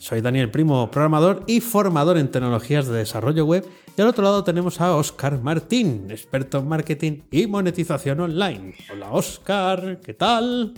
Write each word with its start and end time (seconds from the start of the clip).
Soy 0.00 0.22
Daniel 0.22 0.50
Primo, 0.50 0.90
programador 0.90 1.44
y 1.46 1.60
formador 1.60 2.16
en 2.16 2.30
tecnologías 2.30 2.86
de 2.86 2.96
desarrollo 2.96 3.44
web. 3.44 3.68
Y 3.94 4.00
al 4.00 4.08
otro 4.08 4.24
lado 4.24 4.42
tenemos 4.44 4.80
a 4.80 4.96
Oscar 4.96 5.38
Martín, 5.42 6.06
experto 6.08 6.60
en 6.60 6.68
marketing 6.68 7.18
y 7.30 7.46
monetización 7.46 8.18
online. 8.20 8.76
Hola 8.90 9.12
Oscar, 9.12 10.00
¿qué 10.02 10.14
tal? 10.14 10.72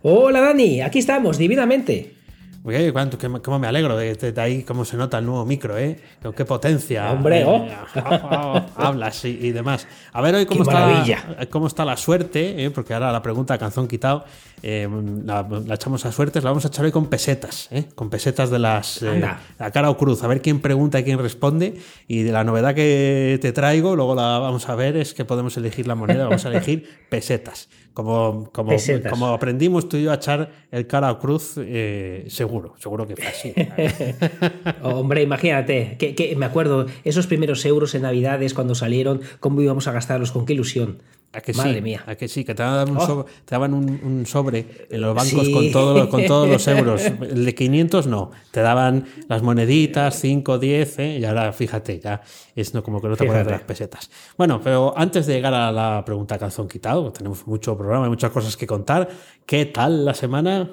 Hola 0.00 0.40
Dani, 0.40 0.80
aquí 0.80 1.00
estamos, 1.00 1.36
divinamente. 1.36 2.17
Oye, 2.64 2.92
cuánto, 2.92 3.16
qué, 3.16 3.28
cómo 3.42 3.58
me 3.58 3.66
alegro 3.66 3.96
de, 3.96 4.34
ahí 4.36 4.62
cómo 4.62 4.84
se 4.84 4.96
nota 4.96 5.18
el 5.18 5.26
nuevo 5.26 5.46
micro, 5.46 5.78
¿eh? 5.78 6.00
Con 6.22 6.32
qué 6.32 6.44
potencia. 6.44 7.10
Hombre, 7.12 7.44
oh. 7.46 7.66
hablas 8.76 9.24
y, 9.24 9.52
demás. 9.52 9.86
A 10.12 10.20
ver 10.20 10.34
hoy 10.34 10.46
cómo, 10.46 10.62
está, 10.62 11.04
cómo 11.50 11.66
está 11.66 11.84
la 11.84 11.96
suerte, 11.96 12.64
¿eh? 12.64 12.70
porque 12.70 12.94
ahora 12.94 13.12
la 13.12 13.22
pregunta 13.22 13.56
canzón 13.58 13.88
quitado 13.88 14.24
eh, 14.62 14.88
la, 15.24 15.46
echamos 15.72 16.04
a 16.04 16.12
suertes, 16.12 16.42
la 16.42 16.50
vamos 16.50 16.64
a 16.64 16.68
echar 16.68 16.84
hoy 16.84 16.90
con 16.90 17.06
pesetas, 17.06 17.68
¿eh? 17.70 17.84
con 17.94 18.10
pesetas 18.10 18.50
de 18.50 18.58
las 18.58 19.02
eh, 19.02 19.20
la 19.58 19.70
cara 19.70 19.90
o 19.90 19.96
cruz, 19.96 20.22
a 20.24 20.26
ver 20.26 20.42
quién 20.42 20.60
pregunta 20.60 20.98
y 20.98 21.04
quién 21.04 21.18
responde. 21.18 21.78
Y 22.06 22.22
de 22.22 22.32
la 22.32 22.44
novedad 22.44 22.74
que 22.74 23.38
te 23.40 23.52
traigo, 23.52 23.94
luego 23.94 24.14
la 24.14 24.38
vamos 24.38 24.68
a 24.68 24.74
ver, 24.74 24.96
es 24.96 25.14
que 25.14 25.24
podemos 25.24 25.56
elegir 25.56 25.86
la 25.86 25.94
moneda, 25.94 26.24
vamos 26.24 26.44
a 26.44 26.48
elegir 26.48 26.88
pesetas. 27.08 27.68
Como, 27.98 28.48
como, 28.52 28.70
como 29.10 29.26
aprendimos 29.26 29.88
tú 29.88 29.96
y 29.96 30.04
yo 30.04 30.12
a 30.12 30.14
echar 30.14 30.52
el 30.70 30.86
cara 30.86 31.10
o 31.10 31.18
cruz, 31.18 31.54
eh, 31.58 32.26
seguro, 32.28 32.76
seguro 32.78 33.08
que 33.08 33.16
fue 33.16 33.26
así. 33.26 33.52
Hombre, 34.84 35.20
imagínate, 35.20 35.96
que, 35.98 36.36
me 36.36 36.46
acuerdo, 36.46 36.86
esos 37.02 37.26
primeros 37.26 37.64
euros 37.64 37.96
en 37.96 38.02
Navidades 38.02 38.54
cuando 38.54 38.76
salieron, 38.76 39.22
cómo 39.40 39.60
íbamos 39.62 39.88
a 39.88 39.92
gastarlos, 39.92 40.30
con 40.30 40.46
qué 40.46 40.52
ilusión. 40.52 41.02
¿A 41.30 41.42
que 41.42 41.52
Madre 41.52 41.82
mía. 41.82 42.02
¿A 42.06 42.14
que 42.14 42.26
sí? 42.26 42.42
Que 42.42 42.54
te 42.54 42.62
daban, 42.62 42.90
un, 42.90 42.96
oh. 42.96 43.06
sobre, 43.06 43.32
te 43.44 43.54
daban 43.54 43.74
un, 43.74 44.24
sobre 44.24 44.86
en 44.88 45.00
los 45.02 45.14
bancos 45.14 45.48
con, 45.50 45.70
todo, 45.70 46.08
con 46.08 46.24
todos 46.24 46.48
los 46.48 46.66
euros. 46.68 47.04
El 47.04 47.44
de 47.44 47.54
500 47.54 48.06
no. 48.06 48.30
Te 48.50 48.60
daban 48.60 49.04
las 49.28 49.42
moneditas, 49.42 50.18
5, 50.20 50.58
10, 50.58 50.98
¿eh? 51.00 51.18
y 51.18 51.24
ahora 51.26 51.52
fíjate, 51.52 52.00
ya 52.00 52.22
es 52.56 52.72
no, 52.72 52.82
como 52.82 53.02
que 53.02 53.08
no 53.08 53.16
te 53.16 53.26
pones 53.26 53.46
las 53.46 53.60
pesetas. 53.60 54.10
Bueno, 54.38 54.60
pero 54.64 54.94
antes 54.96 55.26
de 55.26 55.34
llegar 55.34 55.52
a 55.52 55.70
la 55.70 56.02
pregunta 56.04 56.38
calzón 56.38 56.66
quitado, 56.66 57.12
tenemos 57.12 57.46
mucho 57.46 57.76
programa 57.76 58.06
y 58.06 58.08
muchas 58.08 58.30
cosas 58.30 58.56
que 58.56 58.66
contar. 58.66 59.08
¿Qué 59.44 59.66
tal 59.66 60.06
la 60.06 60.14
semana? 60.14 60.70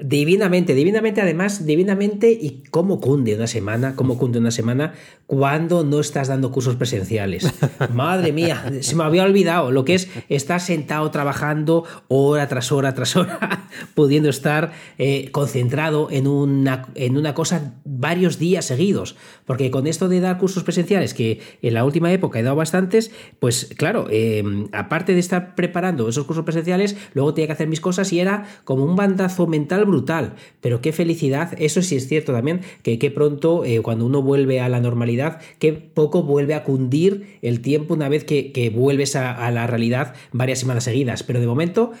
Divinamente, 0.00 0.74
divinamente, 0.74 1.20
además, 1.20 1.66
divinamente, 1.66 2.30
y 2.30 2.62
cómo 2.70 3.00
cunde 3.00 3.34
una 3.34 3.48
semana, 3.48 3.96
cómo 3.96 4.16
cunde 4.16 4.38
una 4.38 4.52
semana 4.52 4.94
cuando 5.28 5.84
no 5.84 6.00
estás 6.00 6.28
dando 6.28 6.50
cursos 6.50 6.76
presenciales. 6.76 7.52
Madre 7.92 8.32
mía, 8.32 8.72
se 8.80 8.96
me 8.96 9.04
había 9.04 9.24
olvidado 9.24 9.70
lo 9.70 9.84
que 9.84 9.94
es 9.94 10.08
estar 10.30 10.58
sentado 10.58 11.10
trabajando 11.10 11.84
hora 12.08 12.48
tras 12.48 12.72
hora 12.72 12.94
tras 12.94 13.14
hora, 13.14 13.68
pudiendo 13.94 14.30
estar 14.30 14.72
eh, 14.96 15.30
concentrado 15.30 16.08
en 16.10 16.26
una, 16.26 16.86
en 16.94 17.18
una 17.18 17.34
cosa 17.34 17.74
varios 17.84 18.38
días 18.38 18.64
seguidos. 18.64 19.16
Porque 19.44 19.70
con 19.70 19.86
esto 19.86 20.08
de 20.08 20.20
dar 20.20 20.38
cursos 20.38 20.64
presenciales, 20.64 21.12
que 21.12 21.42
en 21.60 21.74
la 21.74 21.84
última 21.84 22.10
época 22.10 22.40
he 22.40 22.42
dado 22.42 22.56
bastantes, 22.56 23.10
pues 23.38 23.68
claro, 23.76 24.06
eh, 24.10 24.42
aparte 24.72 25.12
de 25.12 25.20
estar 25.20 25.54
preparando 25.54 26.08
esos 26.08 26.24
cursos 26.24 26.46
presenciales, 26.46 26.96
luego 27.12 27.34
tenía 27.34 27.48
que 27.48 27.52
hacer 27.52 27.68
mis 27.68 27.82
cosas 27.82 28.10
y 28.14 28.20
era 28.20 28.46
como 28.64 28.82
un 28.82 28.96
bandazo 28.96 29.46
mental 29.46 29.84
brutal, 29.84 30.36
pero 30.62 30.80
qué 30.80 30.92
felicidad, 30.92 31.52
eso 31.58 31.82
sí 31.82 31.96
es 31.96 32.08
cierto 32.08 32.32
también, 32.32 32.62
que, 32.82 32.98
qué 32.98 33.10
pronto 33.10 33.66
eh, 33.66 33.82
cuando 33.82 34.06
uno 34.06 34.22
vuelve 34.22 34.62
a 34.62 34.70
la 34.70 34.80
normalidad, 34.80 35.17
que 35.58 35.72
poco 35.72 36.22
vuelve 36.22 36.54
a 36.54 36.64
cundir 36.64 37.38
el 37.42 37.60
tiempo 37.60 37.94
una 37.94 38.08
vez 38.08 38.24
que, 38.24 38.72
vuelves 38.74 39.16
a 39.16 39.50
la 39.50 39.66
realidad 39.66 40.14
varias 40.32 40.58
semanas 40.60 40.84
seguidas, 40.84 41.22
pero 41.22 41.40
de 41.40 41.46
momento, 41.46 41.92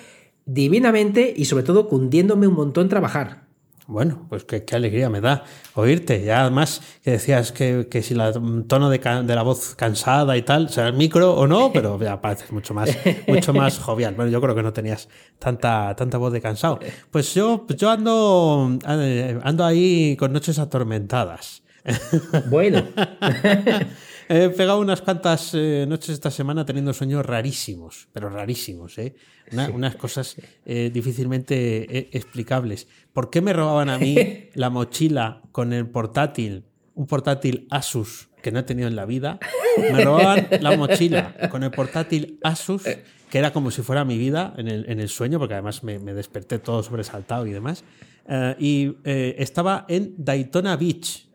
divinamente 0.46 1.32
y 1.36 1.44
sobre 1.44 1.64
todo 1.64 1.88
cundiéndome 1.88 2.46
un 2.46 2.54
montón 2.54 2.88
trabajar. 2.88 3.48
Bueno, 3.88 4.26
pues 4.28 4.44
qué, 4.44 4.62
alegría 4.72 5.08
me 5.08 5.22
da 5.22 5.44
oírte. 5.72 6.22
Ya 6.22 6.42
además 6.42 6.82
que 7.02 7.12
decías 7.12 7.52
que, 7.52 7.88
si 8.02 8.12
el 8.12 8.64
tono 8.66 8.90
de, 8.90 9.00
la 9.34 9.42
voz 9.42 9.74
cansada 9.76 10.36
y 10.36 10.42
tal, 10.42 10.68
sea 10.68 10.88
el 10.88 10.92
micro 10.92 11.32
o 11.32 11.46
no, 11.46 11.72
pero 11.74 11.98
ya 11.98 12.20
pareces 12.20 12.52
mucho 12.52 12.74
más, 12.74 12.90
mucho 13.26 13.54
más 13.54 13.78
jovial. 13.78 14.14
Bueno, 14.14 14.30
yo 14.30 14.42
creo 14.42 14.54
que 14.54 14.62
no 14.62 14.74
tenías 14.74 15.08
tanta, 15.38 15.96
tanta 15.96 16.18
voz 16.18 16.34
de 16.34 16.42
cansado. 16.42 16.78
Pues 17.10 17.32
yo, 17.32 17.66
yo 17.78 17.88
ando, 17.88 18.78
ando 18.84 19.64
ahí 19.64 20.16
con 20.18 20.34
noches 20.34 20.58
atormentadas. 20.58 21.62
Bueno. 22.50 22.82
He 24.30 24.50
pegado 24.50 24.80
unas 24.80 25.00
cuantas 25.00 25.54
eh, 25.54 25.86
noches 25.88 26.10
esta 26.10 26.30
semana 26.30 26.66
teniendo 26.66 26.92
sueños 26.92 27.24
rarísimos, 27.24 28.08
pero 28.12 28.28
rarísimos, 28.28 28.98
¿eh? 28.98 29.14
unas 29.72 29.96
cosas 29.96 30.36
eh, 30.66 30.90
difícilmente 30.92 31.98
eh, 31.98 32.10
explicables. 32.12 32.88
¿Por 33.14 33.30
qué 33.30 33.40
me 33.40 33.54
robaban 33.54 33.88
a 33.88 33.96
mí 33.96 34.16
la 34.54 34.68
mochila 34.68 35.40
con 35.50 35.72
el 35.72 35.88
portátil, 35.88 36.66
un 36.94 37.06
portátil 37.06 37.66
Asus 37.70 38.28
que 38.42 38.52
no 38.52 38.58
he 38.58 38.64
tenido 38.64 38.86
en 38.86 38.96
la 38.96 39.06
vida? 39.06 39.38
Me 39.90 40.04
robaban 40.04 40.46
la 40.60 40.76
mochila 40.76 41.34
con 41.50 41.62
el 41.62 41.70
portátil 41.70 42.38
Asus, 42.42 42.82
que 43.30 43.38
era 43.38 43.54
como 43.54 43.70
si 43.70 43.80
fuera 43.80 44.04
mi 44.04 44.18
vida 44.18 44.52
en 44.58 44.68
el, 44.68 45.08
sueño, 45.08 45.38
porque 45.38 45.54
además 45.54 45.82
me, 45.82 45.98
desperté 45.98 46.58
todo 46.58 46.82
sobresaltado 46.82 47.46
y 47.46 47.52
demás. 47.52 47.82
y 48.58 48.94
estaba 49.04 49.86
en 49.88 50.14
Daytona 50.18 50.76
Beach 50.76 51.27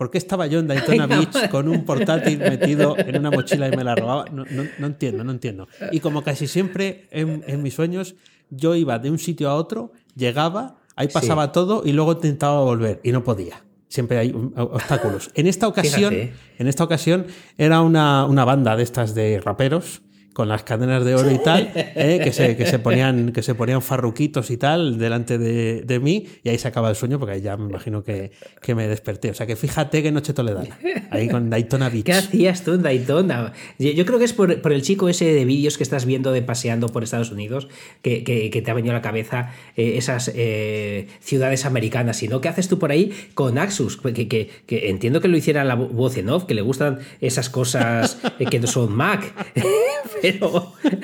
¿Por 0.00 0.10
qué 0.10 0.16
estaba 0.16 0.46
yo 0.46 0.60
en 0.60 0.66
Daytona 0.66 1.06
Beach 1.06 1.50
con 1.50 1.68
un 1.68 1.84
portátil 1.84 2.38
metido 2.38 2.96
en 2.96 3.18
una 3.18 3.30
mochila 3.30 3.68
y 3.68 3.76
me 3.76 3.84
la 3.84 3.94
robaba? 3.94 4.24
No, 4.32 4.46
entiendo, 4.86 5.22
no 5.24 5.30
entiendo. 5.30 5.68
Y 5.92 6.00
como 6.00 6.22
casi 6.22 6.46
siempre 6.46 7.06
en, 7.10 7.62
mis 7.62 7.74
sueños, 7.74 8.14
yo 8.48 8.74
iba 8.74 8.98
de 8.98 9.10
un 9.10 9.18
sitio 9.18 9.50
a 9.50 9.56
otro, 9.56 9.92
llegaba, 10.16 10.76
ahí 10.96 11.08
pasaba 11.08 11.52
todo 11.52 11.82
y 11.84 11.92
luego 11.92 12.12
intentaba 12.12 12.62
volver 12.62 13.02
y 13.04 13.12
no 13.12 13.22
podía. 13.22 13.62
Siempre 13.88 14.16
hay 14.16 14.34
obstáculos. 14.56 15.32
En 15.34 15.46
esta 15.46 15.68
ocasión, 15.68 16.14
en 16.14 16.66
esta 16.66 16.82
ocasión 16.82 17.26
era 17.58 17.82
una, 17.82 18.24
una 18.24 18.46
banda 18.46 18.76
de 18.76 18.84
estas 18.84 19.14
de 19.14 19.38
raperos 19.38 20.00
con 20.32 20.48
las 20.48 20.62
cadenas 20.62 21.04
de 21.04 21.14
oro 21.14 21.30
y 21.30 21.38
tal, 21.42 21.72
¿eh? 21.74 22.20
que, 22.22 22.32
se, 22.32 22.56
que, 22.56 22.66
se 22.66 22.78
ponían, 22.80 23.32
que 23.32 23.42
se 23.42 23.54
ponían 23.54 23.82
farruquitos 23.82 24.50
y 24.50 24.56
tal 24.56 24.98
delante 24.98 25.38
de, 25.38 25.82
de, 25.82 26.00
mí, 26.00 26.26
y 26.44 26.48
ahí 26.48 26.58
se 26.58 26.68
acaba 26.68 26.88
el 26.88 26.96
sueño, 26.96 27.18
porque 27.18 27.34
ahí 27.34 27.40
ya 27.40 27.56
me 27.56 27.68
imagino 27.68 28.04
que, 28.04 28.30
que, 28.62 28.74
me 28.74 28.86
desperté. 28.86 29.30
O 29.30 29.34
sea 29.34 29.46
que 29.46 29.56
fíjate 29.56 30.02
que 30.02 30.12
noche 30.12 30.32
toledana, 30.32 30.78
ahí 31.10 31.28
con 31.28 31.50
Daytona 31.50 31.88
Beach. 31.88 32.04
¿Qué 32.04 32.12
hacías 32.12 32.62
tú 32.62 32.74
en 32.74 32.82
Daytona? 32.82 33.52
Yo, 33.78 34.06
creo 34.06 34.18
que 34.18 34.24
es 34.24 34.32
por, 34.32 34.60
por, 34.62 34.72
el 34.72 34.82
chico 34.82 35.08
ese 35.08 35.24
de 35.26 35.44
vídeos 35.44 35.76
que 35.76 35.82
estás 35.82 36.04
viendo 36.04 36.32
de 36.32 36.42
paseando 36.42 36.88
por 36.88 37.02
Estados 37.02 37.32
Unidos, 37.32 37.68
que, 38.02 38.22
que 38.24 38.62
te 38.62 38.70
ha 38.70 38.74
venido 38.74 38.92
a 38.92 38.98
la 38.98 39.02
cabeza 39.02 39.52
eh, 39.76 39.96
esas 39.96 40.30
eh, 40.34 41.08
ciudades 41.20 41.64
americanas, 41.64 42.18
sino 42.18 42.40
¿qué 42.40 42.48
haces 42.48 42.68
tú 42.68 42.78
por 42.78 42.90
ahí 42.90 43.12
con 43.34 43.58
Axus? 43.58 43.96
Que, 43.96 44.50
entiendo 44.68 45.20
que 45.20 45.28
lo 45.28 45.36
hiciera 45.36 45.64
la 45.64 45.74
voz 45.74 46.16
en 46.16 46.28
off, 46.28 46.44
que 46.44 46.54
le 46.54 46.62
gustan 46.62 46.98
esas 47.20 47.50
cosas 47.50 48.18
que 48.50 48.60
no 48.60 48.66
son 48.66 48.94
Mac. 48.94 49.32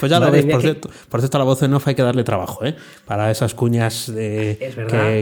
pues 0.00 0.10
ya 0.10 0.20
lo 0.20 0.30
veis, 0.30 0.46
por 0.46 0.62
cierto, 0.62 0.90
por 1.08 1.20
cierto, 1.20 1.36
a 1.36 1.40
la 1.40 1.44
voz 1.44 1.62
en 1.62 1.74
off 1.74 1.86
hay 1.88 1.94
que 1.94 2.02
darle 2.02 2.24
trabajo, 2.24 2.64
¿eh? 2.64 2.74
Para 3.04 3.30
esas 3.30 3.54
cuñas 3.54 4.10
que, 4.14 4.72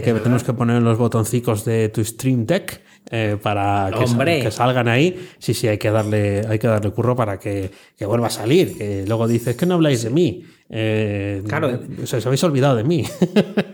tenemos 0.05 0.45
que 0.45 0.53
poner 0.53 0.77
en 0.77 0.85
los 0.85 0.99
botoncicos 0.99 1.65
de 1.65 1.89
tu 1.89 2.05
Stream 2.05 2.47
Deck. 2.47 2.83
Eh, 3.11 3.37
para 3.41 3.91
que, 3.93 4.51
salgan 4.51 4.89
ahí, 4.89 5.29
sí, 5.39 5.53
sí, 5.53 5.69
hay 5.69 5.77
que 5.77 5.91
darle, 5.91 6.47
hay 6.49 6.59
que 6.59 6.67
darle 6.67 6.91
curro 6.91 7.15
para 7.15 7.39
que, 7.39 7.71
vuelva 8.01 8.29
a 8.29 8.31
salir. 8.31 8.79
Que 8.79 9.05
luego 9.07 9.29
dices 9.29 9.57
que 9.57 9.67
no 9.67 9.75
habláis 9.75 10.03
de 10.03 10.11
mí. 10.11 10.45
Eh, 10.71 11.43
claro. 11.47 11.81
os 12.03 12.27
habéis 12.27 12.43
olvidado 12.45 12.77
de 12.77 12.85
mí. 12.85 13.05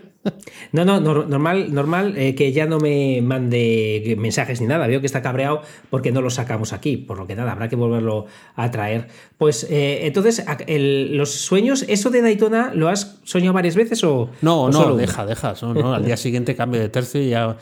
No, 0.72 0.84
no, 0.84 1.00
normal, 1.00 1.72
normal 1.72 2.14
eh, 2.16 2.34
que 2.34 2.52
ya 2.52 2.66
no 2.66 2.78
me 2.78 3.22
mande 3.22 4.14
mensajes 4.18 4.60
ni 4.60 4.66
nada. 4.66 4.86
Veo 4.86 5.00
que 5.00 5.06
está 5.06 5.22
cabreado 5.22 5.62
porque 5.88 6.12
no 6.12 6.20
lo 6.20 6.30
sacamos 6.30 6.72
aquí, 6.72 6.96
por 6.96 7.18
lo 7.18 7.26
que 7.26 7.34
nada, 7.34 7.52
habrá 7.52 7.68
que 7.68 7.76
volverlo 7.76 8.26
a 8.54 8.70
traer. 8.70 9.08
Pues 9.38 9.66
eh, 9.70 10.06
entonces, 10.06 10.44
los 10.68 11.30
sueños, 11.30 11.84
¿eso 11.88 12.10
de 12.10 12.20
Daytona 12.22 12.72
lo 12.74 12.88
has 12.88 13.18
soñado 13.24 13.54
varias 13.54 13.76
veces 13.76 14.04
o.? 14.04 14.30
No, 14.42 14.68
no, 14.68 14.94
deja, 14.94 15.24
deja. 15.24 15.54
No, 15.62 15.94
al 15.94 16.04
día 16.04 16.16
siguiente 16.16 16.54
cambio 16.54 16.80
de 16.80 16.90
tercio 16.90 17.22
y, 17.22 17.32
hago, 17.34 17.56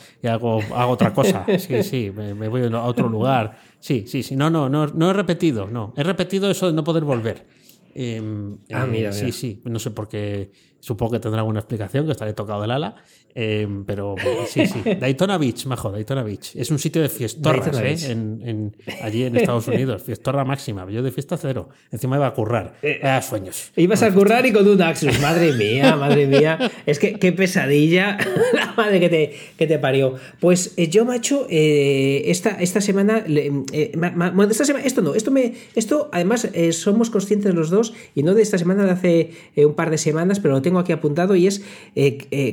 hago, 0.75 0.93
otra 0.93 1.15
cosa. 1.15 1.47
Sí, 1.59 1.83
sí, 1.83 2.13
me, 2.15 2.49
voy 2.49 2.63
a 2.63 2.83
otro 2.83 3.09
lugar. 3.09 3.59
Sí, 3.81 4.05
sí, 4.07 4.23
sí. 4.23 4.37
No, 4.37 4.49
no, 4.49 4.69
no, 4.69 4.87
no 4.87 5.11
he 5.11 5.13
repetido, 5.13 5.67
no. 5.67 5.93
He 5.97 6.03
repetido 6.03 6.51
eso 6.51 6.67
de 6.67 6.73
no 6.73 6.85
poder 6.85 7.05
volver. 7.05 7.47
Em, 7.95 8.59
ah, 8.73 8.87
mira, 8.87 9.11
eh, 9.11 9.13
Sí, 9.13 9.33
sí, 9.33 9.61
no 9.65 9.79
sé 9.79 9.91
por 9.91 10.09
qué 10.09 10.51
Supongo 10.81 11.13
que 11.13 11.21
tendrá 11.21 11.41
alguna 11.41 11.61
explicación, 11.61 12.07
que 12.07 12.13
estaré 12.13 12.33
tocado 12.33 12.63
del 12.63 12.71
ala. 12.71 12.97
Eh, 13.41 13.69
pero 13.87 14.17
sí, 14.49 14.67
sí. 14.67 14.83
Daytona 15.01 15.39
Beach, 15.39 15.67
majo, 15.67 15.93
Daytona 15.93 16.23
Beach. 16.23 16.57
Es 16.57 16.71
un 16.71 16.79
sitio 16.79 17.03
de 17.03 17.09
fiestorras, 17.09 17.79
¿eh? 17.81 18.11
En, 18.11 18.75
allí 19.03 19.25
en 19.25 19.37
Estados 19.37 19.69
Unidos. 19.69 20.03
Fiestorra 20.03 20.45
máxima. 20.45 20.89
Yo 20.91 21.03
de 21.03 21.13
fiesta 21.13 21.37
cero. 21.37 21.69
Encima 21.93 22.17
iba 22.17 22.27
a 22.27 22.35
currar. 22.35 22.75
Eh, 22.83 23.01
ah, 23.03 23.23
sueños. 23.23 23.71
Ibas 23.77 24.03
a 24.03 24.13
currar 24.13 24.45
y 24.47 24.53
con 24.53 24.67
un 24.67 24.83
Axus. 24.83 25.21
Madre 25.21 25.53
mía, 25.53 25.95
madre 25.97 26.27
mía. 26.27 26.59
Es 26.87 26.99
que 26.99 27.15
qué 27.19 27.33
pesadilla. 27.33 28.19
La 28.55 28.73
madre 28.77 28.99
que 28.99 29.09
te, 29.09 29.35
que 29.57 29.67
te 29.67 29.79
parió. 29.79 30.15
Pues 30.41 30.75
eh, 30.77 30.89
yo, 30.89 31.05
macho, 31.05 31.47
esta, 31.49 32.51
esta 32.61 32.81
semana. 32.81 33.25
esta 33.27 34.65
semana. 34.65 34.85
Esto 34.85 35.03
no. 35.03 35.15
Esto 35.15 35.31
me. 35.31 35.55
Esto, 35.77 36.09
además, 36.13 36.49
somos 36.73 37.11
conscientes 37.11 37.55
los 37.55 37.71
dos. 37.71 37.95
Y 38.15 38.23
no 38.23 38.35
de 38.35 38.43
esta 38.43 38.59
semana, 38.59 38.85
de 38.85 38.91
hace 38.91 39.31
un 39.65 39.75
par 39.75 39.91
de 39.91 39.99
semanas, 39.99 40.41
pero 40.41 40.55
lo 40.55 40.63
tengo 40.69 40.79
aquí 40.79 40.93
apuntado. 40.93 41.35
Y 41.35 41.47
es 41.47 41.63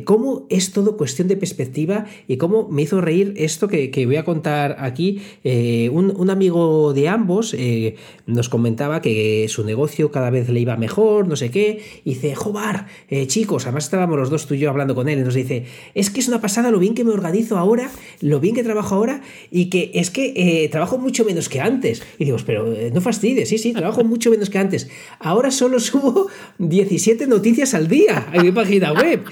cómo 0.06 0.48
es 0.50 0.72
todo 0.72 0.98
cuestión 0.98 1.28
de 1.28 1.38
perspectiva 1.38 2.06
y 2.28 2.38
cómo 2.38 2.68
me 2.70 2.82
hizo 2.82 3.02
reír 3.02 3.34
esto 3.38 3.68
que, 3.68 4.06
voy 4.06 4.16
a 4.16 4.26
contar 4.26 4.78
aquí. 4.80 5.22
Eh, 5.44 5.90
un, 5.92 6.30
amigo 6.30 6.94
de 6.94 7.08
ambos 7.08 7.54
eh, 7.54 7.96
nos 8.26 8.50
comentaba 8.50 9.02
que 9.02 9.46
su 9.48 9.64
negocio 9.64 10.12
cada 10.12 10.30
vez 10.30 10.50
le 10.50 10.60
iba 10.60 10.76
mejor, 10.76 11.28
no 11.28 11.36
sé 11.36 11.52
qué, 11.52 11.82
y 12.04 12.16
dice, 12.16 12.36
jobar, 12.36 12.88
eh, 13.10 13.28
chicos, 13.28 13.66
además 13.66 13.86
estábamos 13.86 14.18
los 14.18 14.30
dos 14.30 14.48
tú 14.48 14.56
y 14.56 14.60
yo 14.60 14.70
hablando 14.70 14.96
con 14.96 15.08
él, 15.08 15.24
nos 15.24 15.36
dice, 15.36 15.66
es 15.94 16.10
que 16.10 16.20
es 16.20 16.28
una 16.28 16.42
pasada 16.42 16.72
lo 16.72 16.80
bien 16.80 16.96
que 16.96 17.04
me 17.04 17.12
organizo 17.12 17.58
ahora, 17.58 17.92
lo 18.22 18.40
bien 18.40 18.56
que 18.56 18.64
trabajo 18.64 18.96
ahora, 18.96 19.22
y 19.52 19.66
que 19.70 19.92
es 19.94 20.10
que 20.10 20.68
trabajo 20.72 20.98
mucho 20.98 21.26
menos 21.26 21.48
que 21.48 21.62
antes. 21.62 22.02
Y 22.18 22.26
digo, 22.26 22.38
pero 22.46 22.74
no 22.94 23.02
fastidies, 23.02 23.50
sí, 23.50 23.58
sí, 23.58 23.74
trabajo 23.74 24.04
mucho 24.04 24.32
menos 24.32 24.50
que 24.50 24.58
antes. 24.58 24.90
Ahora 25.20 25.52
solo 25.52 25.80
subo 25.80 26.28
17 26.58 27.28
noticias 27.28 27.74
al 27.74 27.88
día 27.88 28.05
en 28.34 28.42
mi 28.44 28.52
página 28.52 28.94
web. 28.94 29.24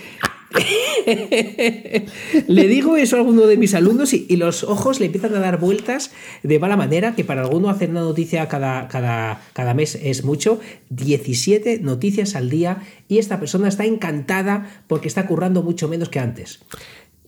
le 2.48 2.68
digo 2.68 2.96
eso 2.96 3.16
a 3.16 3.20
alguno 3.20 3.48
de 3.48 3.58
mis 3.58 3.74
alumnos 3.74 4.14
y, 4.14 4.36
los 4.36 4.64
ojos 4.64 5.00
le 5.00 5.08
empiezan 5.08 5.34
a 5.36 5.40
dar 5.40 5.60
vueltas 5.60 6.12
de 6.44 6.60
mala 6.60 6.78
manera, 6.78 7.16
que 7.16 7.24
para 7.24 7.42
alguno 7.42 7.70
hacer 7.70 7.90
una 7.90 8.02
noticia 8.02 8.48
cada, 8.48 8.88
cada, 8.88 9.42
cada 9.54 9.74
mes 9.74 9.96
es 10.02 10.24
mucho. 10.24 10.60
17 10.90 11.80
noticias 11.80 12.36
al 12.36 12.50
día 12.50 12.84
y 13.08 13.18
esta 13.18 13.40
persona 13.40 13.68
está 13.68 13.86
encantada 13.86 14.84
porque 14.88 15.08
está 15.08 15.26
currando 15.26 15.64
mucho 15.64 15.88
menos 15.88 16.10
que 16.10 16.20
antes. 16.20 16.60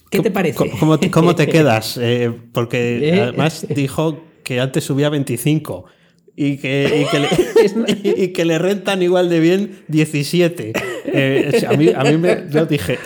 ¿Qué 0.09 0.19
te 0.19 0.31
parece? 0.31 0.71
¿Cómo, 0.80 1.36
te 1.36 1.48
quedas? 1.50 1.98
Eh, 2.01 2.31
porque 2.53 3.09
¿Eh? 3.09 3.21
además 3.21 3.65
dijo 3.69 4.24
que 4.44 4.59
antes 4.59 4.83
subía 4.83 5.09
25 5.09 5.86
y 6.36 6.57
que, 6.57 7.06
y 8.03 8.27
que, 8.30 8.45
le, 8.45 8.59
rentan 8.59 9.01
igual 9.01 9.30
de 9.30 9.39
bien 9.39 9.83
17. 9.88 10.74
Eh, 11.07 11.65
a 11.67 11.73
mí, 11.77 11.89
a 11.89 12.03
mí 12.03 12.17
me, 12.17 12.45
yo 12.49 12.65
dije, 12.65 12.99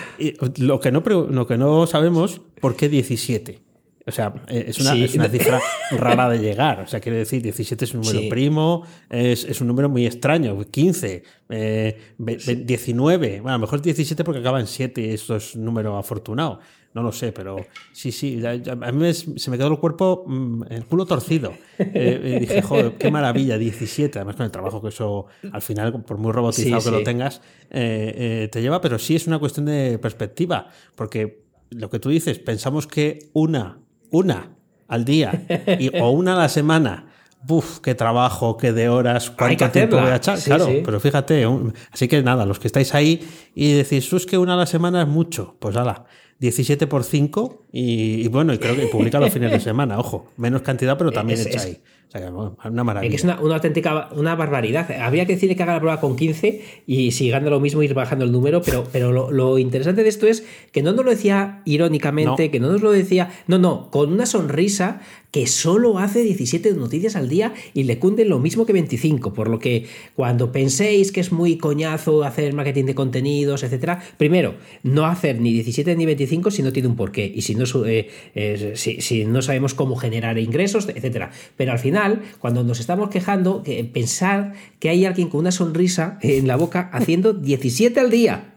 lo 0.57 0.79
que, 0.79 0.91
no, 0.91 1.03
lo 1.29 1.47
que 1.47 1.57
no 1.57 1.87
sabemos, 1.87 2.41
¿por 2.59 2.75
qué 2.75 2.89
17? 2.89 3.69
O 4.09 4.11
sea, 4.11 4.33
eh, 4.47 4.65
es 4.67 4.79
una, 4.79 4.95
es 4.95 5.13
una 5.13 5.29
cifra 5.29 5.61
rara 5.91 6.27
de 6.29 6.39
llegar. 6.39 6.81
O 6.81 6.87
sea, 6.87 6.99
quiere 6.99 7.19
decir, 7.19 7.43
17 7.43 7.85
es 7.85 7.93
un 7.93 8.01
número 8.01 8.27
primo, 8.27 8.83
es, 9.07 9.45
es, 9.45 9.61
un 9.61 9.67
número 9.67 9.87
muy 9.87 10.05
extraño. 10.05 10.57
15, 10.59 11.23
eh, 11.49 11.97
19, 12.17 13.41
bueno, 13.41 13.49
a 13.49 13.53
lo 13.53 13.59
mejor 13.59 13.81
17 13.81 14.23
porque 14.23 14.39
acaba 14.39 14.59
en 14.59 14.67
7 14.67 15.01
y 15.01 15.09
eso 15.11 15.35
es 15.35 15.53
un 15.55 15.63
número 15.63 15.95
afortunado. 15.95 16.59
No 16.93 17.03
lo 17.03 17.11
sé, 17.11 17.31
pero 17.31 17.57
sí, 17.91 18.11
sí. 18.11 18.41
A 18.45 18.91
mí 18.91 19.13
se 19.13 19.51
me 19.51 19.57
quedó 19.57 19.67
el 19.67 19.79
cuerpo, 19.79 20.23
mm, 20.25 20.63
el 20.69 20.85
culo 20.85 21.05
torcido. 21.05 21.53
Eh, 21.77 22.35
y 22.35 22.39
dije, 22.41 22.61
joder, 22.61 22.93
qué 22.97 23.11
maravilla, 23.11 23.57
17. 23.57 24.19
Además, 24.19 24.35
con 24.35 24.45
el 24.45 24.51
trabajo 24.51 24.81
que 24.81 24.89
eso, 24.89 25.27
al 25.51 25.61
final, 25.61 26.03
por 26.03 26.17
muy 26.17 26.31
robotizado 26.31 26.83
que 26.83 26.91
lo 26.91 27.03
tengas, 27.03 27.41
eh, 27.69 28.13
eh, 28.43 28.49
te 28.51 28.61
lleva. 28.61 28.81
Pero 28.81 28.99
sí 28.99 29.15
es 29.15 29.27
una 29.27 29.39
cuestión 29.39 29.65
de 29.65 29.97
perspectiva. 29.99 30.67
Porque 30.95 31.43
lo 31.69 31.89
que 31.89 31.99
tú 31.99 32.09
dices, 32.09 32.39
pensamos 32.39 32.87
que 32.87 33.29
una, 33.33 33.79
una 34.11 34.55
al 34.87 35.05
día 35.05 35.45
y, 35.79 35.95
o 35.99 36.09
una 36.09 36.33
a 36.33 36.37
la 36.37 36.49
semana 36.49 37.09
Buf, 37.41 37.79
qué 37.79 37.95
trabajo, 37.95 38.57
qué 38.57 38.73
de 38.73 38.89
horas, 38.89 39.29
cuánto 39.29 39.69
tiempo 39.69 39.97
voy 39.97 40.09
a 40.09 40.17
echar. 40.17 40.37
claro, 40.39 40.67
pero 40.83 40.99
fíjate, 40.99 41.45
así 41.89 42.09
que 42.09 42.21
nada, 42.21 42.45
los 42.45 42.59
que 42.59 42.67
estáis 42.67 42.93
ahí 42.93 43.25
y 43.55 43.71
decís, 43.73 44.11
es 44.11 44.25
que 44.25 44.37
una 44.37 44.55
a 44.55 44.57
la 44.57 44.65
semana 44.65 45.03
es 45.03 45.07
mucho, 45.07 45.55
pues 45.59 45.77
ala, 45.77 46.03
17 46.39 46.87
por 46.87 47.03
5 47.03 47.65
y, 47.71 48.27
bueno, 48.29 48.53
y 48.53 48.57
creo 48.57 48.75
que 48.75 48.87
publica 48.87 49.19
los 49.19 49.31
fines 49.31 49.51
de 49.51 49.59
semana, 49.59 49.99
ojo, 49.99 50.27
menos 50.37 50.61
cantidad, 50.61 50.97
pero 50.97 51.11
también 51.11 51.39
echa 51.39 51.61
ahí. 51.61 51.81
O 52.07 52.11
sea, 52.11 52.31
una 52.31 52.83
maravilla. 52.83 53.15
Es 53.15 53.23
una, 53.23 53.35
auténtica 53.35 54.09
una 54.15 54.33
barbaridad. 54.33 54.89
Habría 54.99 55.27
que 55.27 55.33
decirle 55.33 55.55
que 55.55 55.61
haga 55.61 55.73
la 55.73 55.79
prueba 55.79 55.99
con 55.99 56.15
15 56.15 56.83
y 56.87 57.11
si 57.11 57.29
gana 57.29 57.51
lo 57.51 57.59
mismo 57.59 57.83
ir 57.83 57.93
bajando 57.93 58.25
el 58.25 58.31
número, 58.31 58.63
pero, 58.63 58.83
pero 58.91 59.11
lo, 59.29 59.59
interesante 59.59 60.01
de 60.01 60.09
esto 60.09 60.25
es 60.25 60.43
que 60.71 60.81
no 60.81 60.93
nos 60.93 61.05
lo 61.05 61.11
decía 61.11 61.61
irónicamente, 61.65 62.49
que 62.49 62.59
no 62.59 62.71
nos 62.71 62.81
lo 62.81 62.91
decía, 62.91 63.29
no, 63.45 63.59
no, 63.59 63.91
con 63.91 64.11
una 64.11 64.25
sonrisa 64.25 65.01
que 65.31 65.47
solo 65.47 65.99
hace 65.99 66.23
17 66.23 66.73
noticias 66.73 67.15
al 67.15 67.29
día 67.29 67.53
y 67.73 67.83
le 67.83 67.99
cunden 67.99 68.29
lo 68.29 68.39
mismo 68.39 68.65
que 68.65 68.73
25, 68.73 69.33
por 69.33 69.49
lo 69.49 69.59
que 69.59 69.85
cuando 70.15 70.51
penséis 70.51 71.11
que 71.11 71.19
es 71.19 71.31
muy 71.31 71.57
coñazo 71.57 72.23
hacer 72.23 72.53
marketing 72.53 72.85
de 72.85 72.95
contenidos, 72.95 73.63
etcétera, 73.63 74.01
primero, 74.17 74.55
no 74.83 75.05
hacer 75.05 75.39
ni 75.39 75.53
17 75.53 75.95
ni 75.95 76.05
25 76.05 76.51
si 76.51 76.63
no 76.63 76.71
tiene 76.71 76.87
un 76.87 76.95
porqué 76.95 77.31
y 77.33 77.41
si 77.43 77.55
no, 77.55 77.65
eh, 77.85 78.09
eh, 78.35 78.73
si, 78.75 79.25
no 79.25 79.41
sabemos 79.41 79.73
cómo 79.73 79.95
generar 79.95 80.37
ingresos, 80.37 80.87
etcétera. 80.89 81.31
Pero 81.55 81.71
al 81.71 81.79
final, 81.79 82.21
cuando 82.39 82.63
nos 82.63 82.79
estamos 82.79 83.09
quejando, 83.09 83.61
que 83.63 83.83
pensar 83.83 84.53
que 84.79 84.89
hay 84.89 85.05
alguien 85.05 85.29
con 85.29 85.41
una 85.41 85.51
sonrisa 85.51 86.17
en 86.21 86.47
la 86.47 86.55
boca 86.55 86.89
haciendo 86.91 87.33
17 87.49 87.99
al 87.99 88.09
día. 88.09 88.53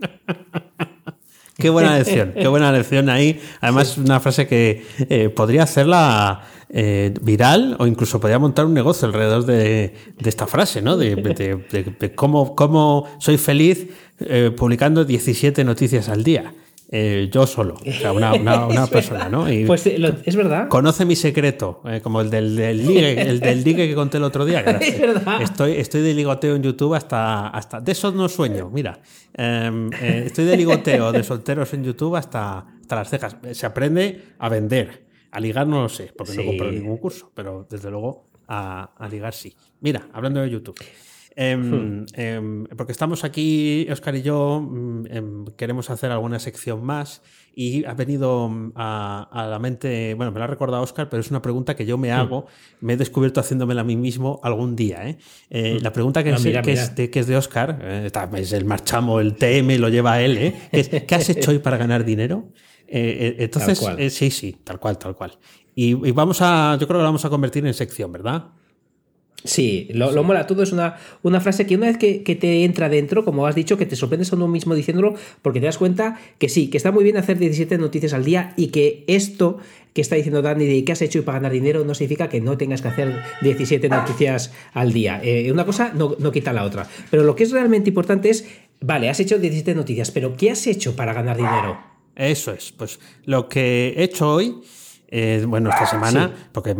Qué 1.58 1.70
buena 1.70 1.96
lección, 1.96 2.32
qué 2.34 2.48
buena 2.48 2.72
lección 2.72 3.08
ahí. 3.08 3.40
Además, 3.60 3.96
una 3.98 4.20
frase 4.20 4.46
que 4.46 4.84
eh, 5.08 5.28
podría 5.28 5.62
hacerla 5.62 6.42
eh, 6.74 7.12
viral 7.20 7.76
o 7.78 7.86
incluso 7.86 8.18
podría 8.18 8.38
montar 8.38 8.64
un 8.64 8.72
negocio 8.72 9.06
alrededor 9.06 9.44
de, 9.44 9.92
esta 10.24 10.46
frase, 10.46 10.80
¿no? 10.80 10.96
De, 10.96 12.12
cómo, 12.14 12.56
cómo, 12.56 13.06
soy 13.18 13.36
feliz 13.36 13.88
eh, 14.20 14.50
publicando 14.56 15.04
17 15.04 15.64
noticias 15.64 16.08
al 16.08 16.24
día. 16.24 16.54
yo 17.30 17.46
solo, 17.46 17.74
o 17.74 17.92
sea, 17.92 18.12
una, 18.12 18.86
persona, 18.90 19.28
¿no? 19.28 19.46
pues 19.66 19.86
es 19.86 20.34
verdad. 20.34 20.68
Conoce 20.68 21.04
mi 21.04 21.14
secreto, 21.14 21.82
como 22.02 22.22
el 22.22 22.30
del, 22.30 22.56
del, 22.56 22.86
ligue, 22.86 23.20
el 23.28 23.40
del 23.40 23.62
ligue 23.62 23.86
que 23.86 23.94
conté 23.94 24.16
el 24.16 24.24
otro 24.24 24.46
día. 24.46 24.60
Es 24.80 24.98
verdad. 24.98 25.42
Estoy, 25.42 25.72
estoy 25.72 26.00
de 26.00 26.14
ligoteo 26.14 26.56
en 26.56 26.62
YouTube 26.62 26.94
hasta, 26.94 27.48
hasta... 27.48 27.80
De 27.80 27.92
eso 27.92 28.12
no 28.12 28.30
sueño, 28.30 28.70
mira. 28.72 28.98
Em, 29.34 29.90
eh, 29.92 30.22
estoy 30.24 30.46
de 30.46 30.56
ligoteo 30.56 31.12
de 31.12 31.22
solteros 31.22 31.70
en 31.74 31.84
YouTube 31.84 32.16
hasta, 32.16 32.64
hasta 32.80 32.96
las 32.96 33.10
cejas. 33.10 33.36
Se 33.52 33.66
aprende 33.66 34.22
a 34.38 34.48
vender. 34.48 35.11
A 35.32 35.40
ligar 35.40 35.66
no 35.66 35.82
lo 35.82 35.88
sé, 35.88 36.12
porque 36.16 36.34
no 36.34 36.44
compro 36.44 36.70
ningún 36.70 36.98
curso, 36.98 37.32
pero 37.34 37.66
desde 37.68 37.90
luego 37.90 38.28
a, 38.46 38.92
a 38.96 39.08
ligar 39.08 39.34
sí. 39.34 39.56
Mira, 39.80 40.08
hablando 40.12 40.40
de 40.40 40.50
YouTube. 40.50 40.78
Em, 41.34 41.60
hmm. 41.60 42.06
em, 42.14 42.64
porque 42.76 42.92
estamos 42.92 43.24
aquí, 43.24 43.86
Oscar 43.90 44.14
y 44.16 44.22
yo, 44.22 44.60
mm, 44.60 45.06
em, 45.08 45.44
queremos 45.56 45.88
hacer 45.88 46.10
alguna 46.10 46.38
sección 46.38 46.84
más 46.84 47.22
y 47.54 47.84
ha 47.86 47.94
venido 47.94 48.48
mm, 48.48 48.72
a, 48.76 49.46
la 49.50 49.58
mente, 49.58 50.14
bueno, 50.14 50.30
me 50.32 50.38
la 50.38 50.44
ha 50.44 50.48
recordado 50.48 50.82
Oscar, 50.82 51.08
pero 51.08 51.20
es 51.20 51.30
una 51.30 51.40
pregunta 51.40 51.74
que 51.74 51.86
yo 51.86 51.96
me 51.96 52.10
hmm. 52.10 52.20
hago, 52.20 52.46
me 52.80 52.94
he 52.94 52.96
descubierto 52.96 53.40
haciéndomela 53.40 53.80
a 53.80 53.84
mí 53.84 53.96
mismo 53.96 54.40
algún 54.42 54.76
día. 54.76 55.08
¿eh? 55.08 55.18
Eh, 55.48 55.78
hmm. 55.78 55.82
La 55.82 55.92
pregunta 55.92 56.22
que, 56.22 56.32
ah, 56.32 56.36
es, 56.36 56.42
que, 56.42 56.72
es, 56.72 56.94
de, 56.94 57.10
que 57.10 57.20
es 57.20 57.26
de 57.26 57.36
Oscar, 57.36 57.78
eh, 57.82 58.10
es 58.36 58.52
el 58.52 58.64
marchamo, 58.66 59.20
el 59.20 59.34
TM 59.34 59.78
lo 59.78 59.88
lleva 59.88 60.14
a 60.14 60.22
él, 60.22 60.54
¿qué 60.70 61.14
has 61.14 61.28
hecho 61.30 61.50
hoy 61.50 61.60
para 61.60 61.78
ganar 61.78 62.04
dinero? 62.04 62.48
Entonces, 62.92 64.14
sí, 64.14 64.30
sí, 64.30 64.56
tal 64.64 64.78
cual, 64.78 64.98
tal 64.98 65.16
cual. 65.16 65.38
Y, 65.74 65.90
y, 66.06 66.12
vamos 66.12 66.42
a, 66.42 66.76
yo 66.78 66.86
creo 66.86 66.98
que 66.98 67.02
lo 67.02 67.08
vamos 67.08 67.24
a 67.24 67.30
convertir 67.30 67.66
en 67.66 67.74
sección, 67.74 68.12
¿verdad? 68.12 68.50
Sí, 69.44 69.88
lo, 69.92 70.22
mola 70.22 70.46
todo. 70.46 70.62
Es 70.62 70.72
una, 70.72 70.96
una 71.22 71.40
frase 71.40 71.66
que 71.66 71.74
una 71.74 71.86
vez 71.86 71.98
que, 71.98 72.20
te 72.20 72.64
entra 72.64 72.88
dentro, 72.88 73.24
como 73.24 73.46
has 73.46 73.54
dicho, 73.54 73.76
que 73.76 73.86
te 73.86 73.96
sorprendes 73.96 74.32
a 74.32 74.36
uno 74.36 74.48
mismo 74.48 74.74
diciéndolo, 74.74 75.14
porque 75.42 75.60
te 75.60 75.66
das 75.66 75.78
cuenta 75.78 76.18
que 76.38 76.48
sí, 76.48 76.68
que 76.68 76.76
está 76.76 76.92
muy 76.92 77.04
bien 77.04 77.16
hacer 77.16 77.38
17 77.38 77.78
noticias 77.78 78.12
al 78.12 78.24
día 78.24 78.54
y 78.56 78.68
que 78.68 79.04
esto 79.08 79.58
que 79.94 80.00
está 80.00 80.16
diciendo 80.16 80.40
Dani 80.40 80.64
de 80.64 80.84
qué 80.84 80.92
has 80.92 81.02
hecho 81.02 81.18
y 81.18 81.22
para 81.22 81.38
ganar 81.38 81.52
dinero 81.52 81.84
no 81.84 81.94
significa 81.94 82.28
que 82.28 82.40
no 82.40 82.56
tengas 82.56 82.80
que 82.80 82.88
hacer 82.88 83.22
17 83.42 83.88
noticias 83.88 84.52
al 84.72 84.92
día. 84.92 85.20
Eh, 85.22 85.50
una 85.52 85.66
cosa 85.66 85.92
no, 85.92 86.16
no 86.18 86.32
quita 86.32 86.52
la 86.52 86.64
otra. 86.64 86.86
Pero 87.10 87.24
lo 87.24 87.34
que 87.34 87.42
es 87.42 87.50
realmente 87.50 87.90
importante 87.90 88.30
es, 88.30 88.46
vale, 88.80 89.10
has 89.10 89.20
hecho 89.20 89.38
17 89.38 89.74
noticias, 89.74 90.10
pero 90.10 90.36
¿qué 90.36 90.50
has 90.50 90.66
hecho 90.66 90.94
para 90.96 91.12
ganar 91.12 91.36
dinero? 91.36 91.91
Eso 92.14 92.52
es, 92.52 92.72
pues 92.72 93.00
lo 93.24 93.48
que 93.48 93.94
he 93.96 94.02
hecho 94.04 94.32
hoy 94.32 94.62
eh, 95.14 95.44
bueno, 95.46 95.68
esta 95.68 95.84
semana, 95.84 96.32
porque 96.52 96.74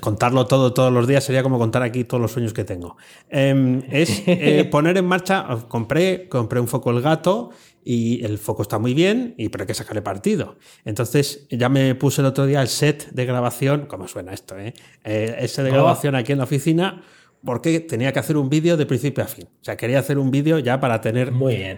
contarlo 0.00 0.46
todo 0.46 0.74
todos 0.74 0.92
los 0.92 1.08
días 1.08 1.24
sería 1.24 1.42
como 1.42 1.58
contar 1.58 1.82
aquí 1.82 2.04
todos 2.04 2.20
los 2.20 2.30
sueños 2.30 2.52
que 2.52 2.62
tengo. 2.62 2.98
Em, 3.30 3.80
es 3.90 4.22
eh, 4.26 4.68
poner 4.70 4.98
en 4.98 5.06
marcha, 5.06 5.46
compré, 5.66 6.28
compré 6.28 6.60
un 6.60 6.68
foco 6.68 6.90
el 6.90 7.00
gato 7.00 7.48
y 7.82 8.22
el 8.22 8.36
foco 8.36 8.60
está 8.60 8.78
muy 8.78 8.92
bien, 8.92 9.34
y 9.38 9.48
pero 9.48 9.62
hay 9.62 9.66
que 9.66 9.72
sacarle 9.72 10.02
partido. 10.02 10.58
Entonces 10.84 11.46
ya 11.48 11.70
me 11.70 11.94
puse 11.94 12.20
el 12.20 12.26
otro 12.26 12.44
día 12.44 12.60
el 12.60 12.68
set 12.68 13.08
de 13.12 13.24
grabación, 13.24 13.86
¿cómo 13.86 14.08
suena 14.08 14.34
esto? 14.34 14.54
Eh? 14.58 14.74
ese 15.04 15.62
de 15.62 15.70
oh. 15.70 15.72
grabación 15.72 16.16
aquí 16.16 16.32
en 16.32 16.38
la 16.38 16.44
oficina, 16.44 17.02
porque 17.42 17.80
tenía 17.80 18.12
que 18.12 18.18
hacer 18.18 18.36
un 18.36 18.50
vídeo 18.50 18.76
de 18.76 18.84
principio 18.84 19.24
a 19.24 19.26
fin. 19.26 19.46
O 19.46 19.64
sea, 19.64 19.74
quería 19.78 20.00
hacer 20.00 20.18
un 20.18 20.30
vídeo 20.30 20.58
ya 20.58 20.80
para 20.80 21.00
tener 21.00 21.32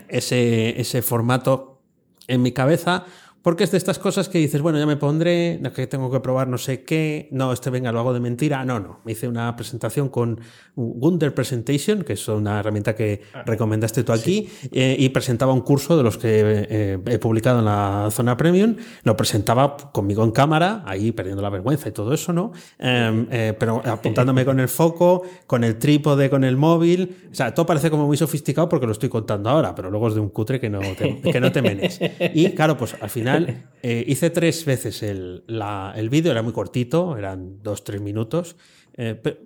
Ese, 0.08 0.80
ese 0.80 1.00
formato 1.00 1.69
en 2.30 2.42
mi 2.42 2.52
cabeza 2.52 3.04
porque 3.42 3.64
es 3.64 3.70
de 3.70 3.78
estas 3.78 3.98
cosas 3.98 4.28
que 4.28 4.38
dices, 4.38 4.60
bueno, 4.60 4.78
ya 4.78 4.86
me 4.86 4.96
pondré, 4.96 5.60
que 5.74 5.86
tengo 5.86 6.10
que 6.10 6.20
probar 6.20 6.48
no 6.48 6.58
sé 6.58 6.84
qué, 6.84 7.28
no, 7.30 7.52
este 7.52 7.70
venga, 7.70 7.90
lo 7.90 8.00
hago 8.00 8.12
de 8.12 8.20
mentira. 8.20 8.64
No, 8.64 8.80
no. 8.80 9.00
Me 9.04 9.12
hice 9.12 9.28
una 9.28 9.56
presentación 9.56 10.10
con 10.10 10.40
Wunder 10.76 11.34
Presentation, 11.34 12.02
que 12.02 12.14
es 12.14 12.28
una 12.28 12.60
herramienta 12.60 12.94
que 12.94 13.22
ah. 13.32 13.42
recomendaste 13.46 14.04
tú 14.04 14.12
aquí, 14.12 14.48
eh, 14.72 14.94
y 14.98 15.08
presentaba 15.08 15.54
un 15.54 15.62
curso 15.62 15.96
de 15.96 16.02
los 16.02 16.18
que 16.18 16.28
eh, 16.68 16.98
he 17.06 17.18
publicado 17.18 17.60
en 17.60 17.64
la 17.64 18.08
zona 18.10 18.36
premium. 18.36 18.76
Lo 19.04 19.16
presentaba 19.16 19.76
conmigo 19.76 20.22
en 20.22 20.32
cámara, 20.32 20.82
ahí 20.84 21.12
perdiendo 21.12 21.40
la 21.40 21.48
vergüenza 21.48 21.88
y 21.88 21.92
todo 21.92 22.12
eso, 22.12 22.34
¿no? 22.34 22.52
Em, 22.78 23.26
eh, 23.30 23.54
pero 23.58 23.80
apuntándome 23.84 24.44
con 24.44 24.60
el 24.60 24.68
foco, 24.68 25.22
con 25.46 25.64
el 25.64 25.78
trípode, 25.78 26.28
con 26.28 26.44
el 26.44 26.58
móvil. 26.58 27.16
O 27.30 27.34
sea, 27.34 27.54
todo 27.54 27.64
parece 27.64 27.90
como 27.90 28.06
muy 28.06 28.18
sofisticado 28.18 28.68
porque 28.68 28.86
lo 28.86 28.92
estoy 28.92 29.08
contando 29.08 29.48
ahora, 29.48 29.74
pero 29.74 29.90
luego 29.90 30.08
es 30.08 30.14
de 30.14 30.20
un 30.20 30.28
cutre 30.28 30.60
que 30.60 30.68
no 30.68 30.80
que 31.22 31.40
no 31.40 31.50
te 31.52 31.62
menes. 31.62 31.98
Y 32.34 32.50
claro, 32.50 32.76
pues 32.76 32.96
al 33.00 33.08
final 33.08 33.29
Eh, 33.82 34.04
hice 34.06 34.28
tres 34.28 34.66
veces 34.66 35.02
el, 35.02 35.42
el 35.48 36.10
vídeo, 36.10 36.32
era 36.32 36.42
muy 36.42 36.52
cortito, 36.52 37.16
eran 37.16 37.62
dos, 37.62 37.82
tres 37.82 38.02
minutos. 38.02 38.56
Eh, 38.94 39.18
pero 39.22 39.38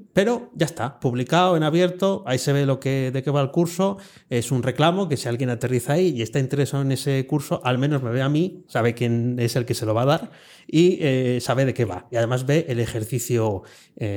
ya 0.54 0.66
está, 0.66 1.00
publicado 1.00 1.56
en 1.56 1.62
abierto, 1.64 2.23
ahí 2.26 2.38
se 2.38 2.52
ve 2.52 2.66
lo 2.66 2.78
que, 2.78 3.11
de 3.12 3.23
qué 3.23 3.30
va 3.30 3.40
el 3.40 3.50
curso, 3.50 3.99
es 4.30 4.52
un 4.52 4.62
reclamo 4.62 5.09
que 5.09 5.16
si 5.16 5.28
alguien 5.28 5.50
aterriza 5.50 5.94
ahí 5.94 6.14
y 6.16 6.23
está 6.23 6.38
interesado 6.38 6.83
en 6.83 6.92
ese 6.92 7.26
curso, 7.26 7.61
al 7.64 7.78
menos 7.78 8.02
me 8.02 8.11
ve 8.11 8.23
a 8.23 8.28
mí, 8.28 8.64
sabe 8.68 8.94
quién 8.94 9.37
es 9.38 9.56
el 9.56 9.64
que 9.64 9.75
se 9.75 9.87
lo 9.87 9.94
va 9.94 10.02
a 10.02 10.06
dar 10.06 10.30
y 10.66 10.99
eh, 11.00 11.38
sabe 11.40 11.64
de 11.64 11.75
qué 11.75 11.85
va. 11.85 12.06
Y 12.11 12.16
además 12.16 12.47
ve 12.47 12.66
el 12.68 12.80
ejercicio 12.80 13.62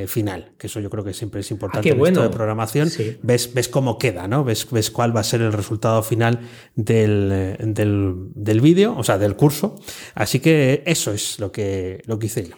final, 0.08 0.54
que 0.58 0.68
eso 0.68 0.80
yo 0.80 0.90
creo 0.90 1.04
que 1.04 1.14
siempre 1.14 1.42
es 1.42 1.52
importante 1.52 1.90
ah, 1.90 1.94
en 1.94 2.06
esto 2.06 2.24
de 2.24 2.30
programación. 2.30 2.90
Ves, 3.22 3.54
ves 3.54 3.68
cómo 3.68 3.98
queda, 3.98 4.28
¿no? 4.28 4.44
Ves, 4.44 4.68
ves 4.72 4.90
cuál 4.90 5.16
va 5.16 5.22
a 5.22 5.24
ser 5.24 5.42
el 5.42 5.54
resultado 5.54 6.02
final 6.04 6.40
del, 6.76 7.58
del, 7.60 8.16
del 8.34 8.62
vídeo, 8.62 8.96
o 8.98 9.04
sea, 9.04 9.18
del 9.18 9.36
curso. 9.36 9.76
Así 10.16 10.40
que 10.40 10.84
eso 10.86 11.12
es 11.12 11.40
lo 11.40 11.52
que, 11.52 12.02
lo 12.06 12.18
que 12.18 12.26
hice 12.26 12.48
yo. 12.48 12.56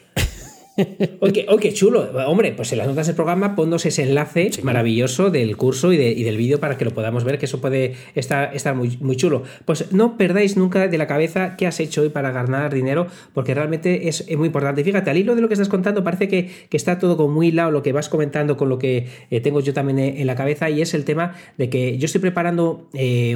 Oye, 1.19 1.45
qué 1.59 1.73
chulo. 1.73 2.09
Hombre, 2.27 2.53
pues 2.53 2.71
en 2.71 2.77
las 2.77 2.87
notas 2.87 3.07
del 3.07 3.15
programa 3.15 3.55
ponnos 3.55 3.85
ese 3.85 4.03
enlace 4.03 4.49
maravilloso 4.63 5.29
del 5.29 5.57
curso 5.57 5.91
y, 5.93 5.97
del 5.97 6.37
vídeo 6.37 6.59
para 6.59 6.77
que 6.77 6.85
lo 6.85 6.91
podamos 6.91 7.23
ver, 7.23 7.37
que 7.37 7.45
eso 7.45 7.61
puede 7.61 7.95
estar, 8.15 8.55
estar 8.55 8.75
muy, 8.75 8.97
muy, 9.01 9.15
chulo. 9.15 9.43
Pues 9.65 9.91
no 9.91 10.17
perdáis 10.17 10.57
nunca 10.57 10.87
de 10.87 10.97
la 10.97 11.07
cabeza 11.07 11.55
qué 11.57 11.67
has 11.67 11.79
hecho 11.79 12.01
hoy 12.01 12.09
para 12.09 12.31
ganar 12.31 12.73
dinero, 12.73 13.07
porque 13.33 13.53
realmente 13.53 14.07
es, 14.07 14.25
muy 14.37 14.47
importante. 14.47 14.83
Fíjate, 14.83 15.09
al 15.09 15.17
hilo 15.17 15.35
de 15.35 15.41
lo 15.41 15.47
que 15.47 15.53
estás 15.53 15.69
contando, 15.69 16.03
parece 16.03 16.27
que, 16.27 16.49
está 16.71 16.97
todo 16.97 17.17
como 17.17 17.33
muy 17.33 17.51
lado 17.51 17.71
lo 17.71 17.83
que 17.83 17.91
vas 17.91 18.07
comentando 18.07 18.55
con 18.55 18.69
lo 18.69 18.79
que 18.79 19.07
eh, 19.29 19.41
tengo 19.41 19.59
yo 19.59 19.73
también 19.73 19.99
en 19.99 20.25
la 20.27 20.35
cabeza, 20.35 20.69
y 20.69 20.81
es 20.81 20.93
el 20.93 21.03
tema 21.03 21.33
de 21.57 21.69
que 21.69 21.97
yo 21.97 22.05
estoy 22.05 22.21
preparando, 22.21 22.87
eh, 22.93 23.35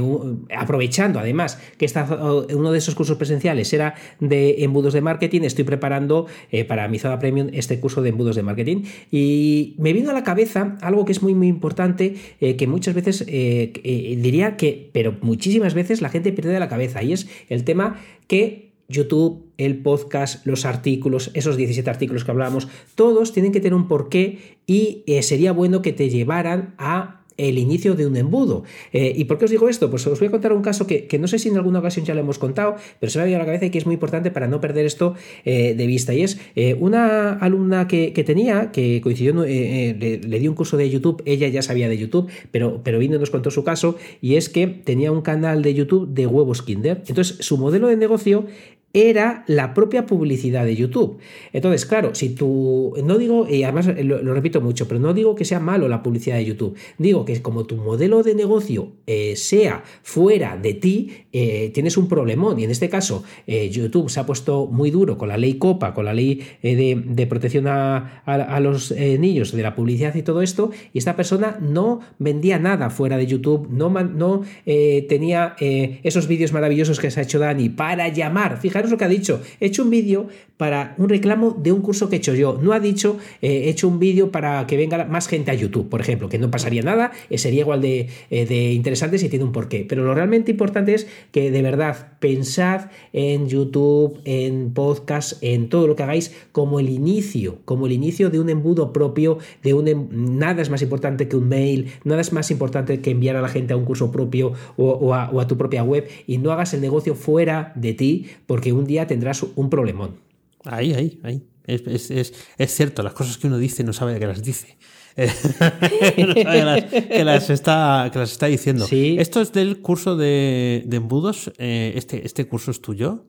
aprovechando 0.56 1.20
además 1.20 1.60
que 1.78 1.86
está, 1.86 2.06
uno 2.06 2.72
de 2.72 2.78
esos 2.78 2.96
cursos 2.96 3.18
presenciales 3.18 3.74
era 3.74 3.96
de 4.20 4.64
embudos 4.64 4.94
de 4.94 5.02
marketing, 5.02 5.42
estoy 5.42 5.66
preparando 5.66 6.28
eh, 6.52 6.64
para 6.64 6.88
mi 6.88 7.00
zona 7.00 7.20
premium 7.20 7.33
este 7.54 7.80
curso 7.80 8.02
de 8.02 8.10
embudos 8.10 8.36
de 8.36 8.44
marketing. 8.44 8.84
Y 9.12 9.76
me 9.78 9.94
vino 9.94 10.12
a 10.12 10.14
la 10.14 10.24
cabeza 10.24 10.78
algo 10.82 11.06
que 11.06 11.12
es 11.12 11.22
muy, 11.22 11.34
muy 11.36 11.48
importante, 11.48 12.16
eh, 12.40 12.56
que 12.56 12.68
muchas 12.68 12.96
veces 12.96 13.22
eh, 13.28 13.74
eh, 13.84 14.18
diría 14.22 14.58
que, 14.58 14.90
pero 14.94 15.18
muchísimas 15.22 15.74
veces 15.74 16.02
la 16.02 16.10
gente 16.10 16.32
pierde 16.32 16.52
de 16.52 16.60
la 16.60 16.70
cabeza, 16.70 17.04
y 17.04 17.14
es 17.14 17.28
el 17.50 17.64
tema 17.64 18.00
que 18.28 18.72
YouTube, 18.90 19.46
el 19.58 19.78
podcast, 19.78 20.46
los 20.46 20.66
artículos, 20.66 21.32
esos 21.34 21.58
17 21.58 21.90
artículos 21.90 22.24
que 22.24 22.32
hablábamos, 22.32 22.68
todos 22.96 23.34
tienen 23.34 23.52
que 23.52 23.60
tener 23.60 23.74
un 23.74 23.88
porqué 23.88 24.58
y 24.68 25.04
sería 25.22 25.52
bueno 25.54 25.82
que 25.82 25.94
te 25.94 26.10
llevaran 26.10 26.76
a 26.78 27.23
el 27.38 27.58
inicio 27.58 27.96
de 27.96 28.06
un 28.06 28.16
embudo. 28.16 28.64
Eh, 28.92 29.14
¿Y 29.16 29.26
por 29.26 29.38
qué 29.38 29.46
os 29.46 29.52
digo 29.52 29.70
esto? 29.70 29.90
Pues 29.90 30.06
os 30.08 30.20
voy 30.20 30.28
a 30.28 30.32
contar 30.32 30.54
un 30.54 30.62
caso 30.62 30.88
que, 30.88 31.08
no 31.20 31.28
sé 31.28 31.40
si 31.40 31.50
en 31.50 31.58
alguna 31.58 31.80
ocasión 31.80 32.06
ya 32.06 32.14
lo 32.14 32.22
hemos 32.22 32.40
contado, 32.40 32.76
pero 33.00 33.10
se 33.10 33.18
me 33.18 33.22
ha 33.22 33.26
venido 33.26 33.38
a 33.38 33.44
la 33.44 33.46
cabeza 33.46 33.66
y 33.66 33.70
que 33.70 33.78
es 33.78 33.86
muy 33.86 33.94
importante 33.94 34.32
para 34.32 34.48
no 34.48 34.62
perder 34.62 34.86
esto 34.86 35.16
eh, 35.46 35.74
de 35.76 35.88
vista. 35.88 36.14
Y 36.14 36.24
es 36.24 36.40
eh, 36.56 36.76
una 36.80 37.34
alumna 37.34 37.88
que, 37.88 38.12
tenía, 38.26 38.72
que 38.72 39.02
coincidió, 39.02 39.34
le, 39.34 39.94
le, 39.94 40.40
di 40.40 40.48
un 40.48 40.56
curso 40.56 40.78
de 40.78 40.90
YouTube, 40.90 41.22
ella 41.26 41.48
ya 41.48 41.62
sabía 41.62 41.90
de 41.90 41.98
YouTube, 41.98 42.30
pero, 42.52 42.82
pero 42.84 43.00
vino 43.00 43.16
y 43.16 43.20
nos 43.20 43.30
contó 43.30 43.52
su 43.52 43.64
caso, 43.64 43.98
y 44.22 44.36
es 44.36 44.50
que 44.50 44.68
tenía 44.68 45.12
un 45.12 45.22
canal 45.22 45.62
de 45.62 45.74
YouTube 45.74 46.08
de 46.10 46.28
huevos 46.28 46.62
Kinder. 46.62 47.04
Entonces, 47.08 47.38
su 47.40 47.58
modelo 47.58 47.88
de 47.88 47.98
negocio 47.98 48.46
era 48.94 49.44
la 49.48 49.74
propia 49.74 50.06
publicidad 50.06 50.66
de 50.66 50.76
YouTube. 50.76 51.18
Entonces, 51.52 51.88
claro, 51.88 52.14
si 52.14 52.30
tú, 52.30 52.94
no 53.04 53.18
digo, 53.18 53.48
y 53.50 53.64
además 53.64 53.90
lo, 54.04 54.34
repito 54.36 54.62
mucho, 54.62 54.88
pero 54.88 55.00
no 55.00 55.16
digo 55.16 55.34
que 55.34 55.46
sea 55.46 55.60
malo 55.60 55.88
la 55.88 56.04
publicidad 56.04 56.38
de 56.38 56.46
YouTube, 56.46 56.78
digo 57.00 57.26
que 57.26 57.42
como 57.42 57.66
tu 57.66 57.76
modelo 57.76 58.22
de 58.22 58.36
negocio 58.36 58.92
eh, 59.08 59.36
sea 59.36 59.84
fuera 60.04 60.58
de 60.58 60.76
ti, 60.76 61.12
eh, 61.32 61.72
tienes 61.74 61.98
un 61.98 62.08
problemón. 62.08 62.60
Y 62.60 62.66
en 62.66 62.70
este 62.70 62.88
caso, 62.88 63.24
eh, 63.48 63.70
YouTube 63.72 64.12
se 64.12 64.20
ha 64.20 64.28
puesto 64.28 64.68
muy 64.68 64.92
duro 64.92 65.18
con 65.18 65.28
la 65.28 65.38
ley 65.38 65.56
COPA, 65.56 65.96
con 65.96 66.06
la 66.06 66.14
ley 66.14 66.44
de, 66.62 67.28
protección 67.28 67.66
a, 67.68 68.60
los 68.62 68.92
niños 68.92 69.54
de 69.54 69.64
la 69.64 69.74
publicidad 69.74 70.14
y 70.14 70.22
todo 70.22 70.42
esto, 70.42 70.70
y 70.94 71.00
esta 71.00 71.16
persona 71.16 71.58
no 71.60 72.02
vendía 72.20 72.60
nada 72.60 72.92
fuera 72.92 73.18
de 73.18 73.26
YouTube, 73.26 73.68
no, 73.72 73.90
no 73.90 74.44
tenía 74.66 75.56
esos 75.60 76.28
vídeos 76.28 76.54
maravillosos 76.54 77.00
que 77.00 77.10
se 77.10 77.22
ha 77.22 77.24
hecho 77.24 77.40
Dani 77.40 77.70
para 77.70 78.10
llamar, 78.10 78.60
fíjate, 78.60 78.83
lo 78.92 78.98
que 78.98 79.06
ha 79.06 79.10
dicho. 79.10 79.42
He 79.60 79.68
hecho 79.68 79.84
un 79.84 79.90
vídeo 79.90 80.28
para 80.58 80.96
un 80.98 81.10
reclamo 81.10 81.58
de 81.60 81.72
un 81.72 81.82
curso 81.82 82.10
que 82.10 82.16
he 82.16 82.20
hecho 82.20 82.34
yo. 82.36 82.60
No 82.62 82.74
ha 82.74 82.80
dicho, 82.80 83.18
eh, 83.42 83.64
he 83.66 83.70
hecho 83.70 83.88
un 83.88 84.00
vídeo 84.00 84.32
para 84.32 84.66
que 84.68 84.78
venga 84.78 85.06
más 85.06 85.28
gente 85.28 85.52
a 85.52 85.54
YouTube, 85.54 85.90
por 85.90 86.02
ejemplo, 86.02 86.30
que 86.30 86.38
no 86.38 86.52
pasaría 86.52 86.82
nada, 86.82 87.12
eh, 87.30 87.38
sería 87.38 87.62
igual 87.62 87.82
de, 87.82 88.08
eh, 88.30 88.46
de, 88.46 88.72
interesante 88.72 89.18
si 89.18 89.30
tiene 89.30 89.46
un 89.46 89.52
porqué. 89.52 89.86
Pero 89.88 90.04
lo 90.04 90.14
realmente 90.14 90.52
importante 90.52 90.94
es 90.94 91.08
que 91.32 91.52
de 91.52 91.62
verdad 91.62 92.14
pensad 92.20 92.92
en 93.12 93.48
YouTube, 93.48 94.20
en 94.26 94.74
podcast, 94.74 95.42
en 95.42 95.70
todo 95.70 95.88
lo 95.88 95.96
que 95.96 96.04
hagáis 96.04 96.34
como 96.52 96.80
el 96.80 96.90
inicio, 96.90 97.60
como 97.66 97.88
el 97.88 97.92
inicio 97.92 98.30
de 98.30 98.40
un 98.40 98.50
embudo 98.50 98.94
propio, 98.94 99.40
de 99.64 99.74
un 99.74 99.88
em, 99.88 100.08
nada 100.12 100.62
es 100.62 100.70
más 100.70 100.82
importante 100.82 101.28
que 101.28 101.36
un 101.36 101.48
mail, 101.50 101.92
nada 102.04 102.22
es 102.22 102.32
más 102.34 102.52
importante 102.52 103.02
que 103.02 103.12
enviar 103.12 103.36
a 103.36 103.42
la 103.42 103.50
gente 103.50 103.74
a 103.74 103.78
un 103.78 103.86
curso 103.86 104.12
propio 104.12 104.54
o, 104.78 105.14
a, 105.14 105.30
o 105.32 105.40
a 105.40 105.48
tu 105.48 105.58
propia 105.58 105.84
web 105.84 106.08
y 106.28 106.38
no 106.38 106.52
hagas 106.52 106.74
el 106.74 106.82
negocio 106.82 107.16
fuera 107.16 107.74
de 107.76 107.94
ti 107.94 108.28
porque 108.46 108.72
un 108.74 108.86
día 108.86 109.08
tendrás 109.08 109.46
un 109.56 109.70
problemón. 109.70 110.18
Ahí, 110.66 110.94
ahí, 110.94 111.20
ahí. 111.24 111.44
Es, 111.66 112.34
cierto, 112.68 113.04
las 113.04 113.14
cosas 113.14 113.38
que 113.38 113.48
uno 113.48 113.58
dice 113.58 113.84
no 113.84 113.94
sabe 113.94 114.14
de 114.14 114.20
qué 114.20 114.28
las 114.28 114.44
dice. 114.44 114.78
que, 115.16 117.24
las, 117.24 117.50
está, 117.50 118.10
que 118.12 118.20
las 118.20 118.32
está 118.32 118.48
diciendo. 118.48 118.86
Esto 118.92 119.42
es 119.42 119.54
del 119.54 119.80
curso 119.80 120.18
de, 120.18 120.86
embudos. 120.92 121.54
Eh, 121.58 121.94
este, 121.96 122.26
¿Este 122.26 122.48
curso 122.48 122.72
es 122.72 122.82
tuyo? 122.82 123.24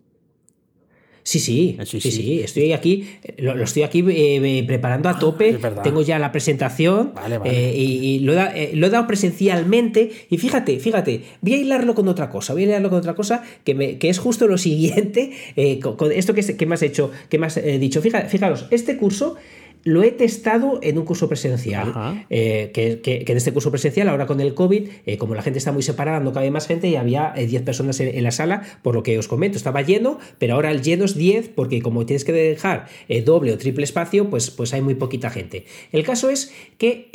Sí, 1.24 1.40
sí, 1.40 1.78
sí, 1.86 2.00
sí, 2.00 2.40
Estoy 2.40 2.74
aquí, 2.74 3.08
lo, 3.38 3.54
estoy 3.62 3.82
aquí 3.82 4.00
eh, 4.00 4.58
eh, 4.58 4.64
preparando 4.66 5.08
a 5.08 5.18
tope. 5.18 5.58
Tengo 5.82 6.02
ya 6.02 6.18
la 6.18 6.30
presentación 6.32 7.14
eh, 7.46 7.72
y, 7.74 8.18
lo, 8.18 8.34
he, 8.34 8.90
dado 8.90 9.06
presencialmente. 9.06 10.10
Y 10.28 10.36
fíjate, 10.36 10.78
fíjate, 10.78 11.22
voy 11.40 11.54
a 11.54 11.56
hilarlo 11.56 11.94
con 11.94 12.08
otra 12.08 12.28
cosa. 12.28 12.52
Voy 12.52 12.64
a 12.64 12.66
hilarlo 12.66 12.90
con 12.90 12.98
otra 12.98 13.14
cosa 13.14 13.42
que, 13.64 13.74
me, 13.74 13.96
que 13.96 14.10
es 14.10 14.18
justo 14.18 14.46
lo 14.46 14.58
siguiente. 14.58 15.32
con, 15.80 16.12
esto 16.12 16.34
que, 16.34 16.42
que, 16.42 16.66
me 16.66 16.74
has 16.74 16.82
hecho, 16.82 17.10
que 17.30 17.38
me 17.38 17.46
has 17.46 17.58
dicho. 17.80 18.02
fijaros, 18.02 18.66
este 18.70 18.98
curso 18.98 19.36
lo 19.84 20.02
he 20.02 20.10
testado 20.10 20.80
en 20.82 20.98
un 20.98 21.04
curso 21.04 21.28
presencial, 21.28 22.24
eh, 22.30 22.70
que, 22.72 23.22
en 23.26 23.36
este 23.36 23.52
curso 23.52 23.70
presencial, 23.70 24.08
ahora 24.08 24.26
con 24.26 24.40
el 24.40 24.54
COVID, 24.54 24.88
eh, 25.04 25.18
como 25.18 25.34
la 25.34 25.42
gente 25.42 25.58
está 25.58 25.72
muy 25.72 25.82
separada, 25.82 26.20
no 26.20 26.32
cabe 26.32 26.50
más 26.50 26.66
gente 26.66 26.88
y 26.88 26.96
había 26.96 27.34
10 27.36 27.52
eh, 27.52 27.64
personas 27.64 28.00
en, 28.00 28.24
la 28.24 28.30
sala, 28.30 28.62
por 28.82 28.94
lo 28.94 29.02
que 29.02 29.18
os 29.18 29.28
comento, 29.28 29.58
estaba 29.58 29.82
lleno, 29.82 30.18
pero 30.38 30.54
ahora 30.54 30.70
el 30.70 30.82
lleno 30.82 31.04
es 31.04 31.14
10 31.14 31.50
porque 31.50 31.82
como 31.82 32.06
tienes 32.06 32.24
que 32.24 32.32
dejar 32.32 32.86
doble 33.24 33.52
o 33.52 33.58
triple 33.58 33.84
espacio, 33.84 34.30
pues, 34.30 34.50
pues 34.50 34.72
hay 34.72 34.80
muy 34.80 34.94
poquita 34.94 35.28
gente. 35.28 35.66
El 35.92 36.02
caso 36.02 36.30
es 36.30 36.52
que 36.78 37.10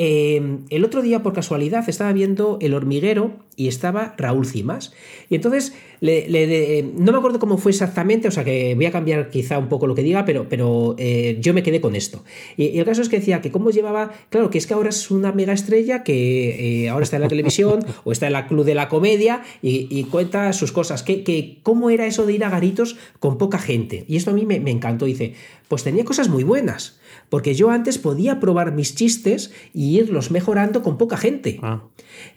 el 0.70 0.86
otro 0.86 1.02
día, 1.02 1.24
por 1.24 1.34
casualidad, 1.34 1.90
estaba 1.90 2.14
viendo 2.14 2.60
El 2.62 2.76
hormiguero 2.76 3.40
y 3.56 3.68
estaba 3.68 4.14
Raúl 4.18 4.46
Cimas. 4.46 4.94
Y 5.30 5.36
entonces, 5.36 5.74
no 6.01 7.12
me 7.12 7.18
acuerdo 7.18 7.39
cómo 7.39 7.58
fue 7.58 7.72
exactamente, 7.72 8.27
o 8.27 8.32
sea 8.32 8.44
que 8.44 8.75
voy 8.75 8.86
a 8.86 8.91
cambiar 8.91 9.29
quizá 9.29 9.58
un 9.58 9.68
poco 9.68 9.88
lo 9.88 9.96
que 9.96 10.03
diga, 10.03 10.25
pero, 10.25 10.48
pero 10.50 10.96
yo 11.39 11.53
me 11.53 11.63
quedé 11.63 11.82
con 11.82 11.96
esto. 11.96 12.24
Y, 12.58 12.77
el 12.79 12.86
caso 12.86 13.01
es 13.01 13.10
que 13.10 13.20
decía 13.20 13.41
que 13.41 13.51
cómo 13.51 13.72
llevaba, 13.72 14.12
claro, 14.29 14.50
que 14.50 14.58
es 14.58 14.68
que 14.68 14.74
ahora 14.74 14.89
es 14.89 15.12
una 15.12 15.32
mega 15.32 15.53
estrella 15.53 16.03
que 16.03 16.84
eh, 16.84 16.89
ahora 16.89 17.03
está 17.03 17.18
en 17.18 17.24
la 17.24 17.27
televisión 17.27 17.86
o 18.03 18.12
está 18.12 18.27
en 18.27 18.34
la 18.34 18.48
club 18.48 18.65
de 18.65 18.75
la 18.75 18.89
comedia 18.89 19.41
y, 19.62 20.03
cuenta 20.06 20.53
sus 20.53 20.72
cosas, 20.72 21.03
que, 21.03 21.24
que, 21.24 21.60
cómo 21.62 21.89
era 21.89 22.06
eso 22.06 22.25
de 22.25 22.34
ir 22.34 22.44
a 22.44 22.50
garitos 22.50 22.98
con 23.20 23.38
poca 23.38 23.60
gente. 23.60 24.06
Y 24.08 24.15
esto 24.15 24.32
a 24.32 24.34
mí 24.34 24.46
me, 24.46 24.60
me 24.60 24.72
encantó, 24.72 25.06
dice, 25.06 25.34
pues 25.68 25.84
tenía 25.84 26.03
cosas 26.03 26.29
muy 26.29 26.44
buenas. 26.44 26.99
Porque 27.30 27.54
yo 27.54 27.70
antes 27.70 27.98
podía 27.98 28.40
probar 28.40 28.74
mis 28.74 28.96
chistes 28.96 29.52
y 29.74 29.98
irlos 29.98 30.32
mejorando 30.32 30.82
con 30.82 30.98
poca 30.98 31.18
gente. 31.18 31.60
Ah. 31.62 31.84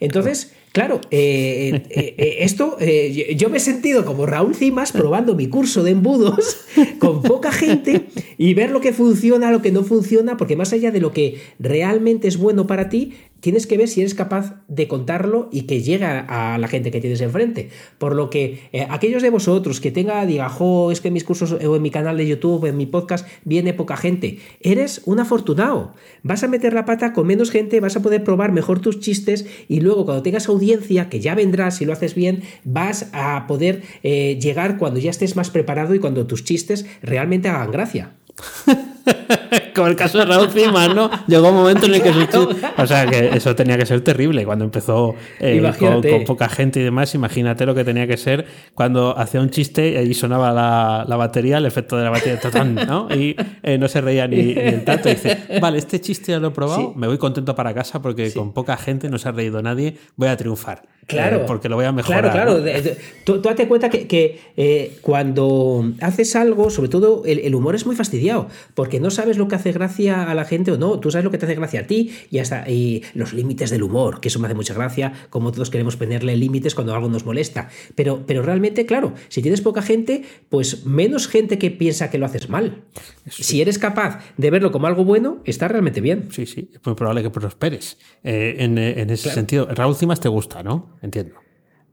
Entonces, 0.00 0.52
claro, 0.72 1.00
eh, 1.10 1.82
eh, 1.90 2.14
eh, 2.18 2.36
esto, 2.40 2.76
eh, 2.80 3.34
yo 3.36 3.48
me 3.48 3.58
he 3.58 3.60
sentido 3.60 4.04
como 4.04 4.26
Raúl 4.26 4.54
Cimas 4.54 4.92
probando 4.92 5.34
mi 5.34 5.48
curso 5.48 5.82
de 5.82 5.92
embudos 5.92 6.58
con 6.98 7.22
poca 7.22 7.52
gente 7.52 8.06
y 8.36 8.54
ver 8.54 8.70
lo 8.70 8.80
que 8.80 8.92
funciona, 8.92 9.50
lo 9.50 9.62
que 9.62 9.72
no 9.72 9.82
funciona, 9.82 10.36
porque 10.36 10.56
más 10.56 10.72
allá 10.72 10.90
de 10.90 11.00
lo 11.00 11.12
que 11.12 11.40
realmente 11.58 12.28
es 12.28 12.36
bueno 12.36 12.66
para 12.66 12.88
ti, 12.88 13.14
tienes 13.42 13.66
que 13.66 13.76
ver 13.76 13.88
si 13.88 14.00
eres 14.00 14.14
capaz 14.14 14.54
de 14.68 14.86
contarlo 14.86 15.48
y 15.50 15.62
que 15.62 15.82
llegue 15.82 16.04
a 16.04 16.56
la 16.58 16.68
gente 16.68 16.92
que 16.92 17.00
tienes 17.00 17.20
enfrente. 17.20 17.70
Por 17.98 18.14
lo 18.14 18.30
que 18.30 18.60
eh, 18.72 18.86
aquellos 18.88 19.20
de 19.20 19.30
vosotros 19.30 19.80
que 19.80 19.90
tenga, 19.90 20.24
diga, 20.24 20.48
jo, 20.48 20.92
es 20.92 21.00
que 21.00 21.08
en 21.08 21.14
mis 21.14 21.24
cursos 21.24 21.52
o 21.52 21.76
en 21.76 21.82
mi 21.82 21.90
canal 21.90 22.16
de 22.16 22.26
YouTube, 22.26 22.66
en 22.66 22.76
mi 22.76 22.86
podcast, 22.86 23.26
viene 23.44 23.74
poca 23.74 23.96
gente, 23.96 24.38
eres 24.60 25.02
un 25.06 25.18
afortunado. 25.18 25.92
Vas 26.22 26.44
a 26.44 26.48
meter 26.48 26.72
la 26.72 26.84
pata 26.84 27.12
con 27.12 27.26
menos 27.26 27.50
gente, 27.50 27.80
vas 27.80 27.96
a 27.96 28.02
poder 28.02 28.22
probar 28.22 28.52
mejor 28.52 28.80
tus 28.80 29.00
chistes 29.00 29.44
y 29.68 29.80
luego 29.80 30.04
cuando 30.04 30.22
tengas 30.22 30.48
audiencia, 30.48 31.08
que 31.08 31.18
ya 31.18 31.34
vendrá 31.34 31.72
si 31.72 31.84
lo 31.84 31.92
haces 31.92 32.14
bien, 32.14 32.44
vas 32.64 33.10
a 33.12 33.46
poder 33.48 33.82
eh, 34.04 34.38
llegar 34.40 34.78
cuando 34.78 35.00
ya 35.00 35.10
estés 35.10 35.34
más 35.34 35.50
preparado 35.50 35.96
y 35.96 35.98
cuando 35.98 36.28
tus 36.28 36.44
chistes 36.44 36.86
realmente 37.02 37.48
hagan 37.48 37.72
gracia. 37.72 38.12
Como 39.74 39.88
el 39.88 39.96
caso 39.96 40.18
de 40.18 40.24
Raúl 40.24 40.48
Cimas, 40.50 40.94
¿no? 40.94 41.10
Llegó 41.26 41.48
un 41.48 41.56
momento 41.56 41.86
en 41.86 41.94
el 41.94 42.02
que 42.02 42.10
O 42.78 42.86
sea, 42.86 43.06
que 43.06 43.30
eso 43.34 43.54
tenía 43.54 43.76
que 43.76 43.86
ser 43.86 44.00
terrible. 44.02 44.44
Cuando 44.44 44.64
empezó 44.64 45.14
eh, 45.40 45.62
con, 45.78 46.02
con, 46.02 46.24
poca 46.24 46.48
gente 46.48 46.80
y 46.80 46.82
demás, 46.82 47.14
imagínate 47.14 47.66
lo 47.66 47.74
que 47.74 47.84
tenía 47.84 48.06
que 48.06 48.16
ser 48.16 48.46
cuando 48.74 49.18
hacía 49.18 49.40
un 49.40 49.50
chiste 49.50 50.02
y 50.02 50.14
sonaba 50.14 50.52
la, 50.52 51.04
la 51.06 51.16
batería, 51.16 51.58
el 51.58 51.66
efecto 51.66 51.96
de 51.96 52.04
la 52.04 52.10
batería, 52.10 52.38
tatán, 52.40 52.74
¿no? 52.74 53.08
Y 53.14 53.36
eh, 53.62 53.78
no 53.78 53.88
se 53.88 54.00
reía 54.00 54.26
ni, 54.26 54.36
ni, 54.36 54.52
el 54.52 54.84
tanto. 54.84 55.08
Y 55.08 55.14
dice, 55.14 55.38
vale, 55.60 55.78
este 55.78 56.00
chiste 56.00 56.32
ya 56.32 56.38
lo 56.38 56.48
he 56.48 56.50
probado, 56.50 56.92
sí. 56.92 56.98
me 56.98 57.06
voy 57.06 57.18
contento 57.18 57.54
para 57.54 57.74
casa 57.74 58.00
porque 58.02 58.30
sí. 58.30 58.38
con 58.38 58.52
poca 58.52 58.76
gente 58.76 59.08
no 59.08 59.18
se 59.18 59.28
ha 59.28 59.32
reído 59.32 59.62
nadie, 59.62 59.96
voy 60.16 60.28
a 60.28 60.36
triunfar. 60.36 60.82
Claro. 61.06 61.38
Eh, 61.38 61.44
porque 61.46 61.68
lo 61.68 61.76
voy 61.76 61.84
a 61.84 61.92
mejorar. 61.92 62.30
Claro, 62.30 62.62
claro. 62.62 62.82
¿no? 62.82 62.90
Tú, 63.24 63.40
tú, 63.40 63.48
date 63.48 63.66
cuenta 63.66 63.90
que, 63.90 64.06
que 64.06 64.40
eh, 64.56 64.98
cuando 65.00 65.92
haces 66.00 66.36
algo, 66.36 66.70
sobre 66.70 66.88
todo 66.88 67.24
el, 67.26 67.40
el, 67.40 67.54
humor 67.54 67.74
es 67.74 67.86
muy 67.86 67.96
fastidiado, 67.96 68.48
porque 68.74 69.00
no 69.00 69.10
sabes 69.10 69.36
lo 69.36 69.48
que 69.48 69.56
hace 69.56 69.72
gracia 69.72 70.30
a 70.30 70.34
la 70.34 70.44
gente 70.44 70.70
o 70.72 70.78
no. 70.78 71.00
Tú 71.00 71.10
sabes 71.10 71.24
lo 71.24 71.30
que 71.30 71.38
te 71.38 71.46
hace 71.46 71.54
gracia 71.54 71.80
a 71.80 71.86
ti 71.86 72.12
y 72.30 72.38
hasta 72.38 72.68
y 72.70 73.02
los 73.14 73.32
límites 73.32 73.70
del 73.70 73.82
humor, 73.82 74.20
que 74.20 74.28
eso 74.28 74.38
me 74.38 74.46
hace 74.46 74.54
mucha 74.54 74.74
gracia, 74.74 75.12
como 75.30 75.52
todos 75.52 75.70
queremos 75.70 75.96
ponerle 75.96 76.36
límites 76.36 76.74
cuando 76.74 76.94
algo 76.94 77.08
nos 77.08 77.24
molesta. 77.24 77.68
Pero, 77.94 78.24
pero 78.26 78.42
realmente, 78.42 78.86
claro, 78.86 79.12
si 79.28 79.42
tienes 79.42 79.60
poca 79.60 79.82
gente, 79.82 80.22
pues 80.48 80.86
menos 80.86 81.26
gente 81.26 81.58
que 81.58 81.70
piensa 81.70 82.10
que 82.10 82.18
lo 82.18 82.26
haces 82.26 82.48
mal. 82.48 82.82
Sí. 83.28 83.42
Si 83.42 83.60
eres 83.60 83.78
capaz 83.78 84.20
de 84.36 84.50
verlo 84.50 84.72
como 84.72 84.86
algo 84.86 85.04
bueno, 85.04 85.40
está 85.44 85.68
realmente 85.68 86.00
bien. 86.00 86.28
Sí, 86.30 86.46
sí, 86.46 86.70
es 86.72 86.80
muy 86.84 86.94
probable 86.94 87.22
que 87.22 87.30
prosperes. 87.30 87.98
Eh, 88.22 88.56
en, 88.58 88.78
en, 88.78 89.10
ese 89.10 89.24
claro. 89.24 89.34
sentido, 89.34 89.68
Raúl 89.70 89.96
Cimas 89.96 90.20
te 90.20 90.28
gusta, 90.28 90.62
¿no? 90.62 90.92
Entiendo. 91.02 91.34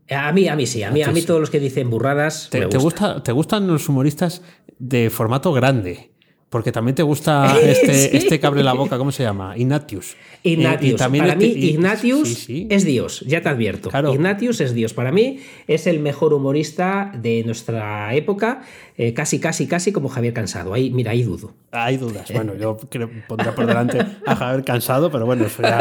A 0.10 0.32
mí, 0.32 0.48
a 0.48 0.56
mí 0.56 0.66
sí, 0.66 0.82
a 0.84 0.92
mí, 0.92 1.04
a 1.04 1.12
mí 1.12 1.22
todos 1.22 1.40
los 1.40 1.50
que 1.50 1.60
dicen 1.60 1.90
burradas. 1.90 2.50
Te, 2.50 2.60
me 2.60 2.66
gusta. 2.66 2.78
Te, 2.78 2.84
gusta, 2.84 3.24
¿Te 3.24 3.32
gustan 3.32 3.68
los 3.68 3.90
humoristas 3.90 4.42
de 4.80 5.10
formato 5.10 5.52
grande? 5.54 6.12
Porque 6.50 6.72
también 6.72 6.96
te 6.96 7.04
gusta 7.04 7.56
este, 7.64 7.94
sí. 7.94 8.18
este 8.18 8.40
que 8.40 8.48
abre 8.48 8.64
la 8.64 8.74
boca, 8.74 8.98
¿cómo 8.98 9.12
se 9.12 9.24
llama? 9.24 9.56
Ignatius. 9.58 10.16
Ignatius. 10.44 10.92
Y, 10.92 10.94
y 10.94 10.98
también 10.98 11.24
Para 11.26 11.34
este, 11.34 11.46
mí, 11.46 11.66
Ignatius 11.66 12.28
sí, 12.28 12.36
sí. 12.36 12.68
es 12.70 12.86
Dios, 12.86 13.24
ya 13.28 13.42
te 13.42 13.50
advierto. 13.50 13.90
Claro. 13.90 14.14
Ignatius 14.14 14.62
es 14.62 14.74
Dios. 14.74 14.94
Para 14.94 15.12
mí 15.12 15.40
es 15.68 15.86
el 15.86 16.00
mejor 16.00 16.34
humorista 16.34 17.12
de 17.16 17.44
nuestra 17.44 18.16
época, 18.16 18.62
eh, 18.98 19.14
casi, 19.14 19.40
casi, 19.40 19.68
casi 19.68 19.92
como 19.92 20.10
Javier 20.10 20.34
Cansado. 20.34 20.74
Ahí, 20.74 20.90
mira, 20.90 21.12
ahí 21.12 21.24
dudo. 21.24 21.54
Hay 21.72 21.98
dudas. 21.98 22.32
Bueno, 22.34 22.56
yo 22.56 22.78
creo, 22.90 23.10
pondría 23.28 23.54
por 23.54 23.68
delante 23.68 24.00
a 24.26 24.36
Javier 24.36 24.66
Cansado, 24.66 25.12
pero 25.12 25.26
bueno, 25.26 25.46
eso 25.46 25.62
ya. 25.62 25.80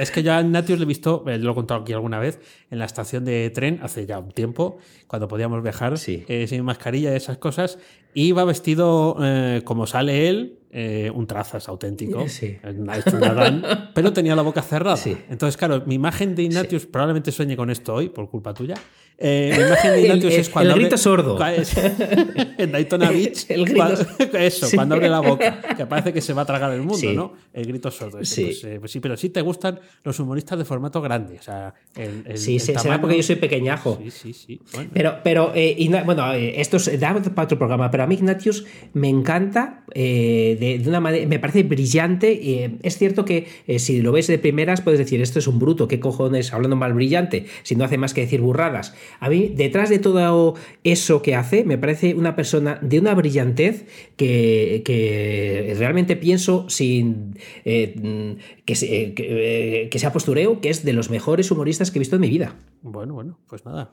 Es 0.00 0.10
que 0.10 0.22
ya 0.22 0.38
a 0.38 0.40
Ignatius 0.40 0.78
le 0.78 0.84
he 0.84 0.88
visto, 0.88 1.24
eh, 1.28 1.38
lo 1.38 1.52
he 1.52 1.54
contado 1.54 1.82
aquí 1.82 1.92
alguna 1.92 2.18
vez, 2.18 2.40
en 2.70 2.78
la 2.78 2.86
estación 2.86 3.24
de 3.24 3.50
tren 3.50 3.78
hace 3.82 4.06
ya 4.06 4.18
un 4.18 4.32
tiempo, 4.32 4.78
cuando 5.14 5.28
podíamos 5.28 5.62
viajar 5.62 5.96
sí. 5.96 6.24
eh, 6.26 6.48
sin 6.48 6.64
mascarilla 6.64 7.12
y 7.12 7.14
esas 7.16 7.38
cosas, 7.38 7.78
iba 8.14 8.44
vestido 8.44 9.16
eh, 9.22 9.62
como 9.64 9.86
sale 9.86 10.28
él, 10.28 10.58
eh, 10.72 11.08
un 11.14 11.28
trazas 11.28 11.68
auténtico, 11.68 12.28
sí. 12.28 12.56
nada, 12.74 13.92
pero 13.94 14.12
tenía 14.12 14.34
la 14.34 14.42
boca 14.42 14.60
cerrada. 14.60 14.96
Sí. 14.96 15.16
Entonces, 15.30 15.56
claro, 15.56 15.84
mi 15.86 15.94
imagen 15.94 16.34
de 16.34 16.42
Ignatius, 16.42 16.86
probablemente 16.86 17.30
sueñe 17.30 17.56
con 17.56 17.70
esto 17.70 17.94
hoy, 17.94 18.08
por 18.08 18.28
culpa 18.28 18.54
tuya. 18.54 18.74
Eh, 19.16 19.54
mi 19.56 19.62
imagen 19.62 19.92
de 19.92 20.00
Ignatius 20.02 20.34
el, 20.34 20.40
es 20.40 20.48
cuando. 20.48 20.72
El 20.72 20.80
grito 20.80 20.96
abre, 20.96 21.02
sordo. 21.02 21.38
En 22.58 22.72
Daytona 22.72 23.10
Beach. 23.12 23.46
el 23.48 23.64
grito, 23.64 23.76
cuando, 23.76 24.04
eso, 24.38 24.68
cuando 24.74 24.94
abre 24.96 25.08
la 25.08 25.20
boca, 25.20 25.60
que 25.76 25.86
parece 25.86 26.12
que 26.12 26.20
se 26.20 26.32
va 26.32 26.42
a 26.42 26.46
tragar 26.46 26.72
el 26.72 26.82
mundo, 26.82 27.12
¿no? 27.12 27.32
El 27.52 27.66
grito 27.66 27.90
sordo. 27.90 28.18
Ese, 28.18 28.34
sí. 28.34 28.44
Pues, 28.44 28.64
eh, 28.64 28.76
pues, 28.80 28.92
sí, 28.92 29.00
pero 29.00 29.16
sí 29.16 29.30
te 29.30 29.40
gustan 29.40 29.78
los 30.02 30.18
humoristas 30.18 30.58
de 30.58 30.64
formato 30.64 31.00
grande. 31.00 31.38
O 31.38 31.42
sea, 31.42 31.74
el, 31.96 32.24
el, 32.26 32.38
sí, 32.38 32.54
el 32.54 32.60
será 32.60 33.00
porque 33.00 33.16
yo 33.16 33.22
soy 33.22 33.36
pequeñajo. 33.36 33.98
Sí, 34.02 34.10
sí, 34.10 34.32
sí. 34.32 34.60
Bueno. 34.72 34.90
Pero, 34.92 35.16
pero 35.22 35.52
eh, 35.54 35.76
bueno, 36.04 36.32
esto 36.32 36.78
es 36.78 37.00
da 37.00 37.14
para 37.14 37.44
otro 37.44 37.58
programa, 37.58 37.90
pero 37.90 38.02
a 38.02 38.06
mí 38.06 38.14
Ignatius 38.14 38.64
me 38.92 39.08
encanta 39.08 39.84
eh, 39.92 40.56
de, 40.58 40.78
de, 40.78 40.88
una 40.88 41.00
manera, 41.00 41.26
me 41.26 41.38
parece 41.38 41.62
brillante. 41.62 42.64
Eh, 42.64 42.78
es 42.82 42.98
cierto 42.98 43.24
que 43.24 43.46
eh, 43.66 43.78
si 43.78 44.02
lo 44.02 44.12
ves 44.12 44.26
de 44.26 44.38
primeras 44.38 44.80
puedes 44.80 44.98
decir, 44.98 45.20
esto 45.20 45.38
es 45.38 45.46
un 45.46 45.58
bruto, 45.58 45.88
qué 45.88 46.00
cojones, 46.00 46.52
hablando 46.52 46.76
mal 46.76 46.94
brillante, 46.94 47.46
si 47.62 47.76
no 47.76 47.84
hace 47.84 47.98
más 47.98 48.14
que 48.14 48.22
decir 48.22 48.40
burradas. 48.40 48.94
A 49.20 49.28
mí, 49.28 49.52
detrás 49.54 49.90
de 49.90 49.98
todo 49.98 50.54
eso 50.82 51.22
que 51.22 51.34
hace, 51.34 51.64
me 51.64 51.78
parece 51.78 52.14
una 52.14 52.36
persona 52.36 52.78
de 52.82 52.98
una 52.98 53.14
brillantez 53.14 53.86
que, 54.16 54.82
que 54.84 55.74
realmente 55.78 56.16
pienso 56.16 56.68
sin 56.68 57.38
eh, 57.64 58.36
que, 58.64 58.74
que, 59.14 59.88
que, 59.90 59.98
sea 59.98 60.12
postureo, 60.12 60.60
que 60.60 60.70
es 60.70 60.84
de 60.84 60.92
los 60.92 61.10
mejores 61.10 61.50
humoristas 61.50 61.90
que 61.90 61.98
he 61.98 62.00
visto 62.00 62.16
en 62.16 62.22
mi 62.22 62.28
vida. 62.28 62.56
Bueno, 62.82 63.14
bueno, 63.14 63.38
pues 63.48 63.64
nada. 63.64 63.92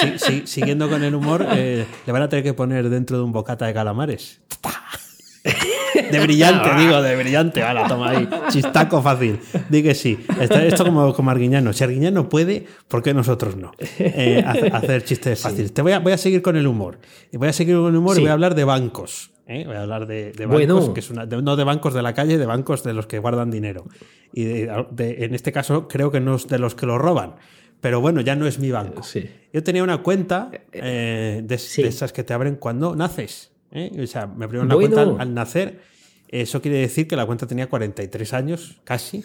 si, 0.00 0.18
si, 0.18 0.46
siguiendo 0.46 0.88
con 0.88 1.02
el 1.02 1.14
humor, 1.14 1.46
le 1.54 1.86
van 2.06 2.22
a 2.22 2.28
tener 2.28 2.44
que 2.44 2.54
poner 2.54 2.88
dentro 2.88 3.18
de 3.18 3.22
un 3.24 3.32
bocata 3.32 3.66
de 3.66 3.74
calamares. 3.74 4.40
De 6.10 6.20
brillante, 6.20 6.68
digo, 6.76 7.02
de 7.02 7.16
brillante. 7.16 7.62
Ahora, 7.62 7.86
toma 7.86 8.10
ahí. 8.10 8.28
Chistaco 8.50 9.02
fácil. 9.02 9.40
Di 9.68 9.82
que 9.82 9.94
sí. 9.94 10.18
Esto, 10.40 10.58
esto 10.58 10.84
como, 10.84 11.12
como 11.14 11.30
Arguiñano. 11.30 11.72
Si 11.72 11.84
Arguiñano 11.84 12.28
puede, 12.28 12.66
¿por 12.88 13.02
qué 13.02 13.14
nosotros 13.14 13.56
no? 13.56 13.72
Eh, 13.98 14.42
hacer 14.72 15.04
chistes 15.04 15.40
fáciles. 15.40 15.68
Sí. 15.68 15.74
Te 15.74 15.82
voy 15.82 15.92
a, 15.92 15.98
voy 15.98 16.12
a 16.12 16.18
seguir 16.18 16.42
con 16.42 16.56
el 16.56 16.66
humor. 16.66 16.98
Voy 17.32 17.48
a 17.48 17.52
seguir 17.52 17.76
con 17.76 17.88
el 17.88 17.96
humor 17.96 18.14
sí. 18.14 18.20
y 18.20 18.24
voy 18.24 18.30
a 18.30 18.34
hablar 18.34 18.54
de 18.54 18.64
bancos. 18.64 19.30
¿eh? 19.46 19.64
Voy 19.66 19.76
a 19.76 19.82
hablar 19.82 20.06
de, 20.06 20.32
de 20.32 20.46
bancos, 20.46 20.66
bueno. 20.66 20.94
que 20.94 21.00
es 21.00 21.10
una, 21.10 21.26
de, 21.26 21.42
no 21.42 21.56
de 21.56 21.64
bancos 21.64 21.94
de 21.94 22.02
la 22.02 22.14
calle, 22.14 22.38
de 22.38 22.46
bancos 22.46 22.84
de 22.84 22.92
los 22.94 23.06
que 23.06 23.18
guardan 23.18 23.50
dinero. 23.50 23.84
Y 24.32 24.44
de, 24.44 24.86
en 24.98 25.34
este 25.34 25.52
caso, 25.52 25.88
creo 25.88 26.10
que 26.10 26.20
no 26.20 26.36
es 26.36 26.46
de 26.48 26.58
los 26.58 26.74
que 26.74 26.86
lo 26.86 26.98
roban 26.98 27.34
pero 27.80 28.00
bueno, 28.00 28.20
ya 28.20 28.34
no 28.34 28.48
es 28.48 28.58
mi 28.58 28.72
banco. 28.72 29.04
Sí. 29.04 29.30
Yo 29.52 29.62
tenía 29.62 29.84
una 29.84 29.98
cuenta 30.02 30.50
eh, 30.72 31.46
sí. 31.58 31.82
de, 31.82 31.88
esas 31.88 32.12
que 32.12 32.24
te 32.24 32.34
abren 32.34 32.56
cuando 32.56 32.96
naces. 32.96 33.52
¿Eh? 33.78 34.02
O 34.02 34.06
sea, 34.06 34.26
me 34.26 34.44
abrieron 34.44 34.68
bueno. 34.68 34.80
cuenta 34.80 35.02
al, 35.02 35.20
al, 35.20 35.34
nacer. 35.34 35.80
Eso 36.28 36.60
quiere 36.60 36.78
decir 36.78 37.08
que 37.08 37.16
la 37.16 37.24
cuenta 37.26 37.46
tenía 37.46 37.68
43 37.68 38.34
años, 38.34 38.80
casi. 38.84 39.24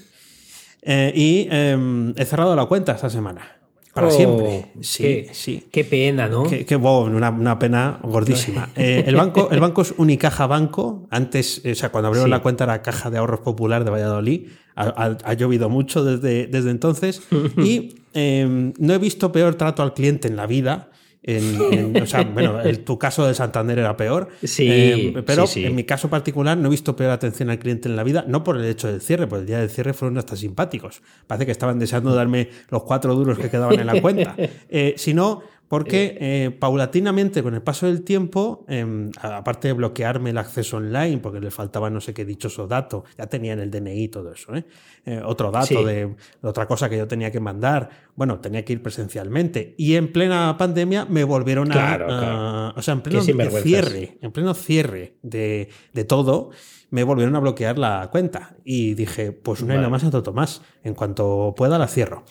Eh, 0.81 1.11
y 1.15 1.47
eh, 1.51 2.13
he 2.15 2.25
cerrado 2.25 2.55
la 2.55 2.65
cuenta 2.65 2.93
esta 2.93 3.09
semana. 3.09 3.57
Para 3.93 4.07
oh, 4.07 4.11
siempre. 4.11 4.71
Sí, 4.81 5.03
qué, 5.03 5.29
sí. 5.33 5.67
Qué 5.71 5.83
pena, 5.83 6.27
¿no? 6.27 6.43
Qué, 6.43 6.65
qué 6.65 6.75
wow, 6.75 7.03
una, 7.03 7.29
una, 7.29 7.59
pena 7.59 7.99
gordísima. 8.01 8.69
Eh, 8.75 9.03
el, 9.05 9.15
banco, 9.15 9.49
el 9.51 9.59
banco 9.59 9.83
es 9.83 9.93
Unicaja 9.97 10.47
Banco. 10.47 11.07
Antes, 11.11 11.61
o 11.63 11.75
sea, 11.75 11.91
cuando 11.91 12.07
abrieron 12.07 12.27
sí. 12.27 12.31
la 12.31 12.41
cuenta 12.41 12.63
era 12.63 12.81
Caja 12.81 13.11
de 13.11 13.19
Ahorros 13.19 13.41
Popular 13.41 13.83
de 13.83 13.91
Valladolid. 13.91 14.47
Ha, 14.75 14.83
ha, 14.83 15.17
ha 15.23 15.33
llovido 15.33 15.69
mucho 15.69 16.03
desde, 16.03 16.47
desde 16.47 16.71
entonces. 16.71 17.21
y 17.57 18.03
eh, 18.13 18.73
no 18.77 18.93
he 18.93 18.97
visto 18.97 19.31
peor 19.31 19.55
trato 19.55 19.83
al 19.83 19.93
cliente 19.93 20.27
en 20.27 20.35
la 20.35 20.47
vida. 20.47 20.89
En, 21.23 21.57
en, 21.71 22.01
o 22.01 22.05
sea, 22.05 22.23
bueno, 22.23 22.59
el, 22.61 22.81
tu 22.83 22.99
caso 22.99 23.25
de 23.25 23.33
Santander 23.33 23.79
era 23.79 23.95
peor. 23.95 24.27
Sí. 24.43 24.67
Eh, 24.69 25.23
pero 25.25 25.47
sí, 25.47 25.61
sí. 25.61 25.65
en 25.65 25.75
mi 25.75 25.85
caso 25.85 26.09
particular 26.09 26.57
no 26.57 26.67
he 26.67 26.71
visto 26.71 26.95
peor 26.95 27.11
atención 27.11 27.49
al 27.49 27.59
cliente 27.59 27.87
en 27.87 27.95
la 27.95 28.03
vida, 28.03 28.25
no 28.27 28.43
por 28.43 28.57
el 28.57 28.65
hecho 28.65 28.89
del 28.89 29.01
cierre, 29.01 29.27
porque 29.27 29.41
el 29.41 29.47
día 29.47 29.59
del 29.59 29.69
cierre 29.69 29.93
fueron 29.93 30.17
hasta 30.17 30.35
simpáticos. 30.35 31.01
Parece 31.25 31.45
que 31.45 31.51
estaban 31.53 31.79
deseando 31.79 32.13
darme 32.13 32.49
los 32.69 32.83
cuatro 32.83 33.15
duros 33.15 33.39
que 33.39 33.49
quedaban 33.49 33.79
en 33.79 33.87
la 33.87 34.01
cuenta. 34.01 34.35
Eh, 34.69 34.95
sino 34.97 35.43
porque 35.73 36.15
eh, 36.21 36.51
paulatinamente, 36.51 37.41
con 37.41 37.55
el 37.55 37.63
paso 37.63 37.87
del 37.87 38.03
tiempo, 38.03 38.63
eh, 38.67 39.09
aparte 39.19 39.69
de 39.69 39.73
bloquearme 39.73 40.29
el 40.29 40.37
acceso 40.37 40.77
online, 40.77 41.17
porque 41.17 41.39
le 41.39 41.49
faltaba 41.49 41.89
no 41.89 41.99
sé 41.99 42.13
qué 42.13 42.25
dichoso 42.25 42.67
dato, 42.67 43.05
ya 43.17 43.25
tenían 43.25 43.57
el 43.57 43.71
DNI 43.71 44.03
y 44.03 44.07
todo 44.07 44.31
eso, 44.31 44.53
¿eh? 44.53 44.65
eh 45.03 45.19
otro 45.25 45.49
dato 45.49 45.65
sí. 45.65 45.83
de, 45.83 46.15
otra 46.43 46.67
cosa 46.67 46.91
que 46.91 46.97
yo 46.99 47.07
tenía 47.07 47.31
que 47.31 47.39
mandar, 47.39 47.89
bueno, 48.15 48.39
tenía 48.39 48.63
que 48.63 48.73
ir 48.73 48.83
presencialmente. 48.83 49.73
Y 49.79 49.95
en 49.95 50.13
plena 50.13 50.55
pandemia 50.59 51.05
me 51.05 51.23
volvieron 51.23 51.71
a. 51.71 51.73
Claro, 51.73 52.05
claro. 52.05 52.73
o 52.77 52.81
sea, 52.83 52.93
en 52.93 53.01
pleno 53.01 53.23
cierre, 53.23 54.19
en 54.21 54.31
pleno 54.31 54.53
cierre 54.53 55.15
de, 55.23 55.69
de 55.91 56.03
todo 56.03 56.51
me 56.91 57.03
volvieron 57.03 57.35
a 57.35 57.39
bloquear 57.39 57.79
la 57.79 58.07
cuenta 58.11 58.55
y 58.63 58.93
dije, 58.93 59.31
pues 59.31 59.63
una 59.63 59.73
vale. 59.73 59.89
más 59.89 60.03
a 60.03 60.21
Tomás, 60.21 60.61
en 60.83 60.93
cuanto 60.93 61.55
pueda 61.57 61.79
la 61.79 61.87
cierro. 61.87 62.23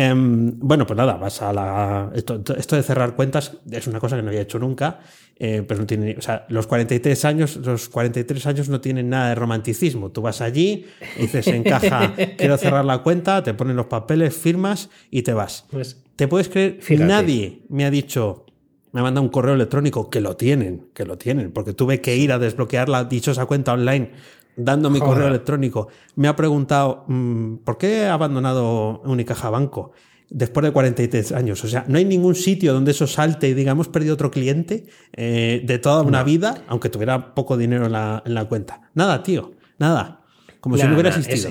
Em, 0.00 0.56
bueno, 0.60 0.86
pues 0.86 0.96
nada, 0.96 1.14
vas 1.14 1.42
a 1.42 1.52
la. 1.52 2.12
Esto, 2.14 2.40
esto, 2.56 2.76
de 2.76 2.84
cerrar 2.84 3.16
cuentas 3.16 3.54
es 3.68 3.88
una 3.88 3.98
cosa 3.98 4.14
que 4.14 4.22
no 4.22 4.28
había 4.28 4.42
hecho 4.42 4.60
nunca, 4.60 5.00
eh, 5.36 5.64
pero 5.66 5.80
no 5.80 5.86
tiene. 5.88 6.14
O 6.16 6.22
sea, 6.22 6.46
los 6.50 6.68
43 6.68 7.24
años, 7.24 7.56
los 7.56 7.88
43 7.88 8.46
años 8.46 8.68
no 8.68 8.80
tienen 8.80 9.10
nada 9.10 9.30
de 9.30 9.34
romanticismo. 9.34 10.12
Tú 10.12 10.22
vas 10.22 10.40
allí, 10.40 10.86
dices 11.18 11.48
en 11.48 11.64
caja, 11.64 12.14
quiero 12.38 12.56
cerrar 12.58 12.84
la 12.84 12.98
cuenta, 12.98 13.42
te 13.42 13.54
ponen 13.54 13.74
los 13.74 13.86
papeles, 13.86 14.36
firmas 14.36 14.88
y 15.10 15.22
te 15.22 15.32
vas. 15.32 15.64
Pues, 15.68 16.00
¿Te 16.14 16.28
puedes 16.28 16.48
creer? 16.48 16.78
Nadie 17.00 17.62
me 17.68 17.84
ha 17.84 17.90
dicho, 17.90 18.46
me 18.92 19.00
ha 19.00 19.02
mandado 19.02 19.24
un 19.24 19.30
correo 19.30 19.54
electrónico 19.54 20.10
que 20.10 20.20
lo 20.20 20.36
tienen, 20.36 20.90
que 20.94 21.06
lo 21.06 21.18
tienen, 21.18 21.50
porque 21.50 21.72
tuve 21.72 22.00
que 22.00 22.16
ir 22.16 22.30
a 22.30 22.38
desbloquear 22.38 22.88
la 22.88 23.02
dichosa 23.02 23.46
cuenta 23.46 23.72
online 23.72 24.12
dando 24.58 24.90
mi 24.90 24.98
correo 24.98 25.28
electrónico, 25.28 25.88
me 26.16 26.28
ha 26.28 26.36
preguntado, 26.36 27.04
mm, 27.06 27.58
¿por 27.58 27.78
qué 27.78 28.06
ha 28.06 28.14
abandonado 28.14 29.00
Unicaja 29.04 29.48
Banco? 29.50 29.92
Después 30.30 30.64
de 30.66 30.72
43 30.72 31.32
años. 31.32 31.64
O 31.64 31.68
sea, 31.68 31.86
no 31.88 31.96
hay 31.96 32.04
ningún 32.04 32.34
sitio 32.34 32.74
donde 32.74 32.90
eso 32.90 33.06
salte 33.06 33.48
y 33.48 33.54
digamos, 33.54 33.88
perdido 33.88 34.12
otro 34.12 34.30
cliente 34.30 34.86
eh, 35.16 35.62
de 35.64 35.78
toda 35.78 36.02
una 36.02 36.22
vida, 36.22 36.64
aunque 36.68 36.90
tuviera 36.90 37.34
poco 37.34 37.56
dinero 37.56 37.86
en 37.86 37.92
la, 37.92 38.22
en 38.26 38.34
la, 38.34 38.44
cuenta. 38.44 38.90
Nada, 38.92 39.22
tío, 39.22 39.52
nada. 39.78 40.20
Como 40.60 40.76
si 40.76 40.82
no 40.82 40.92
hubiera 40.92 41.10
existido. 41.10 41.48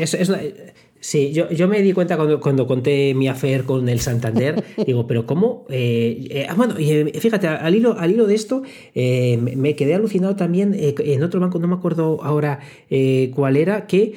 Sí, 0.99 1.31
yo, 1.31 1.49
yo, 1.51 1.67
me 1.67 1.81
di 1.81 1.93
cuenta 1.93 2.17
cuando, 2.17 2.39
cuando 2.39 2.65
conté 2.65 3.13
mi 3.13 3.27
affair 3.27 3.65
con 3.65 3.87
el 3.87 3.99
Santander, 3.99 4.63
digo, 4.85 5.05
pero 5.05 5.25
¿cómo? 5.27 5.65
Eh, 5.69 6.27
eh, 6.29 6.47
bueno, 6.55 6.75
eh, 6.79 7.11
fíjate, 7.19 7.47
al 7.47 7.75
hilo, 7.75 7.97
al 7.99 8.11
hilo 8.11 8.25
de 8.25 8.35
esto, 8.35 8.63
me 8.95 9.75
quedé 9.75 9.93
alucinado 9.93 10.35
también 10.35 10.75
en 10.77 11.23
otro 11.23 11.39
banco, 11.39 11.59
no 11.59 11.67
me 11.67 11.75
acuerdo 11.75 12.19
ahora 12.23 12.59
cuál 13.33 13.57
era, 13.57 13.85
que 13.85 14.15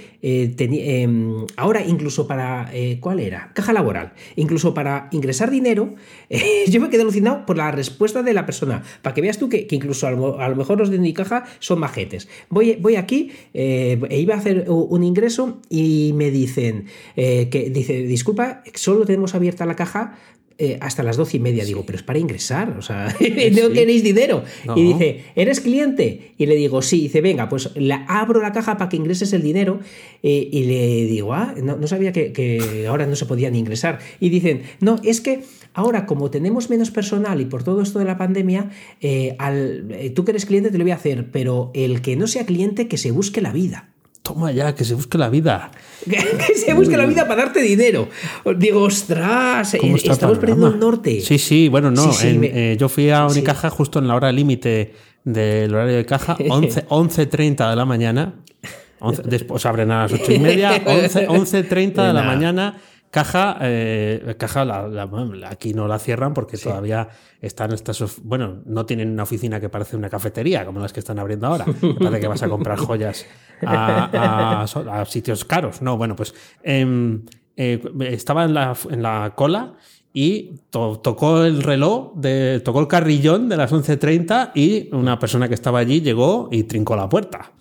tenía, 0.56 1.02
em, 1.02 1.46
ahora 1.56 1.84
incluso 1.84 2.26
para, 2.26 2.70
¿cuál 3.00 3.20
era? 3.20 3.52
Caja 3.54 3.72
laboral, 3.72 4.12
incluso 4.36 4.72
para 4.72 5.08
ingresar 5.12 5.50
dinero, 5.50 5.94
yo 6.68 6.80
me 6.80 6.88
quedé 6.88 7.02
alucinado 7.02 7.44
por 7.46 7.56
la 7.56 7.70
respuesta 7.70 8.22
de 8.22 8.32
la 8.32 8.46
persona, 8.46 8.82
para 9.02 9.14
que 9.14 9.20
veas 9.20 9.38
tú 9.38 9.48
que, 9.48 9.66
incluso 9.70 10.06
a 10.06 10.10
lo, 10.12 10.56
mejor 10.56 10.78
los 10.78 10.90
de 10.90 10.98
mi 10.98 11.12
caja 11.12 11.44
son 11.58 11.78
majetes. 11.78 12.28
Voy, 12.48 12.76
voy 12.80 12.96
aquí, 12.96 13.32
e 13.52 14.18
iba 14.18 14.34
a 14.34 14.38
hacer 14.38 14.64
un 14.68 15.02
ingreso 15.02 15.60
y 15.68 16.12
me 16.14 16.30
dice, 16.30 16.69
eh, 17.16 17.48
que 17.50 17.70
dice, 17.70 18.02
disculpa, 18.02 18.62
solo 18.74 19.04
tenemos 19.04 19.34
abierta 19.34 19.66
la 19.66 19.76
caja 19.76 20.18
eh, 20.62 20.76
hasta 20.82 21.02
las 21.02 21.16
doce 21.16 21.38
y 21.38 21.40
media. 21.40 21.64
Digo, 21.64 21.86
pero 21.86 21.96
es 21.96 22.02
para 22.02 22.18
ingresar, 22.18 22.76
o 22.78 22.82
sea, 22.82 23.06
no 23.52 23.70
tenéis 23.70 24.02
dinero. 24.02 24.44
Y 24.76 24.82
dice, 24.82 25.24
¿eres 25.34 25.60
cliente? 25.60 26.34
Y 26.36 26.44
le 26.44 26.54
digo, 26.54 26.82
sí. 26.82 27.00
dice, 27.00 27.22
venga, 27.22 27.48
pues 27.48 27.70
la, 27.76 28.04
abro 28.06 28.42
la 28.42 28.52
caja 28.52 28.76
para 28.76 28.90
que 28.90 28.96
ingreses 28.96 29.32
el 29.32 29.40
dinero. 29.40 29.80
Eh, 30.22 30.50
y 30.52 30.64
le 30.64 31.06
digo, 31.06 31.32
ah, 31.32 31.54
no, 31.62 31.86
sabía 31.86 32.12
que, 32.12 32.84
ahora 32.86 33.06
no 33.06 33.16
se 33.16 33.24
podían 33.24 33.56
ingresar. 33.56 34.00
Y 34.20 34.28
dicen, 34.28 34.62
no, 34.80 35.00
es 35.02 35.22
que 35.22 35.44
ahora 35.72 36.04
como 36.04 36.30
tenemos 36.30 36.68
menos 36.68 36.90
personal 36.90 37.40
y 37.40 37.46
por 37.46 37.64
todo 37.64 37.80
esto 37.80 37.98
de 37.98 38.04
la 38.04 38.18
pandemia, 38.18 38.68
al, 39.38 40.12
tú 40.14 40.26
que 40.26 40.32
eres 40.32 40.44
cliente 40.44 40.70
te 40.70 40.76
lo 40.76 40.84
voy 40.84 40.90
a 40.90 40.96
hacer, 40.96 41.30
pero 41.30 41.70
el 41.72 42.02
que 42.02 42.16
no 42.16 42.26
sea 42.26 42.44
cliente, 42.44 42.86
que 42.86 42.98
se 42.98 43.12
busque 43.12 43.40
la 43.40 43.52
vida. 43.52 43.89
Toma 44.22 44.52
ya, 44.52 44.74
que 44.74 44.84
se 44.84 44.94
busque 44.94 45.16
la 45.16 45.28
vida. 45.28 45.70
que 46.08 46.54
se 46.54 46.74
busque 46.74 46.96
la 46.96 47.06
vida 47.06 47.26
para 47.26 47.44
darte 47.44 47.60
dinero. 47.62 48.08
Digo, 48.56 48.82
ostras, 48.82 49.74
eh, 49.74 49.80
estamos 49.94 50.38
perdiendo 50.38 50.68
el 50.68 50.78
norte. 50.78 51.20
Sí, 51.20 51.38
sí, 51.38 51.68
bueno, 51.68 51.90
no. 51.90 52.10
Eh, 52.22 52.76
yo 52.78 52.88
fui 52.88 53.10
a 53.10 53.26
Unicaja 53.26 53.70
justo 53.70 53.98
en 53.98 54.08
la 54.08 54.14
hora 54.14 54.30
límite 54.30 54.94
del 55.24 55.74
horario 55.74 55.96
de 55.96 56.06
caja, 56.06 56.36
11.30 56.38 57.70
de 57.70 57.76
la 57.76 57.84
mañana. 57.84 58.34
después 59.24 59.64
abren 59.66 59.90
a 59.90 60.02
las 60.02 60.12
8 60.12 60.32
y 60.32 60.38
media, 60.38 60.84
11.30 60.84 62.06
de 62.06 62.12
la 62.12 62.22
mañana 62.22 62.76
Caja, 63.10 63.58
eh, 63.62 64.36
caja 64.38 64.64
aquí 65.48 65.74
no 65.74 65.88
la 65.88 65.98
cierran 65.98 66.32
porque 66.32 66.56
todavía 66.56 67.08
están 67.40 67.72
estas. 67.72 68.20
Bueno, 68.22 68.62
no 68.66 68.86
tienen 68.86 69.10
una 69.10 69.24
oficina 69.24 69.58
que 69.58 69.68
parece 69.68 69.96
una 69.96 70.08
cafetería 70.08 70.64
como 70.64 70.78
las 70.78 70.92
que 70.92 71.00
están 71.00 71.18
abriendo 71.18 71.48
ahora. 71.48 71.64
parece 71.98 72.20
que 72.20 72.28
vas 72.28 72.42
a 72.44 72.48
comprar 72.48 72.78
joyas 72.78 73.26
a, 73.66 75.04
sitios 75.08 75.44
caros. 75.44 75.82
No, 75.82 75.96
bueno, 75.96 76.14
pues 76.14 76.34
em, 76.62 77.24
eh, 77.56 77.82
estaba 78.02 78.44
en 78.44 78.54
la, 78.54 78.76
en 78.88 79.02
la 79.02 79.32
cola 79.34 79.74
y 80.12 80.60
tocó 80.70 81.44
el 81.44 81.62
reloj, 81.62 82.14
de, 82.14 82.60
tocó 82.64 82.80
el 82.80 82.86
carrillón 82.86 83.48
de 83.48 83.56
las 83.56 83.72
11.30 83.72 84.52
y 84.54 84.88
una 84.94 85.18
persona 85.18 85.48
que 85.48 85.54
estaba 85.54 85.80
allí 85.80 86.00
llegó 86.00 86.48
y 86.52 86.64
trincó 86.64 86.94
la 86.94 87.08
puerta. 87.08 87.52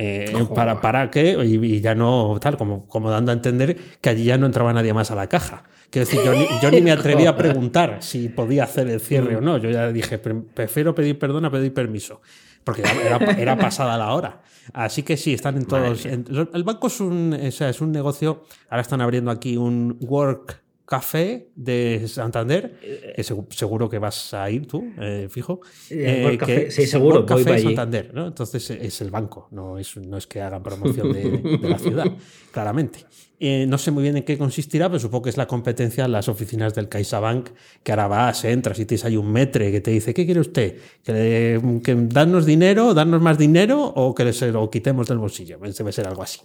Eh, 0.00 0.32
para, 0.54 0.80
para 0.80 1.10
que, 1.10 1.36
y, 1.44 1.80
ya 1.80 1.96
no, 1.96 2.38
tal, 2.40 2.56
como, 2.56 2.86
como 2.86 3.10
dando 3.10 3.32
a 3.32 3.34
entender 3.34 3.76
que 4.00 4.10
allí 4.10 4.22
ya 4.22 4.38
no 4.38 4.46
entraba 4.46 4.72
nadie 4.72 4.94
más 4.94 5.10
a 5.10 5.16
la 5.16 5.26
caja. 5.26 5.64
Quiero 5.90 6.06
decir, 6.06 6.20
yo 6.24 6.34
ni, 6.34 6.46
yo 6.62 6.70
ni 6.70 6.80
me 6.82 6.92
atreví 6.92 7.26
a 7.26 7.36
preguntar 7.36 7.96
si 7.98 8.28
podía 8.28 8.62
hacer 8.62 8.86
el 8.86 9.00
cierre 9.00 9.34
o 9.34 9.40
no. 9.40 9.58
Yo 9.58 9.70
ya 9.70 9.90
dije, 9.90 10.18
prefiero 10.18 10.94
pedir 10.94 11.18
perdón 11.18 11.46
a 11.46 11.50
pedir 11.50 11.74
permiso, 11.74 12.20
porque 12.62 12.82
era, 12.82 13.16
era 13.32 13.58
pasada 13.58 13.98
la 13.98 14.14
hora. 14.14 14.40
Así 14.72 15.02
que 15.02 15.16
sí, 15.16 15.34
están 15.34 15.56
en 15.56 15.64
todos. 15.64 16.06
el 16.06 16.62
banco 16.62 16.86
es 16.86 17.00
un, 17.00 17.34
o 17.34 17.50
sea, 17.50 17.68
es 17.68 17.80
un 17.80 17.90
negocio. 17.90 18.44
Ahora 18.70 18.82
están 18.82 19.00
abriendo 19.00 19.32
aquí 19.32 19.56
un 19.56 19.96
work 20.00 20.62
Café 20.88 21.50
de 21.54 22.08
Santander, 22.08 22.80
que 23.14 23.22
seguro 23.22 23.90
que 23.90 23.98
vas 23.98 24.32
a 24.32 24.50
ir 24.50 24.66
tú, 24.66 24.90
eh, 24.98 25.28
fijo. 25.28 25.60
Eh, 25.90 26.38
que 26.42 26.70
sí, 26.70 26.86
seguro. 26.86 27.26
Café 27.26 27.52
de 27.52 27.58
Santander, 27.58 28.14
¿no? 28.14 28.28
Entonces 28.28 28.70
es 28.70 29.02
el 29.02 29.10
banco, 29.10 29.48
no 29.50 29.78
es, 29.78 29.98
no 29.98 30.16
es 30.16 30.26
que 30.26 30.40
hagan 30.40 30.62
promoción 30.62 31.12
de, 31.12 31.58
de 31.58 31.68
la 31.68 31.78
ciudad, 31.78 32.06
claramente. 32.52 33.00
Eh, 33.40 33.66
no 33.68 33.78
sé 33.78 33.92
muy 33.92 34.02
bien 34.02 34.16
en 34.16 34.24
qué 34.24 34.36
consistirá, 34.36 34.88
pero 34.88 34.98
supongo 34.98 35.24
que 35.24 35.30
es 35.30 35.36
la 35.36 35.46
competencia 35.46 36.04
en 36.04 36.12
las 36.12 36.28
oficinas 36.28 36.74
del 36.74 36.88
CaixaBank, 36.88 37.50
que 37.84 37.92
ahora 37.92 38.08
vas, 38.08 38.44
entras 38.44 38.78
y 38.80 38.84
tienes 38.84 39.04
ahí 39.04 39.16
un 39.16 39.30
metre 39.30 39.70
que 39.70 39.80
te 39.80 39.92
dice, 39.92 40.12
¿qué 40.12 40.24
quiere 40.24 40.40
usted? 40.40 40.76
¿Que, 41.04 41.60
que 41.84 41.94
darnos 41.94 42.46
dinero, 42.46 42.94
darnos 42.94 43.22
más 43.22 43.38
dinero 43.38 43.80
o 43.80 44.14
que 44.14 44.32
se 44.32 44.50
lo 44.50 44.68
quitemos 44.70 45.06
del 45.06 45.18
bolsillo? 45.18 45.58
Debe 45.58 45.92
ser 45.92 46.08
algo 46.08 46.22
así. 46.22 46.40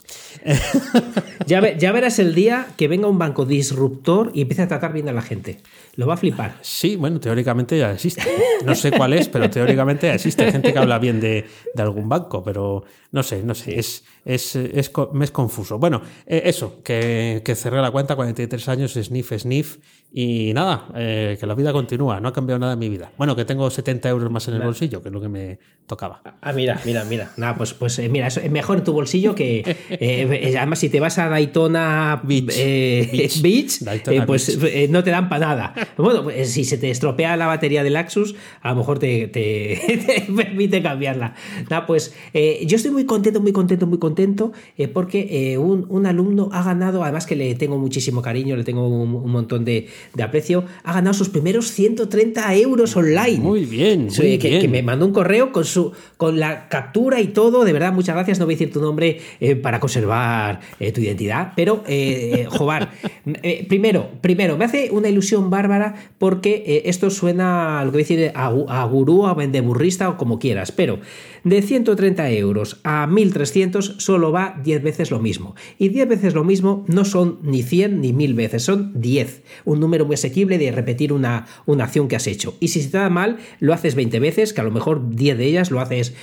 ya, 1.48 1.76
ya 1.76 1.92
verás 1.92 2.20
el 2.20 2.36
día 2.36 2.68
que 2.78 2.88
venga 2.88 3.08
un 3.08 3.18
banco 3.18 3.46
disruptor 3.46 4.32
y 4.34 4.42
empiece 4.42 4.62
a 4.62 4.68
tratar 4.68 4.94
bien 4.94 5.10
a 5.10 5.14
la 5.14 5.22
gente. 5.22 5.62
Lo 5.96 6.08
va 6.08 6.16
a 6.16 6.18
flipar. 6.18 6.58
Sí, 6.62 6.96
bueno, 6.96 7.20
teóricamente 7.20 7.78
ya 7.78 7.92
existe. 7.92 8.24
No 8.66 8.74
sé 8.74 8.92
cuál 8.92 9.14
es, 9.14 9.30
pero 9.30 9.50
teóricamente 9.50 10.08
ya 10.08 10.16
existe 10.16 10.52
gente 10.52 10.74
que 10.74 10.80
habla 10.80 10.98
bien 10.98 11.20
de, 11.20 11.46
algún 11.78 12.10
banco, 12.10 12.44
pero 12.44 12.84
no 13.14 13.22
sé, 13.22 13.44
no 13.44 13.54
sé, 13.54 13.78
es, 13.78 14.04
es, 14.26 14.56
es, 14.56 14.92
me 15.14 15.24
es 15.24 15.32
confuso. 15.32 15.78
Bueno, 15.78 16.02
eh, 16.26 16.42
eso, 16.46 16.82
que, 16.84 17.44
que, 17.46 17.56
cerré 17.56 17.80
la 17.80 17.92
cuenta, 17.92 18.16
43 18.16 18.68
años, 18.70 18.94
sniff, 18.94 19.34
sniff, 19.38 19.78
y 20.16 20.54
nada, 20.54 20.90
eh, 20.96 21.38
que 21.40 21.48
la 21.48 21.56
vida 21.56 21.74
continúa, 21.74 22.20
no 22.20 22.28
ha 22.28 22.34
cambiado 22.34 22.60
nada 22.60 22.74
en 22.74 22.80
mi 22.80 22.88
vida. 22.88 23.12
Bueno, 23.18 23.36
que 23.36 23.46
tengo 23.46 23.68
70 23.68 24.10
euros 24.10 24.30
más 24.30 24.48
en 24.48 24.54
el 24.54 24.62
bolsillo, 24.62 25.02
que 25.02 25.10
es 25.10 25.14
lo 25.14 25.20
que 25.20 25.28
me 25.28 25.58
tocaba. 25.88 26.22
Ah, 26.40 26.54
mira, 26.54 26.80
mira, 26.86 27.04
mira. 27.04 27.32
Nada, 27.36 27.56
pues, 27.56 27.74
pues 27.74 27.98
eh, 27.98 28.10
mira, 28.10 28.28
es 28.28 28.52
mejor 28.52 28.78
en 28.78 28.84
tu 28.84 28.94
bolsillo 28.94 29.34
que. 29.34 29.64
Eh, 29.90 30.56
además, 30.56 30.78
si 30.78 30.90
te 30.90 31.00
vas 31.00 31.18
a 31.18 31.30
Daytona 31.30 32.22
Beach, 32.24 33.42
Beach. 33.42 33.80
pues 34.28 34.60
no 34.90 35.04
te 35.04 35.10
dan 35.10 35.30
para 35.30 35.48
nada. 35.48 35.74
Bueno, 35.98 36.24
pues, 36.24 36.52
si 36.52 36.64
se 36.64 36.78
te 36.78 36.92
estropea 36.92 37.36
la 37.36 37.48
batería 37.48 37.84
del 37.84 37.96
Axus, 37.96 38.36
a 38.62 38.70
lo 38.70 38.76
mejor 38.76 39.00
te, 39.00 39.28
te, 39.30 40.28
permite 40.36 40.84
cambiarla. 40.84 41.34
Nada, 41.72 41.88
pues 41.88 42.14
yo 42.34 42.76
estoy 42.76 42.92
muy 42.92 43.03
contento, 43.06 43.42
muy 43.42 43.52
contento, 43.52 43.88
muy 43.88 44.00
contento, 44.00 44.52
porque 44.94 45.58
un, 45.60 45.86
un, 45.90 46.06
alumno 46.06 46.50
ha 46.52 46.64
ganado, 46.64 47.04
además 47.04 47.26
que 47.26 47.36
le 47.36 47.56
tengo 47.56 47.78
muchísimo 47.78 48.22
cariño, 48.22 48.56
le 48.56 48.64
tengo 48.64 48.88
un 48.88 49.32
montón 49.32 49.66
de 49.66 49.88
de 50.14 50.24
aprecio, 50.24 50.66
ha 50.84 50.94
ganado 50.94 51.14
sus 51.14 51.30
primeros 51.30 51.72
130 51.72 52.56
euros 52.56 52.96
online. 52.96 53.40
Muy 53.40 53.66
bien, 53.66 54.06
muy 54.06 54.38
que, 54.38 54.50
bien. 54.50 54.62
que, 54.62 54.68
me 54.68 54.84
mandó 54.84 55.06
un 55.06 55.14
correo 55.14 55.52
con, 55.52 55.66
su, 55.66 55.92
con 56.18 56.40
la 56.40 56.70
captura 56.70 57.20
y 57.22 57.28
todo. 57.28 57.64
De 57.64 57.74
verdad, 57.74 57.94
muchas 57.94 58.16
gracias. 58.16 58.40
No 58.40 58.46
voy 58.46 58.54
a 58.54 58.58
decir 58.58 58.72
tu 58.72 58.82
nombre 58.82 59.20
eh, 59.40 59.56
para 59.56 59.80
conservar 59.80 60.60
eh, 60.80 60.92
tu 60.92 61.02
identidad, 61.02 61.54
pero, 61.56 61.84
eh, 61.88 62.46
Jobar, 62.50 62.92
primero, 63.68 64.10
primero, 64.22 64.58
me 64.58 64.66
hace 64.66 64.90
una 64.92 65.10
ilusión 65.10 65.50
bárbara 65.50 65.96
porque 66.18 66.84
esto 66.86 67.10
suena, 67.10 67.84
lo 67.86 67.92
que 67.92 67.98
voy 67.98 68.04
a 68.04 68.06
decir, 68.08 68.32
a, 68.36 68.46
a 68.46 68.86
gurú, 68.86 69.26
a 69.26 69.34
vendeburrista 69.34 70.10
o 70.10 70.18
como 70.18 70.40
quieras, 70.40 70.72
pero 70.72 71.00
de 71.44 71.62
130 71.62 72.30
euros 72.32 72.80
a 72.94 73.08
1300 73.08 73.96
solo 73.98 74.32
va 74.32 74.60
10 74.64 74.84
veces 74.84 75.10
lo 75.10 75.20
mismo. 75.20 75.56
Y 75.80 75.90
10 75.90 76.08
veces 76.08 76.34
lo 76.36 76.44
mismo 76.44 76.86
no 76.88 77.06
son 77.06 77.40
ni 77.42 77.64
100 77.64 78.02
ni 78.02 78.14
1000 78.14 78.34
veces, 78.36 78.64
son 78.64 78.92
10. 78.96 79.42
Un 79.66 79.80
número 79.80 80.06
muy 80.06 80.14
asequible 80.14 80.60
de 80.60 80.72
repetir 80.72 81.12
una, 81.12 81.48
una 81.66 81.86
acción 81.86 82.08
que 82.08 82.16
has 82.16 82.28
hecho. 82.28 82.56
Y 82.60 82.68
si 82.68 82.82
se 82.84 82.90
te 82.90 83.00
da 83.00 83.10
mal, 83.10 83.38
lo 83.60 83.74
haces 83.74 83.96
20 83.96 84.20
veces, 84.20 84.54
que 84.54 84.62
a 84.62 84.64
lo 84.64 84.72
mejor 84.72 85.16
10 85.16 85.38
de 85.38 85.46
ellas 85.46 85.72
lo 85.72 85.80
haces 85.80 86.14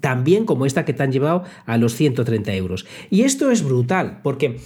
tan 0.00 0.24
bien 0.24 0.46
como 0.46 0.66
esta 0.66 0.84
que 0.84 0.92
te 0.92 1.02
han 1.04 1.12
llevado 1.12 1.44
a 1.64 1.78
los 1.78 1.94
130 1.94 2.54
euros. 2.54 2.86
Y 3.10 3.22
esto 3.22 3.50
es 3.50 3.62
brutal, 3.62 4.20
porque... 4.22 4.56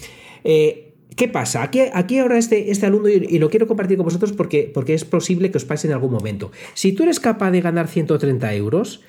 Eh, 0.45 0.87
¿Qué 1.17 1.29
pasa? 1.29 1.63
Aquí, 1.63 1.81
aquí 1.93 2.19
ahora 2.19 2.39
este, 2.39 2.71
este 2.71 2.87
alumno, 2.87 3.09
y, 3.09 3.39
lo 3.39 3.51
quiero 3.51 3.67
compartir 3.67 3.99
con 3.99 4.05
vosotros 4.05 4.33
porque, 4.33 4.71
porque 4.73 4.95
es 4.95 5.05
posible 5.05 5.51
que 5.51 5.59
os 5.59 5.65
pase 5.67 5.87
en 5.89 5.93
algún 5.93 6.13
momento. 6.13 6.51
Si 6.73 6.93
tú 6.93 7.03
eres 7.03 7.21
capaz 7.21 7.51
de 7.51 7.61
ganar 7.61 7.89
130 7.89 8.55
euros, 8.55 9.03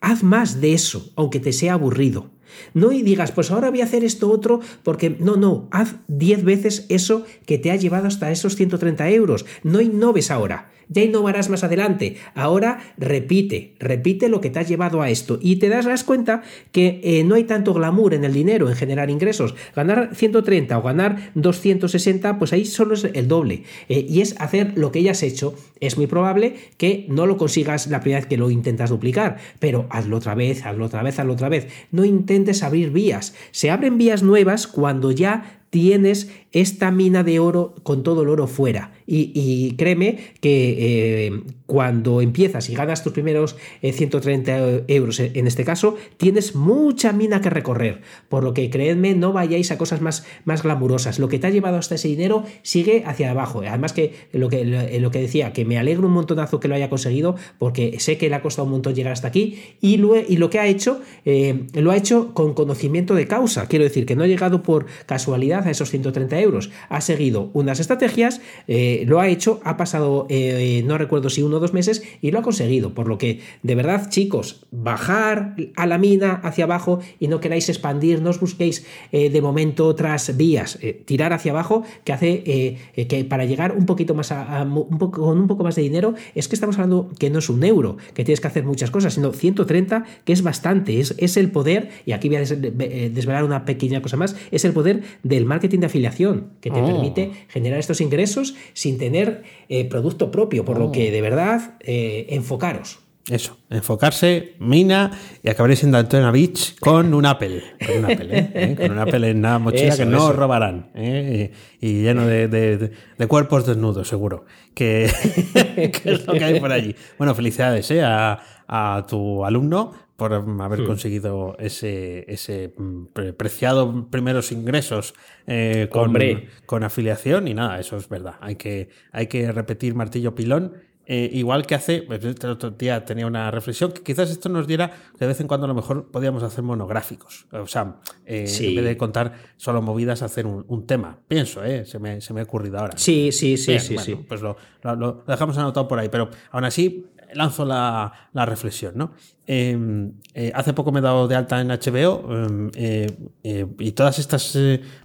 haz 0.00 0.22
más 0.22 0.60
de 0.60 0.74
eso, 0.74 1.10
aunque 1.16 1.40
te 1.40 1.52
sea 1.52 1.74
aburrido. 1.74 2.30
No 2.74 2.92
y 2.92 3.02
digas, 3.02 3.32
pues 3.32 3.50
ahora 3.50 3.70
voy 3.70 3.80
a 3.80 3.84
hacer 3.84 4.04
esto 4.04 4.30
otro, 4.30 4.60
porque 4.82 5.10
no, 5.10 5.36
no, 5.36 5.68
haz 5.70 5.96
10 6.08 6.44
veces 6.44 6.86
eso 6.88 7.24
que 7.44 7.58
te 7.58 7.70
ha 7.70 7.76
llevado 7.76 8.06
hasta 8.06 8.30
esos 8.30 8.56
130 8.56 9.10
euros. 9.10 9.44
No 9.62 9.80
innoves 9.80 10.30
ahora 10.30 10.70
ya 10.88 11.02
innovarás 11.02 11.50
más 11.50 11.64
adelante. 11.64 12.16
Ahora 12.34 12.80
repite, 12.98 13.74
repite 13.78 14.28
lo 14.28 14.40
que 14.40 14.50
te 14.50 14.58
ha 14.58 14.62
llevado 14.62 15.02
a 15.02 15.10
esto 15.10 15.38
y 15.40 15.56
te 15.56 15.68
das 15.68 16.04
cuenta 16.04 16.42
que 16.72 17.00
eh, 17.02 17.24
no 17.24 17.34
hay 17.34 17.44
tanto 17.44 17.74
glamour 17.74 18.14
en 18.14 18.24
el 18.24 18.32
dinero, 18.32 18.68
en 18.68 18.76
generar 18.76 19.10
ingresos. 19.10 19.54
Ganar 19.74 20.10
130 20.14 20.78
o 20.78 20.82
ganar 20.82 21.30
260, 21.34 22.38
pues 22.38 22.52
ahí 22.52 22.64
solo 22.64 22.94
es 22.94 23.04
el 23.04 23.28
doble. 23.28 23.64
Eh, 23.88 24.06
y 24.08 24.20
es 24.20 24.36
hacer 24.40 24.72
lo 24.76 24.92
que 24.92 25.02
ya 25.02 25.12
has 25.12 25.22
hecho. 25.22 25.54
Es 25.80 25.96
muy 25.96 26.06
probable 26.06 26.56
que 26.76 27.06
no 27.08 27.26
lo 27.26 27.36
consigas 27.36 27.86
la 27.88 28.00
primera 28.00 28.20
vez 28.20 28.28
que 28.28 28.36
lo 28.36 28.50
intentas 28.50 28.90
duplicar, 28.90 29.38
pero 29.58 29.86
hazlo 29.90 30.16
otra 30.16 30.34
vez, 30.34 30.64
hazlo 30.64 30.86
otra 30.86 31.02
vez, 31.02 31.18
hazlo 31.18 31.34
otra 31.34 31.48
vez. 31.48 31.68
No 31.90 32.04
intentes 32.04 32.62
abrir 32.62 32.90
vías. 32.90 33.34
Se 33.50 33.70
abren 33.70 33.98
vías 33.98 34.22
nuevas 34.22 34.66
cuando 34.66 35.10
ya 35.10 35.55
tienes 35.70 36.30
esta 36.52 36.90
mina 36.90 37.22
de 37.22 37.38
oro 37.38 37.74
con 37.82 38.02
todo 38.02 38.22
el 38.22 38.28
oro 38.28 38.46
fuera. 38.46 38.92
Y, 39.06 39.74
créeme 39.76 40.18
que 40.40 41.26
eh, 41.26 41.42
cuando 41.66 42.20
empiezas 42.20 42.70
y 42.70 42.74
ganas 42.74 43.02
tus 43.02 43.12
primeros 43.12 43.56
130 43.82 44.58
eh, 44.58 44.84
euros 44.88 45.20
en 45.20 45.46
este 45.46 45.64
caso, 45.64 45.96
tienes 46.16 46.54
mucha 46.54 47.12
mina 47.12 47.40
que 47.40 47.50
recorrer. 47.50 48.02
Por 48.28 48.44
lo 48.44 48.54
que 48.54 48.70
creedme, 48.70 49.14
no 49.14 49.32
vayáis 49.32 49.70
a 49.72 49.78
cosas 49.78 50.00
más, 50.00 50.26
más 50.44 50.62
glamurosas. 50.62 51.18
Lo 51.18 51.28
que 51.28 51.38
te 51.38 51.46
ha 51.46 51.50
llevado 51.50 51.76
hasta 51.76 51.96
ese 51.96 52.08
dinero 52.08 52.44
sigue 52.62 53.02
hacia 53.06 53.30
abajo. 53.30 53.62
Además 53.66 53.92
que 53.92 54.14
lo 54.32 54.48
que, 54.48 54.64
lo 55.00 55.10
que 55.10 55.20
decía, 55.20 55.52
que 55.52 55.64
me 55.64 55.78
alegro 55.78 56.06
un 56.06 56.14
montonazo 56.14 56.60
que 56.60 56.68
lo 56.68 56.74
haya 56.74 56.88
conseguido 56.88 57.36
porque 57.58 57.98
sé 57.98 58.18
que 58.18 58.28
le 58.28 58.36
ha 58.36 58.42
costado 58.42 58.66
un 58.66 58.72
montón 58.72 58.94
llegar 58.94 59.12
hasta 59.12 59.28
aquí 59.28 59.58
y 59.80 59.96
lo, 59.96 60.16
y 60.16 60.36
lo 60.36 60.50
que 60.50 60.58
ha 60.58 60.66
hecho, 60.66 61.00
eh, 61.24 61.66
lo 61.74 61.90
ha 61.90 61.96
hecho 61.96 62.34
con 62.34 62.54
conocimiento 62.54 63.14
de 63.14 63.26
causa. 63.26 63.66
Quiero 63.66 63.84
decir 63.84 64.06
que 64.06 64.16
no 64.16 64.24
ha 64.24 64.26
llegado 64.26 64.62
por 64.62 64.86
casualidad 65.06 65.66
a 65.66 65.70
esos 65.70 65.90
130 65.90 66.40
euros. 66.40 66.70
Ha 66.88 67.00
seguido 67.00 67.50
unas 67.52 67.80
estrategias, 67.80 68.40
eh, 68.68 69.04
lo 69.06 69.20
ha 69.20 69.28
hecho, 69.28 69.60
ha 69.64 69.76
pasado, 69.76 70.26
eh, 70.28 70.82
no 70.86 70.98
recuerdo 70.98 71.30
si 71.30 71.42
uno 71.42 71.55
o 71.56 71.60
dos 71.60 71.72
meses, 71.72 72.02
y 72.22 72.30
lo 72.30 72.38
ha 72.38 72.42
conseguido. 72.42 72.94
Por 72.94 73.08
lo 73.08 73.18
que, 73.18 73.40
de 73.62 73.74
verdad, 73.74 74.08
chicos, 74.10 74.66
bajar 74.70 75.56
a 75.76 75.86
la 75.86 75.98
mina 75.98 76.34
hacia 76.42 76.64
abajo 76.64 77.00
y 77.18 77.28
no 77.28 77.40
queráis 77.40 77.68
expandir, 77.68 78.22
no 78.22 78.30
os 78.30 78.40
busquéis 78.40 78.86
eh, 79.12 79.30
de 79.30 79.42
momento 79.42 79.86
otras 79.86 80.36
vías, 80.36 80.78
tirar 81.04 81.32
hacia 81.32 81.52
abajo, 81.52 81.84
que 82.04 82.12
hace 82.12 82.76
que 82.94 83.24
para 83.24 83.44
llegar 83.44 83.72
un 83.72 83.86
poquito 83.86 84.14
más 84.14 84.32
a, 84.32 84.62
un 84.62 84.98
poco, 84.98 85.22
con 85.22 85.38
un 85.38 85.46
poco 85.46 85.64
más 85.64 85.74
de 85.76 85.82
dinero, 85.82 86.14
es 86.34 86.48
que 86.48 86.54
estamos 86.54 86.76
hablando 86.76 87.10
que 87.18 87.30
no 87.30 87.38
es 87.38 87.48
un 87.48 87.62
euro, 87.64 87.96
que 88.14 88.24
tienes 88.24 88.40
que 88.40 88.48
hacer 88.48 88.64
muchas 88.64 88.90
cosas, 88.90 89.14
sino 89.14 89.32
130, 89.32 90.04
que 90.24 90.32
es 90.32 90.42
bastante, 90.42 91.00
es, 91.00 91.14
es 91.18 91.36
el 91.36 91.50
poder, 91.50 91.90
y 92.04 92.12
aquí 92.12 92.28
voy 92.28 92.38
a 92.38 92.40
desvelar 92.40 93.44
una 93.44 93.64
pequeña 93.64 94.02
cosa 94.02 94.16
más, 94.16 94.36
es 94.50 94.64
el 94.64 94.72
poder 94.72 95.02
del 95.22 95.44
marketing 95.44 95.80
de 95.80 95.86
afiliación, 95.86 96.48
que 96.60 96.70
te 96.70 96.80
oh. 96.80 96.86
permite 96.86 97.32
generar 97.48 97.78
estos 97.78 98.00
ingresos 98.00 98.54
sin 98.72 98.98
tener 98.98 99.42
eh, 99.68 99.84
producto 99.84 100.30
propio, 100.30 100.64
por 100.64 100.78
lo 100.78 100.92
que 100.92 101.08
oh. 101.08 101.12
de 101.12 101.20
verdad 101.20 101.45
eh, 101.80 102.26
enfocaros. 102.30 102.98
Eso, 103.28 103.58
enfocarse, 103.70 104.54
mina 104.60 105.10
y 105.42 105.48
acabaréis 105.48 105.82
en 105.82 105.90
Daytona 105.90 106.30
Beach 106.30 106.78
con 106.78 107.12
un 107.12 107.26
Apple. 107.26 107.60
Con 107.84 107.98
un 107.98 108.04
Apple, 108.04 108.28
¿eh? 108.30 108.76
Con 108.76 108.92
un 108.92 108.98
Apple 109.00 109.30
en 109.30 109.38
una 109.38 109.58
mochila 109.58 109.96
que 109.96 110.06
no 110.06 110.32
robarán. 110.32 110.92
Y, 110.94 112.02
lleno 112.02 112.24
de, 112.24 112.92
cuerpos 113.26 113.66
desnudos, 113.66 114.06
seguro. 114.08 114.44
Que, 114.76 115.06
es 115.06 116.26
lo 116.26 116.34
que 116.34 116.44
hay 116.44 116.60
por 116.60 116.70
allí. 116.70 116.94
Bueno, 117.16 117.34
felicidades 117.34 117.90
a, 117.92 118.38
a 118.68 119.06
tu 119.08 119.44
alumno 119.44 119.92
por 120.16 120.32
haber 120.32 120.80
hmm. 120.80 120.86
conseguido 120.86 121.56
ese, 121.58 122.24
ese 122.32 122.72
mm, 122.76 123.06
preciado 123.36 124.08
primeros 124.10 124.50
ingresos 124.50 125.14
eh, 125.46 125.88
con, 125.90 126.16
con, 126.64 126.84
afiliación 126.84 127.48
y 127.48 127.54
nada, 127.54 127.78
eso 127.78 127.96
es 127.96 128.08
verdad. 128.08 128.36
Hay 128.40 128.56
que, 128.56 128.88
hay 129.12 129.26
que 129.26 129.52
repetir 129.52 129.94
martillo 129.94 130.34
pilón. 130.34 130.72
Eh, 131.08 131.30
igual 131.34 131.66
que 131.66 131.76
hace, 131.76 132.02
pues, 132.02 132.24
este 132.24 132.48
otro 132.48 132.70
día 132.70 133.04
tenía 133.04 133.28
una 133.28 133.50
reflexión, 133.52 133.92
que 133.92 134.02
quizás 134.02 134.28
esto 134.28 134.48
nos 134.48 134.66
diera 134.66 134.90
que 134.90 135.20
de 135.20 135.28
vez 135.28 135.40
en 135.40 135.46
cuando 135.46 135.66
a 135.66 135.68
lo 135.68 135.74
mejor 135.74 136.10
podíamos 136.10 136.42
hacer 136.42 136.64
monográficos. 136.64 137.46
O 137.52 137.66
sea, 137.68 138.00
eh, 138.24 138.46
en 138.60 138.74
vez 138.74 138.84
de 138.84 138.96
contar 138.96 139.32
solo 139.56 139.80
movidas, 139.82 140.22
hacer 140.22 140.46
un, 140.46 140.86
tema. 140.86 141.18
Pienso, 141.28 141.64
¿eh? 141.64 141.84
se, 141.84 141.98
me, 142.00 142.20
se 142.20 142.34
me 142.34 142.40
ha 142.40 142.44
ocurrido 142.44 142.78
ahora. 142.78 142.98
Sí, 142.98 143.30
sí, 143.30 143.56
sí, 143.56 143.78
sí, 143.78 143.98
sí. 143.98 144.16
Pues 144.16 144.40
lo, 144.42 144.56
lo, 144.82 145.24
dejamos 145.26 145.56
anotado 145.58 145.86
por 145.86 145.98
ahí. 145.98 146.08
Pero 146.08 146.28
aún 146.50 146.64
así, 146.64 147.06
lanzo 147.34 147.64
la, 147.64 148.12
la 148.32 148.46
reflexión, 148.46 148.92
¿no? 148.96 149.12
Em, 149.48 150.10
eh, 150.34 150.50
hace 150.56 150.72
poco 150.72 150.90
me 150.90 150.98
he 150.98 151.02
dado 151.02 151.28
de 151.28 151.36
alta 151.36 151.60
en 151.60 151.68
HBO 151.68 152.26
em, 152.32 152.70
eh, 152.74 153.06
eh, 153.44 153.64
y 153.78 153.92
todas 153.92 154.18
estas 154.18 154.58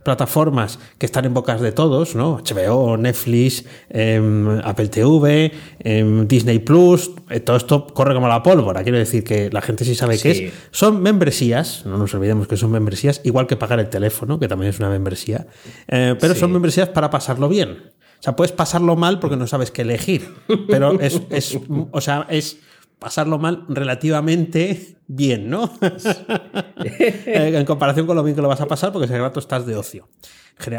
plataformas 0.04 0.80
que 0.98 1.06
están 1.06 1.26
en 1.26 1.34
bocas 1.36 1.62
de 1.62 1.72
todos, 1.72 2.16
¿no? 2.16 2.42
HBO, 2.44 2.98
Netflix, 2.98 3.64
em, 3.90 4.60
Apple 4.64 4.88
TV, 4.88 5.52
Disney 6.26 6.58
Plus, 6.58 7.12
todo 7.46 7.56
esto 7.56 7.86
corre 7.94 8.16
como 8.16 8.28
la 8.28 8.42
pólvora. 8.42 8.82
Quiero 8.82 8.98
decir 8.98 9.24
que 9.24 9.52
la 9.52 9.62
gente 9.62 9.86
sí 9.86 9.94
sabe 9.94 10.18
qué 10.18 10.32
es. 10.32 10.54
Son 10.72 11.04
membresías, 11.04 11.86
no 11.86 11.98
nos 11.98 12.14
olvidemos 12.16 12.48
que 12.48 12.58
son 12.58 12.72
membresías, 12.72 13.22
igual 13.24 13.46
que 13.46 13.58
pagar 13.58 13.80
el 13.80 13.90
teléfono, 13.90 14.40
que 14.40 14.48
también 14.48 14.72
es 14.72 14.80
una 14.80 14.90
membresía, 14.90 15.46
pero 15.88 16.34
son 16.34 16.52
membresías 16.52 16.90
para 16.90 17.12
pasarlo 17.12 17.48
bien. 17.48 17.92
O 18.22 18.24
sea, 18.24 18.36
puedes 18.36 18.52
pasarlo 18.52 18.96
mal 18.96 19.20
porque 19.20 19.36
no 19.36 19.48
sabes 19.48 19.72
qué 19.72 19.82
elegir, 19.82 20.32
pero 20.68 21.00
es, 21.00 21.20
es 21.32 21.58
o 21.92 22.02
sea, 22.02 22.28
es 22.30 22.60
pasarlo 23.00 23.40
mal 23.40 23.66
relativamente 23.68 24.98
bien, 25.08 25.50
¿no? 25.50 25.74
En 27.26 27.66
comparación 27.66 28.06
con 28.06 28.16
lo 28.16 28.24
bien 28.24 28.36
que 28.36 28.44
lo 28.44 28.48
vas 28.48 28.62
a 28.62 28.68
pasar, 28.68 28.92
porque 28.92 29.06
ese 29.06 29.18
rato 29.18 29.40
estás 29.40 29.66
de 29.66 29.76
ocio. 29.76 30.08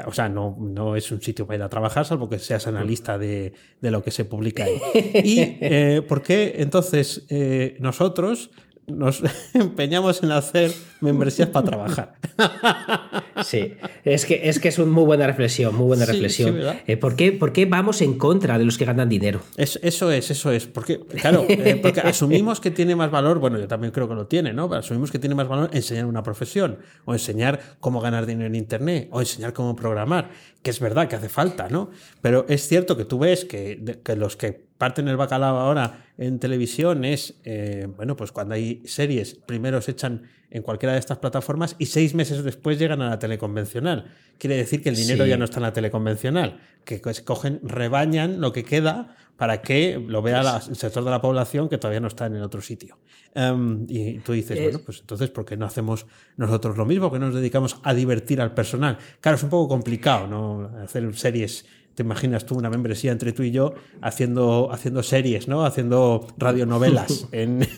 O 0.06 0.12
sea, 0.12 0.28
no, 0.28 0.56
no 0.60 0.94
es 0.94 1.10
un 1.10 1.20
sitio 1.20 1.44
para 1.44 1.56
ir 1.56 1.62
a 1.64 1.68
trabajar, 1.68 2.04
salvo 2.04 2.28
que 2.28 2.38
seas 2.38 2.68
analista 2.68 3.18
de, 3.18 3.54
de 3.80 3.90
lo 3.90 4.04
que 4.04 4.12
se 4.12 4.24
publica 4.24 4.62
ahí. 4.62 4.80
¿Y 4.94 5.40
eh, 5.40 6.02
por 6.06 6.22
qué 6.22 6.54
entonces 6.58 7.26
eh, 7.28 7.76
nosotros 7.80 8.52
nos 8.86 9.22
empeñamos 9.54 10.22
en 10.22 10.32
hacer 10.32 10.72
membresías 11.00 11.48
para 11.48 11.66
trabajar. 11.66 12.14
Sí, 13.44 13.74
es 14.04 14.24
que, 14.24 14.48
es 14.48 14.60
que 14.60 14.68
es 14.68 14.78
una 14.78 14.92
muy 14.92 15.04
buena 15.04 15.26
reflexión, 15.26 15.74
muy 15.74 15.86
buena 15.86 16.04
reflexión. 16.04 16.56
Eh, 16.86 16.96
¿por, 16.96 17.16
qué, 17.16 17.66
vamos 17.68 18.00
en 18.00 18.16
contra 18.16 18.56
de 18.56 18.64
los 18.64 18.78
que 18.78 18.84
ganan 18.84 19.08
dinero? 19.08 19.40
eso 19.56 20.12
es, 20.12 20.30
eso 20.30 20.52
es. 20.52 20.66
Porque, 20.66 21.00
claro, 21.00 21.44
eh, 21.48 21.80
porque 21.82 22.00
asumimos 22.00 22.60
que 22.60 22.70
tiene 22.70 22.94
más 22.94 23.10
valor, 23.10 23.40
bueno, 23.40 23.58
yo 23.58 23.66
también 23.66 23.90
creo 23.90 24.08
que 24.08 24.14
lo 24.14 24.26
tiene, 24.26 24.52
¿no? 24.52 24.68
Pero 24.68 24.80
asumimos 24.80 25.10
que 25.10 25.18
tiene 25.18 25.34
más 25.34 25.48
valor 25.48 25.70
enseñar 25.72 26.06
una 26.06 26.22
profesión, 26.22 26.78
o 27.04 27.14
enseñar 27.14 27.60
cómo 27.80 28.00
ganar 28.00 28.26
dinero 28.26 28.46
en 28.46 28.54
Internet, 28.54 29.08
o 29.10 29.20
enseñar 29.20 29.52
cómo 29.54 29.74
programar, 29.74 30.30
que 30.62 30.70
es 30.70 30.78
verdad 30.78 31.08
que 31.08 31.16
hace 31.16 31.28
falta, 31.28 31.68
¿no? 31.68 31.90
Pero 32.20 32.46
es 32.48 32.68
cierto 32.68 32.96
que 32.96 33.04
tú 33.04 33.18
ves 33.18 33.44
que, 33.44 33.98
que 34.04 34.14
los 34.14 34.36
que 34.36 34.71
parten 34.82 35.06
el 35.06 35.16
bacalao 35.16 35.58
ahora 35.58 36.06
en 36.18 36.40
televisión 36.40 37.04
es, 37.04 37.36
eh, 37.44 37.86
bueno, 37.96 38.16
pues 38.16 38.32
cuando 38.32 38.56
hay 38.56 38.82
series, 38.84 39.34
primero 39.34 39.80
se 39.80 39.92
echan 39.92 40.22
en 40.50 40.62
cualquiera 40.64 40.94
de 40.94 40.98
estas 40.98 41.18
plataformas 41.18 41.76
y 41.78 41.86
seis 41.86 42.16
meses 42.16 42.42
después 42.42 42.80
llegan 42.80 43.00
a 43.00 43.10
la 43.10 43.20
teleconvencional. 43.20 44.06
Quiere 44.38 44.56
decir 44.56 44.82
que 44.82 44.88
el 44.88 44.96
dinero 44.96 45.24
ya 45.24 45.36
no 45.36 45.44
está 45.44 45.58
en 45.58 45.62
la 45.62 45.72
teleconvencional, 45.72 46.58
que 46.84 47.00
cogen, 47.00 47.60
rebañan 47.62 48.40
lo 48.40 48.52
que 48.52 48.64
queda 48.64 49.14
para 49.36 49.62
que 49.62 50.04
lo 50.04 50.20
vea 50.20 50.40
el 50.40 50.74
sector 50.74 51.04
de 51.04 51.10
la 51.10 51.20
población 51.20 51.68
que 51.68 51.78
todavía 51.78 52.00
no 52.00 52.08
está 52.08 52.26
en 52.26 52.34
el 52.34 52.42
otro 52.42 52.60
sitio. 52.60 52.98
Em, 53.34 53.86
y 53.88 54.18
tú 54.18 54.32
dices, 54.32 54.60
bueno, 54.60 54.80
pues 54.84 54.98
entonces, 54.98 55.30
¿por 55.30 55.44
qué 55.44 55.56
no 55.56 55.64
hacemos 55.64 56.06
nosotros 56.36 56.76
lo 56.76 56.86
mismo? 56.86 57.08
¿Por 57.08 57.20
qué 57.20 57.24
nos 57.24 57.34
dedicamos 57.34 57.78
a 57.84 57.94
divertir 57.94 58.40
al 58.40 58.52
personal? 58.52 58.98
Claro, 59.20 59.36
es 59.36 59.42
un 59.44 59.50
poco 59.50 59.68
complicado, 59.68 60.26
¿no? 60.26 60.70
Hacer 60.82 61.14
series 61.14 61.66
te 61.94 62.02
imaginas 62.02 62.46
tú 62.46 62.56
una 62.56 62.70
membresía 62.70 63.12
entre 63.12 63.32
tú 63.32 63.42
y 63.42 63.50
yo 63.50 63.74
haciendo, 64.00 64.70
haciendo 64.72 65.02
series, 65.02 65.48
¿no? 65.48 65.64
Haciendo 65.64 66.26
radionovelas 66.38 67.28
en, 67.32 67.60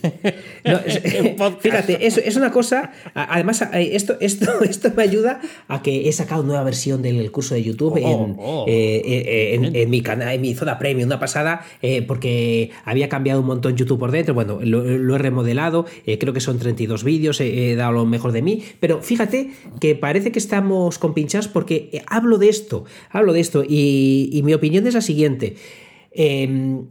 Fíjate, 1.60 2.06
es, 2.06 2.18
es, 2.18 2.36
una 2.36 2.50
cosa. 2.50 2.92
Además, 3.14 3.66
esto, 3.72 4.16
esto, 4.20 4.62
esto 4.62 4.90
me 4.96 5.02
ayuda 5.02 5.40
a 5.68 5.82
que 5.82 6.08
he 6.08 6.12
sacado 6.12 6.42
nueva 6.42 6.62
versión 6.62 7.02
del 7.02 7.30
curso 7.30 7.54
de 7.54 7.62
YouTube 7.62 7.96
en, 7.98 8.36
oh, 8.38 8.64
eh, 8.68 9.02
eh, 9.04 9.72
en, 9.82 9.90
mi 9.90 10.00
canal, 10.00 10.34
en 10.34 10.40
mi 10.40 10.54
zona 10.54 10.78
premium, 10.78 11.06
una 11.06 11.18
pasada, 11.18 11.64
eh, 11.82 12.02
porque 12.02 12.70
había 12.84 13.08
cambiado 13.08 13.40
un 13.40 13.46
montón 13.46 13.76
YouTube 13.76 13.98
por 13.98 14.10
dentro. 14.10 14.34
Bueno, 14.34 14.58
lo, 14.62 15.14
he 15.14 15.18
remodelado, 15.18 15.86
creo 16.04 16.32
que 16.32 16.40
son 16.40 16.58
32 16.58 17.04
vídeos, 17.04 17.40
he, 17.40 17.74
dado 17.76 17.92
lo 17.92 18.06
mejor 18.06 18.32
de 18.32 18.42
mí. 18.42 18.62
Pero 18.80 19.00
fíjate 19.02 19.50
que 19.80 19.94
parece 19.94 20.32
que 20.32 20.38
estamos 20.38 20.98
compinchados 20.98 21.48
porque 21.48 22.02
hablo 22.06 22.38
de 22.38 22.48
esto, 22.48 22.84
hablo 23.10 23.32
de 23.32 23.40
esto 23.40 23.64
y 23.66 24.03
y, 24.32 24.42
mi 24.42 24.54
opinión 24.54 24.86
es 24.86 24.94
la 24.94 25.00
siguiente. 25.00 25.56
Em, 26.10 26.86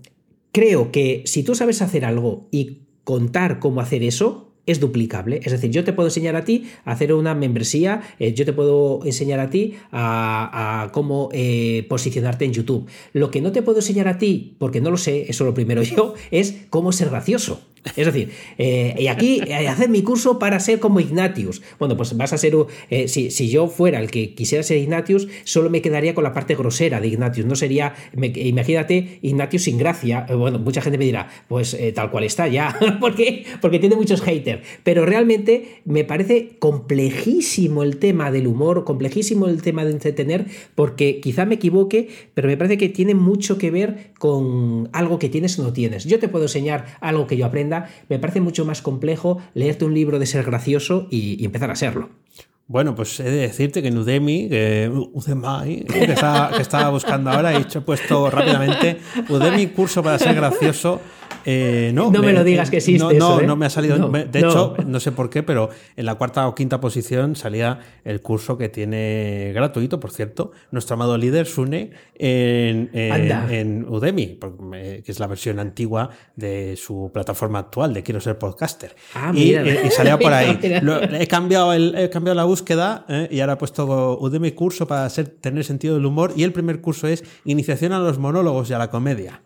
creo 0.51 0.91
que 0.91 1.23
si 1.25 1.43
tú 1.43 1.55
sabes 1.55 1.81
hacer 1.81 2.05
algo 2.05 2.47
y 2.51 2.79
contar 3.03 3.59
cómo 3.59 3.81
hacer 3.81 4.03
eso, 4.03 4.53
es 4.65 4.79
duplicable. 4.79 5.41
Es 5.43 5.51
decir, 5.51 5.71
yo 5.71 5.83
te 5.83 5.93
puedo 5.93 6.07
enseñar 6.07 6.35
a 6.35 6.45
ti 6.45 6.65
a 6.85 6.91
hacer 6.91 7.13
una 7.13 7.35
membresía, 7.35 8.01
eh, 8.19 8.33
yo 8.33 8.45
te 8.45 8.53
puedo 8.53 9.01
enseñar 9.03 9.39
a 9.39 9.49
ti 9.49 9.75
a, 9.91 10.89
cómo 10.93 11.29
eh, 11.33 11.85
posicionarte 11.89 12.45
en 12.45 12.53
YouTube. 12.53 12.87
Lo 13.11 13.29
que 13.29 13.41
no 13.41 13.51
te 13.51 13.61
puedo 13.61 13.79
enseñar 13.79 14.07
a 14.07 14.17
ti, 14.17 14.55
porque 14.59 14.79
no 14.79 14.91
lo 14.91 14.97
sé, 14.97 15.25
eso 15.29 15.43
lo 15.43 15.53
primero 15.53 15.83
yo, 15.83 16.13
es 16.31 16.65
cómo 16.69 16.91
ser 16.91 17.09
gracioso. 17.09 17.61
Es 17.95 18.05
decir, 18.05 18.31
eh, 18.57 18.95
y 18.97 19.07
aquí 19.07 19.41
eh, 19.45 19.87
mi 19.89 20.03
curso 20.03 20.39
para 20.39 20.59
ser 20.59 20.79
como 20.79 20.99
Ignatius. 20.99 21.61
Bueno, 21.79 21.97
pues 21.97 22.15
vas 22.15 22.31
a 22.31 22.37
ser, 22.37 22.55
eh, 22.89 23.07
si, 23.07 23.29
si, 23.29 23.49
yo 23.49 23.67
fuera 23.67 23.99
el 23.99 24.09
que 24.09 24.33
quisiera 24.33 24.63
ser 24.63 24.77
Ignatius, 24.77 25.27
solo 25.43 25.69
me 25.69 25.81
quedaría 25.81 26.15
con 26.15 26.23
la 26.23 26.33
parte 26.33 26.55
grosera 26.55 27.01
de 27.01 27.07
Ignatius. 27.07 27.45
No 27.45 27.55
sería, 27.55 27.93
imagínate, 28.15 29.19
Ignatius 29.21 29.63
sin 29.63 29.77
gracia. 29.77 30.25
Bueno, 30.29 30.59
mucha 30.59 30.81
gente 30.81 30.97
me 30.97 31.05
dirá, 31.05 31.29
pues 31.47 31.77
tal 31.93 32.09
cual 32.09 32.23
está 32.23 32.47
ya. 32.47 32.77
¿Por 32.99 33.15
qué? 33.15 33.45
Porque 33.61 33.79
tiene 33.79 33.95
muchos 33.95 34.21
haters. 34.21 34.61
Pero 34.83 35.05
realmente 35.05 35.81
me 35.85 36.05
parece 36.05 36.55
complejísimo 36.59 37.83
el 37.83 37.97
tema 37.97 38.31
del 38.31 38.47
humor, 38.47 38.85
complejísimo 38.85 39.47
el 39.47 39.61
tema 39.61 39.83
de 39.83 39.91
entretener, 39.91 40.45
porque 40.75 41.19
quizá 41.19 41.45
me 41.45 41.55
equivoque, 41.55 42.09
pero 42.33 42.47
me 42.47 42.57
parece 42.57 42.77
que 42.77 42.89
tiene 42.89 43.13
mucho 43.13 43.57
que 43.57 43.71
ver 43.71 44.11
con 44.19 44.89
algo 44.93 45.19
que 45.19 45.29
tienes 45.29 45.59
o 45.59 45.63
no 45.63 45.73
tienes. 45.73 46.05
Yo 46.05 46.19
te 46.19 46.29
puedo 46.29 46.45
enseñar 46.45 46.97
algo 47.01 47.27
que 47.27 47.37
yo 47.37 47.45
aprenda, 47.45 47.72
me 48.09 48.19
parece 48.19 48.41
mucho 48.41 48.65
más 48.65 48.81
complejo 48.81 49.39
leerte 49.53 49.85
un 49.85 49.93
libro 49.93 50.19
de 50.19 50.25
ser 50.25 50.43
gracioso 50.45 51.07
y, 51.09 51.43
empezar 51.43 51.71
a 51.71 51.75
serlo. 51.75 52.09
Bueno, 52.67 52.95
pues 52.95 53.19
he 53.19 53.23
de 53.23 53.41
decirte 53.41 53.81
que 53.81 53.89
en 53.89 53.97
Udemy, 53.97 54.47
que, 54.49 54.89
Udemy, 54.89 55.83
que, 55.83 56.11
estaba, 56.13 56.89
buscando 56.89 57.29
ahora, 57.29 57.53
he 57.53 57.57
hecho, 57.61 57.83
puesto 57.83 58.29
rápidamente 58.29 58.99
Udemy 59.29 59.67
curso 59.67 60.01
para 60.01 60.17
ser 60.17 60.33
gracioso 60.35 61.01
eh, 61.45 61.91
no, 61.93 62.11
no 62.11 62.21
me, 62.21 62.33
lo 62.33 62.43
digas 62.43 62.69
que 62.69 62.77
existe. 62.77 63.17
No, 63.17 63.39
¿eh? 63.39 63.47
no, 63.47 63.55
me 63.55 63.65
ha 63.65 63.69
salido. 63.69 64.09
de 64.09 64.39
hecho, 64.39 64.75
no 64.85 64.99
sé 64.99 65.11
por 65.11 65.29
qué, 65.29 65.43
pero 65.43 65.69
en 65.95 66.05
la 66.05 66.15
cuarta 66.15 66.47
o 66.47 66.55
quinta 66.55 66.79
posición 66.79 67.35
salía 67.35 67.79
el 68.03 68.21
curso 68.21 68.57
que 68.57 68.69
tiene 68.69 69.51
gratuito, 69.53 69.99
por 69.99 70.11
cierto, 70.11 70.51
nuestro 70.71 70.95
amado 70.95 71.17
líder 71.17 71.45
Sune 71.45 71.91
en, 72.15 72.89
en, 72.93 73.85
Udemy, 73.87 74.39
que 74.71 75.03
es 75.05 75.19
la 75.19 75.27
versión 75.27 75.59
antigua 75.59 76.09
de 76.35 76.75
su 76.77 77.11
plataforma 77.13 77.59
actual 77.59 77.93
de 77.93 78.03
Quiero 78.03 78.21
ser 78.21 78.37
podcaster. 78.37 78.95
Ah, 79.13 79.31
y, 79.33 79.55
y, 79.55 79.91
salía 79.91 80.17
por 80.17 80.33
ahí. 80.33 80.59
he, 81.19 81.27
cambiado 81.27 81.73
el, 81.73 81.95
he 81.95 82.09
cambiado 82.09 82.35
la 82.35 82.43
búsqueda 82.43 83.05
¿eh? 83.07 83.27
y 83.31 83.39
ahora 83.39 83.53
he 83.53 83.57
puesto 83.57 84.17
Udemy 84.19 84.51
curso 84.51 84.87
para 84.87 85.09
tener 85.09 85.63
sentido 85.63 85.95
del 85.95 86.05
humor. 86.05 86.33
Y 86.35 86.43
el 86.43 86.53
primer 86.53 86.81
curso 86.81 87.07
es 87.07 87.23
Iniciación 87.45 87.93
a 87.93 87.99
los 87.99 88.17
monólogos 88.17 88.69
y 88.69 88.73
a 88.73 88.77
la 88.77 88.89
comedia. 88.89 89.41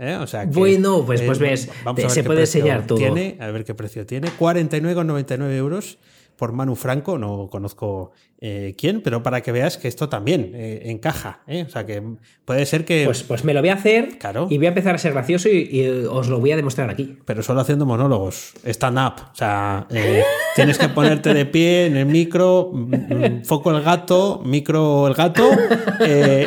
¿Eh? 0.00 0.16
O 0.16 0.26
sea 0.26 0.46
bueno, 0.46 1.04
pues, 1.04 1.20
pues 1.20 1.38
ves, 1.38 1.68
se 2.08 2.24
puede 2.24 2.40
enseñar 2.40 2.86
todo. 2.86 2.96
Tiene, 2.96 3.36
a 3.38 3.48
ver 3.50 3.64
qué 3.64 3.74
precio 3.74 4.06
tiene. 4.06 4.28
49,99 4.38 5.52
euros 5.56 5.98
por 6.40 6.52
Manu 6.52 6.74
Franco, 6.74 7.18
no 7.18 7.50
conozco 7.50 8.12
eh, 8.40 8.74
quién, 8.78 9.02
pero 9.02 9.22
para 9.22 9.42
que 9.42 9.52
veas 9.52 9.76
que 9.76 9.88
esto 9.88 10.08
también 10.08 10.52
eh, 10.54 10.84
encaja. 10.86 11.42
¿eh? 11.46 11.66
O 11.68 11.68
sea, 11.68 11.84
que 11.84 12.02
puede 12.46 12.64
ser 12.64 12.86
que. 12.86 13.04
Pues, 13.04 13.22
pues 13.24 13.44
me 13.44 13.52
lo 13.52 13.60
voy 13.60 13.68
a 13.68 13.74
hacer 13.74 14.16
claro. 14.16 14.46
y 14.48 14.56
voy 14.56 14.64
a 14.64 14.70
empezar 14.70 14.94
a 14.94 14.98
ser 14.98 15.12
gracioso 15.12 15.50
y, 15.50 15.86
os 16.10 16.28
lo 16.28 16.40
voy 16.40 16.52
a 16.52 16.56
demostrar 16.56 16.88
aquí. 16.88 17.18
Pero 17.26 17.42
solo 17.42 17.60
haciendo 17.60 17.84
monólogos, 17.84 18.54
stand-up. 18.64 19.20
O 19.30 19.36
sea, 19.36 19.86
tienes 20.56 20.78
que 20.78 20.88
ponerte 20.88 21.34
de 21.34 21.44
pie 21.44 21.84
en 21.84 21.98
el 21.98 22.06
micro, 22.06 22.70
mm, 22.72 22.94
mm, 22.94 23.44
foco 23.44 23.76
el 23.76 23.82
gato, 23.82 24.40
micro 24.42 25.08
el 25.08 25.12
gato 25.12 25.46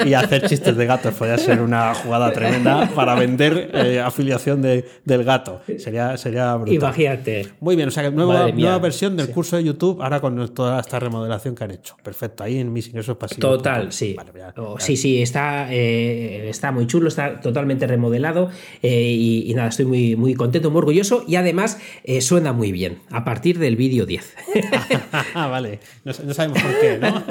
y 0.07 0.15
hacer 0.15 0.47
chistes 0.47 0.75
de 0.75 0.87
gatos. 0.87 1.13
Podría 1.13 1.37
ser 1.37 1.61
una 1.61 1.93
jugada 1.93 2.33
tremenda 2.33 2.89
para 2.95 3.13
vender 3.13 3.99
afiliación 4.03 4.63
de, 4.63 4.85
del 5.05 5.23
gato. 5.23 5.61
Sería, 5.77 6.17
sería 6.17 6.55
brutal. 6.55 6.73
Imagínate. 6.73 7.49
Muy 7.59 7.75
bien, 7.75 7.89
o 7.89 7.91
sea, 7.91 8.09
nueva, 8.09 8.49
nueva 8.51 8.79
versión 8.79 9.15
del 9.15 9.29
curso 9.29 9.57
de 9.57 9.65
YouTube 9.65 9.82
ahora 9.91 10.19
con 10.19 10.53
toda 10.53 10.79
esta 10.79 10.99
remodelación 10.99 11.55
que 11.55 11.63
han 11.63 11.71
hecho. 11.71 11.95
Perfecto, 12.03 12.43
ahí 12.43 12.59
en 12.59 12.71
mis 12.71 12.87
ingresos 12.87 13.17
pasivos. 13.17 13.39
Total, 13.39 13.91
sí. 13.91 14.15
Oh, 14.57 14.79
sí, 14.79 14.97
sí, 14.97 15.21
está, 15.21 15.73
eh, 15.73 16.49
está 16.49 16.71
muy 16.71 16.87
chulo, 16.87 17.07
está 17.07 17.39
totalmente 17.39 17.87
remodelado 17.87 18.49
eh, 18.81 19.11
y, 19.11 19.53
nada, 19.53 19.69
estoy 19.69 19.85
muy, 19.85 20.15
muy 20.15 20.33
contento, 20.33 20.71
muy 20.71 20.79
orgulloso 20.79 21.23
y 21.27 21.35
además 21.35 21.79
eh, 22.03 22.21
suena 22.21 22.53
muy 22.53 22.71
bien 22.71 22.99
a 23.11 23.23
partir 23.23 23.59
del 23.59 23.75
vídeo 23.75 24.05
10. 24.05 24.35
ah, 25.33 25.47
vale, 25.47 25.79
no, 26.03 26.13
sabemos 26.13 26.61
por 26.61 26.79
qué, 26.79 26.97
¿no? 26.97 27.23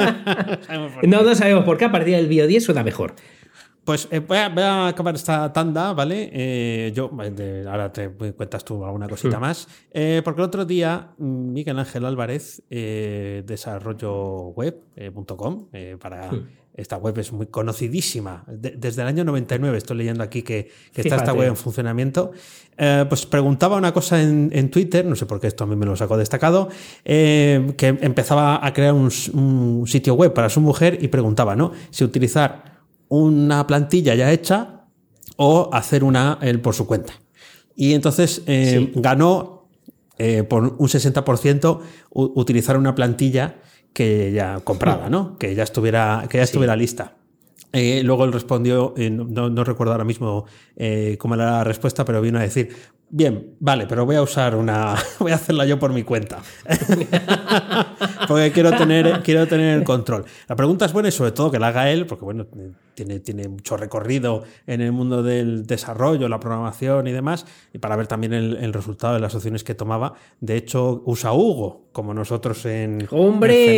no, 1.02 1.22
no 1.22 1.34
sabemos 1.34 1.64
por 1.64 1.78
qué, 1.78 1.86
a 1.86 1.92
partir 1.92 2.16
del 2.16 2.28
vídeo 2.28 2.46
10 2.46 2.64
suena 2.64 2.82
mejor. 2.82 3.14
Pues 3.84 4.06
eh, 4.12 4.20
voy, 4.20 4.38
a, 4.38 4.86
acabar 4.86 5.16
esta 5.16 5.52
tanda, 5.52 5.92
¿vale? 5.92 6.30
Eh, 6.32 6.92
yo, 6.94 7.10
ahora 7.68 7.92
te 7.92 8.10
cuentas 8.10 8.64
tú 8.64 8.84
alguna 8.84 9.08
cosita 9.08 9.40
más. 9.40 9.66
Eh, 9.90 10.22
porque 10.24 10.40
el 10.40 10.46
otro 10.46 10.64
día, 10.64 11.08
Miguel 11.18 11.80
Ángel 11.80 12.04
Álvarez, 12.04 12.62
desarrolloweb.com, 12.68 15.66
para. 16.00 16.30
Esta 16.74 16.96
web 16.96 17.18
es 17.18 17.32
muy 17.32 17.48
conocidísima. 17.48 18.46
desde 18.46 19.02
el 19.02 19.08
año 19.08 19.24
99 19.24 19.76
estoy 19.76 19.98
leyendo 19.98 20.24
aquí 20.24 20.40
que, 20.40 20.70
está 20.94 21.16
esta 21.16 21.34
web 21.34 21.48
en 21.48 21.56
funcionamiento. 21.56 22.32
pues 23.10 23.26
preguntaba 23.26 23.76
una 23.76 23.92
cosa 23.92 24.22
en, 24.22 24.70
Twitter, 24.70 25.04
no 25.04 25.14
sé 25.14 25.26
por 25.26 25.38
qué 25.38 25.48
esto 25.48 25.64
a 25.64 25.66
mí 25.66 25.76
me 25.76 25.84
lo 25.84 25.94
sacó 25.96 26.16
destacado, 26.16 26.70
que 27.04 27.98
empezaba 28.00 28.66
a 28.66 28.72
crear 28.72 28.94
un, 28.94 29.10
un, 29.34 29.86
sitio 29.86 30.14
web 30.14 30.32
para 30.32 30.48
su 30.48 30.62
mujer 30.62 30.96
y 31.02 31.08
preguntaba, 31.08 31.54
¿no? 31.54 31.72
Si 31.90 32.04
utilizar 32.04 32.71
una 33.12 33.66
plantilla 33.66 34.14
ya 34.14 34.32
hecha 34.32 34.86
o 35.36 35.68
hacer 35.70 36.02
una 36.02 36.38
él 36.40 36.60
por 36.60 36.74
su 36.74 36.86
cuenta. 36.86 37.12
Y 37.76 37.92
entonces 37.92 38.42
eh, 38.46 38.90
ganó 38.94 39.68
eh, 40.16 40.44
por 40.44 40.62
un 40.62 40.88
60% 40.88 41.80
utilizar 42.10 42.78
una 42.78 42.94
plantilla 42.94 43.56
que 43.92 44.32
ya 44.32 44.60
comprada, 44.60 45.10
¿no? 45.10 45.36
Que 45.36 45.54
ya 45.54 45.62
estuviera, 45.62 46.24
que 46.30 46.38
ya 46.38 46.44
estuviera 46.44 46.74
lista. 46.74 47.16
Eh, 47.74 48.02
luego 48.02 48.24
él 48.24 48.32
respondió, 48.32 48.94
no, 48.96 49.50
no, 49.50 49.64
recuerdo 49.64 49.92
ahora 49.92 50.04
mismo 50.04 50.46
cómo 51.18 51.34
era 51.34 51.50
la 51.50 51.64
respuesta, 51.64 52.06
pero 52.06 52.22
vino 52.22 52.38
a 52.38 52.42
decir, 52.42 52.70
Bien, 53.14 53.56
vale, 53.60 53.86
pero 53.86 54.06
voy 54.06 54.16
a 54.16 54.22
usar 54.22 54.56
una. 54.56 54.94
Voy 55.18 55.32
a 55.32 55.34
hacerla 55.34 55.66
yo 55.66 55.78
por 55.78 55.92
mi 55.92 56.02
cuenta. 56.02 56.38
porque 58.26 58.52
quiero 58.52 58.72
tener, 58.72 59.22
quiero 59.22 59.46
tener 59.46 59.76
el 59.76 59.84
control. 59.84 60.24
La 60.48 60.56
pregunta 60.56 60.86
es 60.86 60.94
buena 60.94 61.10
y 61.10 61.12
sobre 61.12 61.32
todo 61.32 61.50
que 61.50 61.58
la 61.58 61.68
haga 61.68 61.90
él, 61.90 62.06
porque 62.06 62.24
bueno, 62.24 62.46
tiene, 62.94 63.20
tiene 63.20 63.48
mucho 63.48 63.76
recorrido 63.76 64.44
en 64.66 64.80
el 64.80 64.92
mundo 64.92 65.22
del 65.22 65.66
desarrollo, 65.66 66.28
la 66.28 66.40
programación 66.40 67.06
y 67.06 67.12
demás, 67.12 67.46
y 67.72 67.78
para 67.78 67.96
ver 67.96 68.06
también 68.06 68.32
el, 68.32 68.72
resultado 68.72 69.14
de 69.14 69.20
las 69.20 69.34
opciones 69.34 69.64
que 69.64 69.74
tomaba. 69.74 70.14
De 70.40 70.56
hecho, 70.56 71.02
usa 71.04 71.32
Hugo, 71.32 71.88
como 71.92 72.14
nosotros 72.14 72.64
en, 72.66 73.06
¡Hombre. 73.10 73.76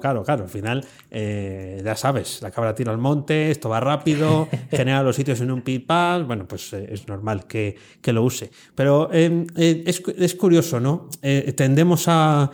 Claro, 0.00 0.22
claro, 0.22 0.44
al 0.44 0.48
final, 0.48 0.84
eh, 1.10 1.82
ya 1.84 1.96
sabes, 1.96 2.40
la 2.42 2.50
cabra 2.50 2.74
tira 2.74 2.92
al 2.92 2.98
monte, 2.98 3.50
esto 3.50 3.68
va 3.68 3.80
rápido, 3.80 4.48
genera 4.70 5.02
los 5.02 5.16
sitios 5.16 5.40
en 5.40 5.50
un 5.50 5.62
pipal. 5.62 6.24
Bueno, 6.24 6.46
pues 6.46 6.72
eh, 6.72 6.86
es 6.90 7.08
normal 7.08 7.46
que 7.46 7.76
que 8.00 8.12
lo 8.12 8.22
use. 8.22 8.50
Pero 8.74 9.08
eh, 9.12 9.46
eh, 9.56 9.84
es, 9.86 10.34
curioso, 10.34 10.78
¿no? 10.78 11.08
Tendemos 11.56 12.04
a, 12.06 12.50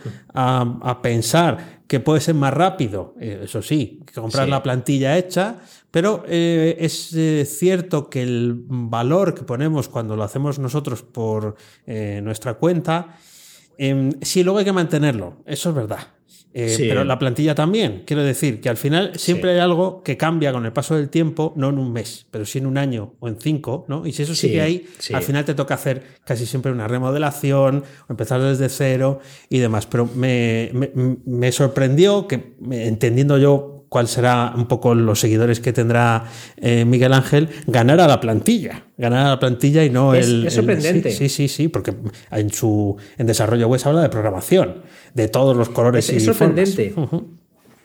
pensar 1.01 1.80
que 1.91 1.99
puede 1.99 2.21
ser 2.21 2.35
más 2.35 2.53
rápido, 2.53 3.15
eso 3.19 3.61
sí, 3.61 3.99
que 4.05 4.13
comprar 4.13 4.47
la 4.47 4.63
plantilla 4.63 5.17
hecha, 5.17 5.57
pero 5.91 6.23
es 6.25 7.13
cierto 7.59 8.09
que 8.09 8.23
el 8.23 8.63
valor 8.65 9.33
que 9.33 9.43
ponemos 9.43 9.89
cuando 9.89 10.15
lo 10.15 10.23
hacemos 10.23 10.57
nosotros 10.57 11.01
por 11.01 11.57
nuestra 11.85 12.53
cuenta, 12.53 13.17
em, 13.77 14.13
sí, 14.21 14.41
luego 14.41 14.59
hay 14.59 14.63
que 14.63 14.71
mantenerlo, 14.71 15.43
eso 15.45 15.71
es 15.71 15.75
verdad. 15.75 16.07
Eh, 16.53 16.75
pero 16.79 17.03
la 17.03 17.17
plantilla 17.17 17.55
también. 17.55 18.03
Quiero 18.05 18.23
decir 18.23 18.59
que 18.59 18.69
al 18.69 18.77
final 18.77 19.13
siempre 19.15 19.51
hay 19.51 19.59
algo 19.59 20.03
que 20.03 20.17
cambia 20.17 20.51
con 20.51 20.65
el 20.65 20.73
paso 20.73 20.95
del 20.95 21.09
tiempo, 21.09 21.53
no 21.55 21.69
en 21.69 21.77
un 21.77 21.93
mes, 21.93 22.25
pero 22.29 22.45
sí 22.45 22.57
en 22.57 22.65
un 22.65 22.77
año 22.77 23.13
o 23.19 23.27
en 23.27 23.39
cinco, 23.39 23.85
¿no? 23.87 24.05
Y 24.05 24.11
si 24.11 24.23
eso 24.23 24.35
sigue 24.35 24.61
ahí, 24.61 24.85
al 25.13 25.23
final 25.23 25.45
te 25.45 25.53
toca 25.53 25.75
hacer 25.75 26.03
casi 26.25 26.45
siempre 26.45 26.71
una 26.71 26.87
remodelación 26.87 27.83
o 28.07 28.11
empezar 28.11 28.41
desde 28.41 28.67
cero 28.69 29.19
y 29.49 29.59
demás. 29.59 29.85
Pero 29.85 30.09
me, 30.13 30.71
me 31.25 31.51
sorprendió 31.51 32.27
que, 32.27 32.55
entendiendo 32.69 33.37
yo 33.37 33.70
cuál 33.91 34.07
será 34.07 34.53
un 34.55 34.67
poco 34.67 34.95
los 34.95 35.19
seguidores 35.19 35.59
que 35.59 35.73
tendrá 35.73 36.23
eh, 36.55 36.85
Miguel 36.85 37.11
Ángel, 37.11 37.49
ganar 37.67 37.99
a 37.99 38.07
la 38.07 38.21
plantilla. 38.21 38.85
Ganar 38.97 39.25
a 39.25 39.29
la 39.31 39.39
plantilla 39.39 39.83
y 39.83 39.89
no 39.89 40.13
el. 40.13 40.47
Es 40.47 40.53
sorprendente. 40.53 41.11
sí, 41.11 41.27
sí, 41.27 41.49
sí, 41.49 41.67
porque 41.67 41.93
en 42.31 42.53
su 42.53 42.95
en 43.17 43.27
desarrollo 43.27 43.67
web 43.67 43.81
se 43.81 43.89
habla 43.89 44.01
de 44.01 44.07
programación, 44.07 44.83
de 45.13 45.27
todos 45.27 45.57
los 45.57 45.67
colores 45.67 46.07
es, 46.07 46.13
y 46.13 46.17
Es 46.17 46.23
sorprendente 46.23 46.95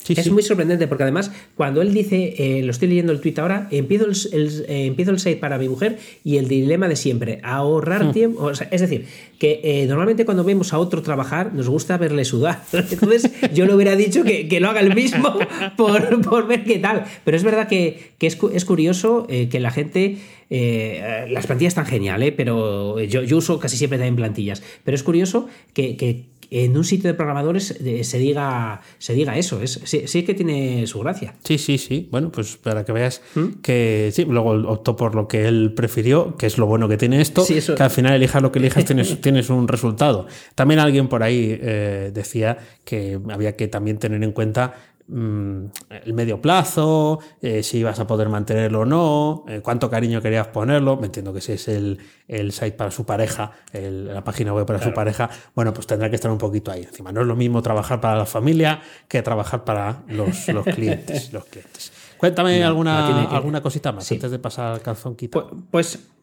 es 0.09 0.31
muy 0.31 0.43
sorprendente 0.43 0.87
porque 0.87 1.03
además 1.03 1.31
cuando 1.55 1.83
él 1.83 1.93
dice, 1.93 2.35
eh, 2.39 2.63
lo 2.63 2.71
estoy 2.71 2.89
leyendo 2.89 3.13
el 3.13 3.21
tweet 3.21 3.35
ahora, 3.39 3.69
empiezo 3.71 4.07
el, 4.07 4.65
eh, 4.69 4.87
empiezo 4.87 5.11
el 5.11 5.19
site 5.19 5.37
para 5.37 5.59
mi 5.59 5.69
mujer 5.69 5.99
y 6.25 6.37
el 6.37 6.49
dilema 6.49 6.89
de 6.89 6.97
siempre, 6.97 7.41
ahorrar 7.43 8.07
hmm. 8.07 8.13
tiempo. 8.13 8.51
es 8.51 8.81
decir, 8.81 9.07
que 9.39 9.61
eh, 9.63 9.87
normalmente 9.87 10.25
cuando 10.25 10.45
vemos 10.45 10.73
a 10.73 10.79
otro 10.79 11.03
trabajar 11.03 11.53
nos 11.53 11.69
gusta 11.69 11.97
verle 11.97 12.25
sudar. 12.25 12.63
Entonces 12.73 13.31
yo 13.53 13.67
le 13.67 13.75
hubiera 13.75 13.97
dicho 13.97 14.23
que, 14.25 14.61
lo 14.61 14.71
haga 14.71 14.81
el 14.81 14.95
mismo 14.95 15.37
por, 15.77 16.47
ver 16.47 16.65
qué 16.65 16.79
tal. 16.79 17.05
Pero 17.25 17.37
es 17.37 17.43
verdad 17.43 17.69
que, 17.69 18.13
es, 18.21 18.65
curioso 18.65 19.27
que 19.27 19.61
la 19.61 19.71
gente... 19.71 20.19
las 20.49 21.47
plantillas 21.47 21.73
están 21.73 21.87
geniales, 21.87 22.33
pero 22.37 23.01
yo, 23.01 23.23
yo, 23.23 23.37
uso 23.37 23.59
casi 23.59 23.77
siempre 23.77 23.99
también 23.99 24.17
plantillas. 24.17 24.63
Pero 24.85 24.95
es 24.95 25.03
curioso 25.03 25.49
que, 25.75 26.25
en 26.51 26.77
un 26.77 26.85
sitio 26.85 27.09
de 27.09 27.15
programadores 27.15 27.73
eh, 27.73 28.05
se 28.05 28.19
diga, 28.19 28.81
se 28.99 29.15
diga 29.15 29.37
eso. 29.37 29.63
Es, 29.63 29.81
sí, 29.85 30.23
que 30.23 30.35
tiene 30.35 30.87
su 30.87 31.01
gracia. 31.01 31.35
Sí, 31.45 31.59
sí, 31.59 31.79
sí. 31.79 32.09
Bueno, 32.11 32.31
pues 32.31 32.57
para 32.57 32.85
que 32.85 32.93
veas 32.93 33.23
¿Mm? 33.35 33.61
que 33.63 34.11
sí, 34.13 34.25
luego 34.25 34.51
optó 34.69 34.97
por 34.97 35.15
lo 35.15 35.29
que 35.29 35.47
él 35.49 35.73
prefirió, 35.75 36.37
que 36.37 36.47
es 36.47 36.59
lo 36.59 36.67
bueno 36.67 36.89
que 36.89 36.97
tiene 36.97 37.21
esto, 37.21 37.45
que 37.47 37.83
al 37.83 37.91
final 37.91 38.15
elijas 38.15 38.43
lo 38.43 38.53
que 38.53 38.59
elijas 38.59 38.85
tienes, 38.85 39.21
tienes 39.21 39.51
un 39.51 39.69
resultado. 39.69 40.27
También 40.55 40.81
alguien 40.81 41.09
por 41.09 41.23
ahí 41.23 41.59
eh, 41.61 42.11
decía 42.13 42.59
que 42.85 43.19
había 43.31 43.57
que 43.57 43.69
también 43.69 43.99
tener 43.99 44.23
en 44.23 44.33
cuenta 44.33 44.75
Mm, 45.09 45.67
el 46.05 46.15
medio 46.15 46.41
plazo, 46.41 47.21
eh, 47.41 47.63
si 47.63 47.79
ibas 47.79 48.01
a 48.01 48.09
poder 48.09 48.29
mantenerlo 48.29 48.81
o 48.81 48.85
no, 48.85 49.45
eh, 49.47 49.61
cuánto 49.63 49.89
cariño 49.89 50.21
querías 50.21 50.49
ponerlo. 50.49 50.97
Me 50.97 51.07
entiendo 51.07 51.33
que 51.33 51.41
si 51.41 51.53
es 51.53 51.69
el, 51.69 51.99
el 52.27 52.51
site 52.51 52.73
para 52.73 52.91
su 52.91 53.07
pareja, 53.07 53.53
la 53.73 54.25
página 54.25 54.53
web 54.53 54.67
para 54.67 54.83
su 54.83 54.93
pareja, 54.93 55.31
bueno, 55.55 55.73
pues 55.73 55.87
tendrá 55.87 56.11
que 56.11 56.17
estar 56.17 56.31
un 56.31 56.39
poquito 56.39 56.73
ahí. 56.73 56.83
Encima, 56.83 57.13
no 57.13 57.21
es 57.21 57.27
lo 57.27 57.37
mismo 57.37 57.63
trabajar 57.63 58.01
para 58.01 58.17
la 58.17 58.27
familia 58.27 58.81
que 59.07 59.23
trabajar 59.23 59.65
para 59.65 60.03
los, 60.09 60.49
los 60.49 60.65
clientes. 60.75 61.33
los 61.33 61.45
clientes. 61.45 61.93
Cuéntame 62.17 62.65
alguna, 62.65 63.29
alguna 63.29 63.61
cosita 63.61 63.93
más 63.93 64.11
antes 64.11 64.31
de 64.31 64.39
pasar 64.39 64.73
al 64.73 64.81
calzón 64.81 65.15
quitado. 65.15 65.51
Pues, 65.71 65.99
pues 65.99 66.16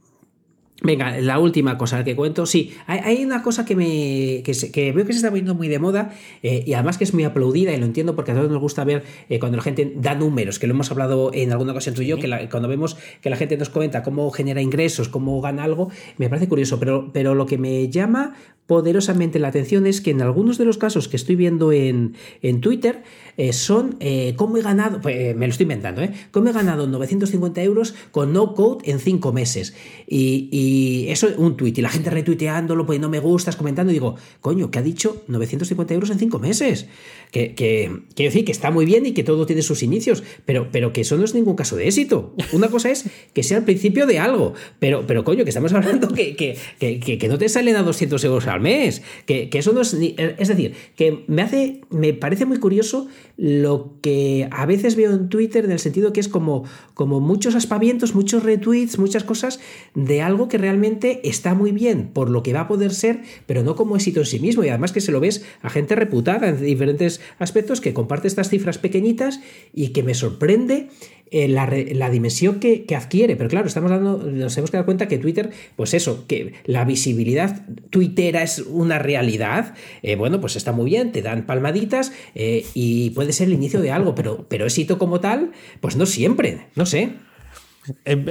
Venga, 0.86 1.18
la 1.22 1.40
última 1.40 1.78
cosa 1.78 2.04
que 2.04 2.14
cuento. 2.14 2.46
Sí, 2.46 2.74
hay, 2.88 3.24
una 3.24 3.42
cosa 3.42 3.64
que, 3.64 3.74
me, 3.74 4.44
que, 4.44 4.92
veo 4.92 5.06
que 5.06 5.14
se 5.14 5.20
está 5.20 5.30
poniendo 5.30 5.56
muy 5.56 5.70
de 5.70 5.80
moda 5.80 6.14
eh, 6.44 6.62
y 6.68 6.74
además 6.74 6.98
que 6.98 7.06
es 7.06 7.14
muy 7.14 7.24
aplaudida 7.24 7.72
y 7.72 7.78
lo 7.78 7.86
entiendo 7.86 8.18
porque 8.18 8.32
a 8.32 8.36
todos 8.36 8.52
nos 8.52 8.60
gusta 8.60 8.84
ver 8.84 9.06
eh, 9.30 9.40
cuando 9.40 9.56
la 9.56 9.64
gente 9.64 9.94
da 9.96 10.14
números, 10.14 10.60
que 10.60 10.68
lo 10.68 10.74
hemos 10.74 10.92
hablado 10.92 11.32
en 11.34 11.54
alguna 11.54 11.72
ocasión 11.72 11.96
tú 11.96 12.02
y 12.02 12.08
yo, 12.08 12.18
que 12.18 12.50
cuando 12.52 12.68
vemos 12.68 12.98
que 13.22 13.30
la 13.30 13.38
gente 13.38 13.56
nos 13.56 13.70
comenta 13.70 14.04
cómo 14.04 14.30
genera 14.32 14.62
ingresos, 14.62 15.08
cómo 15.08 15.40
gana 15.40 15.64
algo, 15.64 15.90
me 16.18 16.28
parece 16.28 16.50
curioso, 16.50 16.78
pero, 16.82 17.12
pero 17.14 17.34
lo 17.34 17.46
que 17.46 17.58
me 17.58 17.88
llama 17.88 18.36
poderosamente 18.68 19.40
la 19.40 19.50
atención 19.50 19.86
es 19.86 20.02
que 20.02 20.12
en 20.12 20.22
algunos 20.22 20.58
de 20.58 20.66
los 20.66 20.78
casos 20.78 21.08
que 21.08 21.18
estoy 21.18 21.36
viendo 21.36 21.72
en, 21.72 22.16
en 22.42 22.62
Twitter 22.62 23.04
eh, 23.36 23.52
son 23.52 23.98
eh, 24.00 24.34
cómo 24.38 24.58
he 24.58 24.62
ganado, 24.62 25.02
pues, 25.02 25.16
eh, 25.16 25.34
me 25.36 25.48
lo 25.48 25.52
estoy 25.52 25.64
inventando, 25.64 26.02
¿eh? 26.02 26.12
cómo 26.32 26.50
he 26.50 26.54
ganado 26.54 26.88
950 26.88 27.62
euros 27.64 27.94
con 28.12 28.32
no 28.32 28.54
code 28.54 28.90
en 28.90 29.00
5 29.00 29.34
meses. 29.34 29.74
Y, 30.08 30.50
y, 30.52 31.10
eso, 31.10 31.28
un 31.38 31.58
tweet, 31.58 31.74
y 31.76 31.82
la 31.82 31.90
gente 31.90 32.10
retuiteándolo, 32.10 32.86
poniendo 32.86 33.10
me 33.10 33.20
gustas, 33.20 33.56
comentando, 33.56 33.92
y 33.92 33.96
digo, 33.96 34.16
coño, 34.40 34.72
¿qué 34.72 34.80
ha 34.80 34.82
dicho 34.82 35.24
950 35.28 35.94
euros 35.94 36.10
en 36.12 36.20
5 36.20 36.40
meses? 36.40 36.88
Que, 37.32 37.56
que, 37.56 38.04
quiero 38.16 38.32
decir 38.32 38.46
que 38.46 38.52
está 38.52 38.72
muy 38.72 38.86
bien 38.86 39.06
y 39.06 39.14
que 39.14 39.24
todo 39.24 39.46
tiene 39.46 39.64
sus 39.64 39.84
inicios, 39.84 40.24
pero, 40.46 40.70
pero 40.72 40.94
que 40.94 41.02
eso 41.02 41.18
no 41.18 41.26
es 41.26 41.34
ningún 41.34 41.56
caso 41.56 41.76
de 41.76 41.88
éxito. 41.88 42.36
Una 42.54 42.70
cosa 42.70 42.92
es 42.92 43.06
que 43.34 43.44
sea 43.44 43.58
el 43.58 43.64
principio 43.64 44.06
de 44.06 44.20
algo, 44.20 44.54
pero, 44.80 45.06
pero 45.08 45.24
coño, 45.24 45.44
que 45.44 45.50
estamos 45.50 45.74
hablando 45.74 46.10
que, 46.10 46.36
que, 46.36 46.58
que 46.80 47.28
no 47.28 47.38
te 47.38 47.50
salen 47.50 47.76
a 47.76 47.84
200 47.84 48.24
euros 48.24 48.48
al 48.54 48.62
mes. 48.62 49.02
Que, 49.26 49.50
eso 49.52 49.74
no 49.74 49.82
es. 49.82 49.94
es 49.94 50.48
decir, 50.48 50.74
que 50.96 51.24
me 51.28 51.42
hace. 51.42 51.82
Me 51.90 52.14
parece 52.14 52.46
muy 52.46 52.58
curioso 52.58 53.08
lo 53.38 53.96
que 54.02 54.48
a 54.52 54.66
veces 54.66 54.96
veo 54.96 55.12
en 55.12 55.30
Twitter, 55.30 55.66
en 55.66 55.72
el 55.72 55.80
sentido 55.80 56.14
que 56.14 56.20
es 56.20 56.28
como, 56.28 56.66
como 56.94 57.20
muchos 57.20 57.56
aspavientos, 57.56 58.16
muchos 58.16 58.44
retweets, 58.44 59.00
muchas 59.00 59.24
cosas 59.24 59.60
de 59.96 60.22
algo 60.22 60.48
que 60.48 60.58
realmente 60.58 61.28
está 61.28 61.54
muy 61.54 61.72
bien 61.72 62.10
por 62.14 62.30
lo 62.30 62.44
que 62.44 62.54
va 62.54 62.62
a 62.62 62.68
poder 62.68 62.94
ser, 62.94 63.22
pero 63.46 63.64
no 63.64 63.76
como 63.76 63.96
éxito 63.96 64.20
en 64.22 64.26
sí 64.26 64.40
mismo. 64.40 64.64
Y 64.64 64.70
además 64.70 64.92
que 64.92 65.02
se 65.02 65.12
lo 65.12 65.20
ves 65.20 65.46
a 65.62 65.70
gente 65.70 65.96
reputada 65.96 66.50
en 66.50 66.62
diferentes 66.62 67.22
aspectos 67.40 67.82
que 67.82 67.94
comparte 67.94 68.28
estas 68.28 68.50
cifras 68.50 68.78
pequeñitas 68.78 69.40
y 69.74 69.90
que 69.90 70.04
me 70.04 70.14
sorprende 70.14 70.90
eh, 71.32 71.48
la, 71.48 72.10
dimensión 72.12 72.60
que, 72.60 72.86
adquiere. 72.96 73.36
Pero 73.36 73.50
claro, 73.50 73.68
estamos 73.68 73.90
dando, 73.90 74.18
nos 74.20 74.56
hemos 74.56 74.72
dado 74.72 74.86
cuenta 74.86 75.08
que 75.08 75.18
Twitter, 75.18 75.50
pues 75.76 75.96
eso, 75.96 76.26
que 76.28 76.54
la 76.66 76.86
visibilidad 76.86 77.66
tuitera 77.90 78.44
es 78.44 78.60
una 78.60 79.00
realidad. 79.00 79.74
Eh, 80.04 80.16
bueno, 80.16 80.40
pues 80.40 80.56
está 80.56 80.72
muy 80.72 80.86
bien, 80.86 81.12
te 81.12 81.24
dan 81.24 81.48
palmaditas 81.48 82.12
eh, 82.36 82.66
y 82.76 83.10
puede 83.12 83.34
ser 83.34 83.48
el 83.48 83.54
inicio 83.54 83.82
de 83.82 83.92
algo, 83.92 84.14
pero, 84.14 84.46
pero 84.48 84.66
éxito 84.66 85.00
como 85.00 85.22
tal, 85.22 85.54
pues 85.82 85.96
no 85.96 86.06
siempre, 86.06 86.68
no 86.76 86.86
sé. 86.86 87.14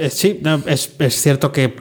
sí, 0.09 0.41
es, 0.65 0.95
es, 0.97 1.21
cierto 1.21 1.51
que, 1.51 1.73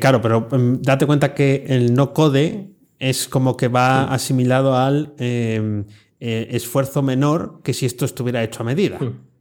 claro, 0.00 0.22
pero 0.22 0.48
em, 0.50 0.80
date 0.80 1.04
cuenta 1.04 1.34
que 1.34 1.64
el 1.68 1.92
no 1.92 2.14
code 2.14 2.70
es 2.98 3.28
como 3.28 3.58
que 3.58 3.68
va 3.68 4.04
asimilado 4.04 4.78
al 4.78 5.12
em, 5.18 5.84
esfuerzo 6.20 7.02
menor 7.02 7.60
que 7.62 7.74
si 7.74 7.84
esto 7.84 8.06
estuviera 8.06 8.42
hecho 8.42 8.62
a 8.62 8.64
medida. 8.64 8.98
Hmm. 8.98 9.33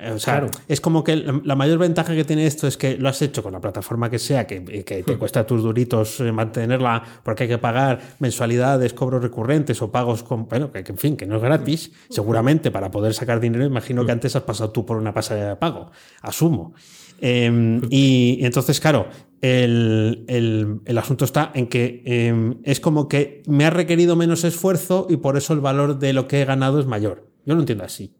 Eh, 0.00 0.12
o 0.12 0.18
sea, 0.18 0.46
es 0.68 0.80
como 0.80 1.02
que 1.02 1.16
la 1.16 1.56
mayor 1.56 1.78
ventaja 1.78 2.14
que 2.14 2.24
tiene 2.24 2.46
esto 2.46 2.68
es 2.68 2.76
que 2.76 2.96
lo 2.96 3.08
has 3.08 3.20
hecho 3.20 3.42
con 3.42 3.52
la 3.52 3.60
plataforma 3.60 4.08
que 4.08 4.20
sea, 4.20 4.46
que, 4.46 4.60
te 4.60 5.02
hmm. 5.02 5.18
cuesta 5.18 5.44
tus 5.44 5.62
duritos 5.62 6.20
eh, 6.20 6.30
mantenerla 6.30 7.02
porque 7.24 7.44
hay 7.44 7.48
que 7.48 7.58
pagar 7.58 8.00
mensualidades, 8.20 8.92
cobros 8.92 9.20
recurrentes 9.22 9.82
o 9.82 9.90
pagos 9.90 10.22
con. 10.22 10.46
Bueno, 10.48 10.70
que, 10.70 10.84
en 10.86 10.98
fin, 10.98 11.16
que 11.16 11.26
no 11.26 11.36
es 11.36 11.42
gratis. 11.42 11.90
Hmm. 11.90 12.12
Seguramente 12.12 12.70
para 12.70 12.92
poder 12.92 13.12
sacar 13.12 13.40
dinero, 13.40 13.64
imagino 13.64 14.06
que 14.06 14.12
hmm. 14.12 14.18
antes 14.18 14.36
has 14.36 14.42
pasado 14.42 14.70
tú 14.70 14.86
por 14.86 14.96
una 14.96 15.12
pasada 15.12 15.50
de 15.50 15.56
pago. 15.56 15.90
Asumo. 16.22 16.74
Em, 17.20 17.80
y, 17.90 18.38
entonces, 18.42 18.78
claro, 18.78 19.08
el, 19.40 20.24
el, 20.28 20.98
asunto 20.98 21.24
está 21.24 21.50
en 21.52 21.66
que 21.66 22.02
em, 22.04 22.58
es 22.62 22.78
como 22.78 23.08
que 23.08 23.42
me 23.48 23.64
ha 23.64 23.70
requerido 23.70 24.14
menos 24.14 24.44
esfuerzo 24.44 25.08
y 25.10 25.16
por 25.16 25.36
eso 25.36 25.52
el 25.54 25.60
valor 25.60 25.98
de 25.98 26.12
lo 26.12 26.28
que 26.28 26.40
he 26.40 26.44
ganado 26.44 26.78
es 26.78 26.86
mayor. 26.86 27.26
Yo 27.44 27.54
lo 27.54 27.60
entiendo 27.60 27.82
así. 27.82 28.14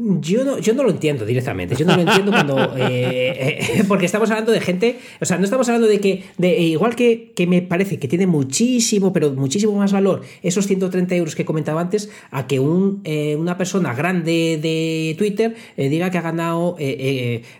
Yo 0.00 0.44
no, 0.44 0.58
yo 0.60 0.74
no 0.74 0.84
lo 0.84 0.90
entiendo 0.90 1.26
directamente. 1.26 1.74
Yo 1.74 1.84
no 1.84 1.96
lo 1.96 2.02
entiendo 2.02 2.30
cuando. 2.30 2.58
Eh, 2.78 3.58
eh, 3.78 3.84
porque 3.88 4.06
estamos 4.06 4.30
hablando 4.30 4.52
de 4.52 4.60
gente. 4.60 4.98
O 5.20 5.24
sea, 5.24 5.38
no 5.38 5.44
estamos 5.44 5.68
hablando 5.68 5.88
de 5.88 6.00
que. 6.00 6.24
De, 6.36 6.58
igual 6.58 6.94
que, 6.94 7.32
que, 7.34 7.46
me 7.46 7.60
parece 7.60 7.98
que 7.98 8.06
tiene 8.06 8.26
muchísimo, 8.26 9.12
pero 9.12 9.32
muchísimo 9.32 9.72
más 9.76 9.92
valor 9.92 10.22
esos 10.42 10.66
130 10.66 11.14
euros 11.16 11.34
que 11.34 11.42
he 11.42 11.44
comentado 11.44 11.78
antes, 11.78 12.10
a 12.30 12.46
que 12.46 12.60
un, 12.60 13.00
eh, 13.04 13.36
una 13.36 13.58
persona 13.58 13.94
grande 13.94 14.58
de 14.60 15.14
Twitter 15.18 15.56
diga 15.76 16.10
que 16.10 16.18
ha 16.18 16.22
ganado. 16.22 16.76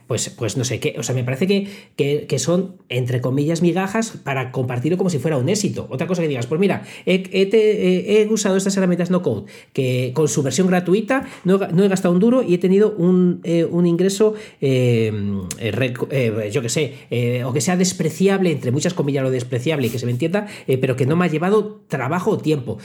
pues, 0.06 0.30
pues 0.30 0.56
no 0.56 0.64
sé 0.64 0.78
qué. 0.78 0.94
O 0.98 1.02
sea, 1.02 1.14
me 1.14 1.24
parece 1.24 1.46
que, 1.46 2.26
que, 2.26 2.38
son, 2.38 2.76
entre 2.88 3.20
comillas, 3.20 3.62
migajas 3.62 4.18
para 4.22 4.52
compartirlo 4.52 4.98
como 4.98 5.10
si 5.10 5.18
fuera 5.18 5.36
un 5.36 5.48
éxito. 5.48 5.86
Otra 5.90 6.06
cosa 6.06 6.22
que 6.22 6.28
digas, 6.28 6.46
pues 6.46 6.60
mira, 6.60 6.84
he, 7.06 7.22
he, 7.32 8.28
usado 8.30 8.56
estas 8.56 8.76
herramientas 8.76 9.10
no 9.10 9.22
code, 9.22 9.50
que 9.72 10.12
con 10.14 10.28
su 10.28 10.42
versión 10.42 10.68
gratuita 10.68 11.26
no, 11.44 11.58
no 11.58 11.84
he 11.84 11.88
gastado 11.88 12.14
un 12.14 12.20
duro 12.20 12.27
y 12.46 12.54
he 12.54 12.58
tenido 12.58 12.92
un, 12.92 13.40
eh, 13.42 13.66
ingreso, 13.84 14.34
eh, 14.60 15.12
eh, 15.60 16.50
yo 16.52 16.62
que 16.62 16.68
sé, 16.68 16.94
o 17.44 17.52
que 17.52 17.60
sea 17.60 17.76
despreciable, 17.76 18.52
entre 18.52 18.70
muchas 18.70 18.94
comillas 18.94 19.22
lo 19.22 19.30
despreciable 19.30 19.86
y 19.86 19.90
que 19.90 19.98
se 19.98 20.06
me 20.06 20.12
entienda, 20.12 20.46
pero 20.80 20.94
que 20.96 21.06
no 21.06 21.16
me 21.16 21.24
ha 21.24 21.28
llevado 21.28 21.80
trabajo 21.88 22.32
o 22.32 22.38
tiempo. 22.38 22.78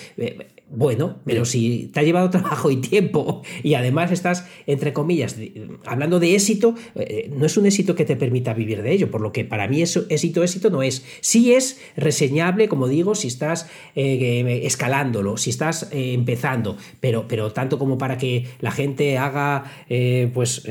Bueno, 0.75 1.19
pero 1.25 1.45
si 1.45 1.91
te 1.93 1.99
ha 1.99 2.03
llevado 2.03 2.29
trabajo 2.31 2.71
y 2.71 2.77
tiempo 2.77 3.43
y 3.61 3.75
además 3.75 4.11
estás, 4.11 4.47
entre 4.65 4.93
comillas, 4.93 5.35
hablando 5.85 6.19
de 6.19 6.33
éxito, 6.35 6.75
no 7.35 7.45
es 7.45 7.57
un 7.57 7.65
éxito 7.65 7.95
que 7.95 8.05
te 8.05 8.15
permita 8.15 8.53
vivir 8.53 8.81
de 8.81 8.91
ello, 8.91 9.11
por 9.11 9.21
lo 9.21 9.31
que 9.31 9.43
para 9.45 9.67
mí 9.67 9.81
eso, 9.81 10.05
éxito, 10.09 10.41
éxito 10.43 10.69
no 10.69 10.81
es. 10.81 11.03
Sí 11.21 11.53
es 11.53 11.79
reseñable, 11.97 12.69
como 12.69 12.87
digo, 12.87 13.13
si 13.13 13.27
estás 13.27 13.67
escalándolo, 13.95 15.37
si 15.37 15.49
estás 15.49 15.89
empezando, 15.91 16.77
pero, 17.01 17.27
pero 17.27 17.51
tanto 17.51 17.77
como 17.77 17.97
para 17.97 18.17
que 18.17 18.47
la 18.61 18.71
gente 18.71 19.17
haga 19.25 19.63
pues 20.33 20.63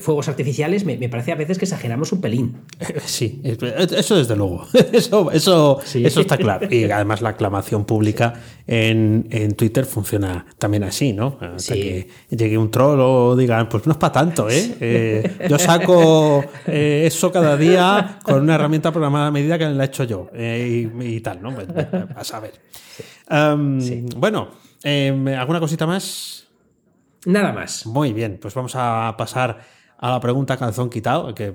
fuegos 0.00 0.28
artificiales, 0.28 0.84
me, 0.84 1.08
parece 1.08 1.32
a 1.32 1.36
veces 1.36 1.58
que 1.58 1.64
exageramos 1.64 2.12
un 2.12 2.20
pelín. 2.20 2.56
Sí, 3.04 3.40
eso 3.44 4.16
desde 4.16 4.36
luego. 4.36 4.66
Eso, 4.92 5.30
eso, 5.30 5.80
eso 5.94 6.20
está 6.20 6.36
claro. 6.36 6.66
Y 6.70 6.90
además 6.90 7.20
la 7.20 7.30
aclamación 7.30 7.84
pública 7.84 8.34
en 8.66 9.28
en 9.30 9.54
Twitter 9.54 9.84
funciona 9.84 10.46
también 10.58 10.84
así, 10.84 11.12
¿no? 11.12 11.38
Hasta 11.40 11.74
que 11.74 12.08
llegue 12.30 12.58
un 12.58 12.70
troll 12.70 13.00
o 13.00 13.36
digan, 13.36 13.68
pues 13.68 13.86
no 13.86 13.92
es 13.92 13.98
para 13.98 14.12
tanto, 14.12 14.48
¿eh? 14.48 14.76
eh 14.80 15.46
yo 15.48 15.58
saco 15.58 16.44
eh, 16.66 17.04
eso 17.06 17.32
cada 17.32 17.56
día 17.56 18.18
con 18.22 18.42
una 18.42 18.54
herramienta 18.54 18.92
programada 18.92 19.28
a 19.28 19.30
medida 19.30 19.58
que 19.58 19.66
la 19.68 19.84
he 19.84 19.86
hecho 19.86 20.04
yo 20.04 20.30
eh, 20.34 20.88
y, 21.00 21.20
tal, 21.20 21.42
¿no? 21.42 21.54
Pues, 21.54 21.68
a 22.14 22.24
saber. 22.24 22.52
Bueno, 24.16 24.48
em, 24.82 25.28
¿alguna 25.28 25.60
cosita 25.60 25.86
más? 25.86 26.43
Nada 27.26 27.52
más. 27.52 27.86
Muy 27.86 28.12
bien, 28.12 28.38
pues 28.40 28.54
vamos 28.54 28.74
a 28.76 29.14
pasar 29.16 29.60
a 29.98 30.10
la 30.10 30.20
pregunta 30.20 30.56
calzón 30.56 30.90
quitado, 30.90 31.34
que, 31.34 31.54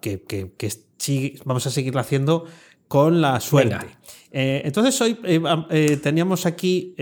que, 0.00 0.22
que, 0.22 1.38
vamos 1.44 1.66
a 1.66 1.70
seguirla 1.70 2.00
haciendo 2.00 2.44
con 2.88 3.20
la 3.20 3.40
suerte. 3.40 3.86
Eh, 4.30 4.62
entonces 4.64 5.00
hoy 5.00 5.18
eh, 5.24 5.40
eh, 5.70 5.96
teníamos 6.02 6.46
aquí, 6.46 6.94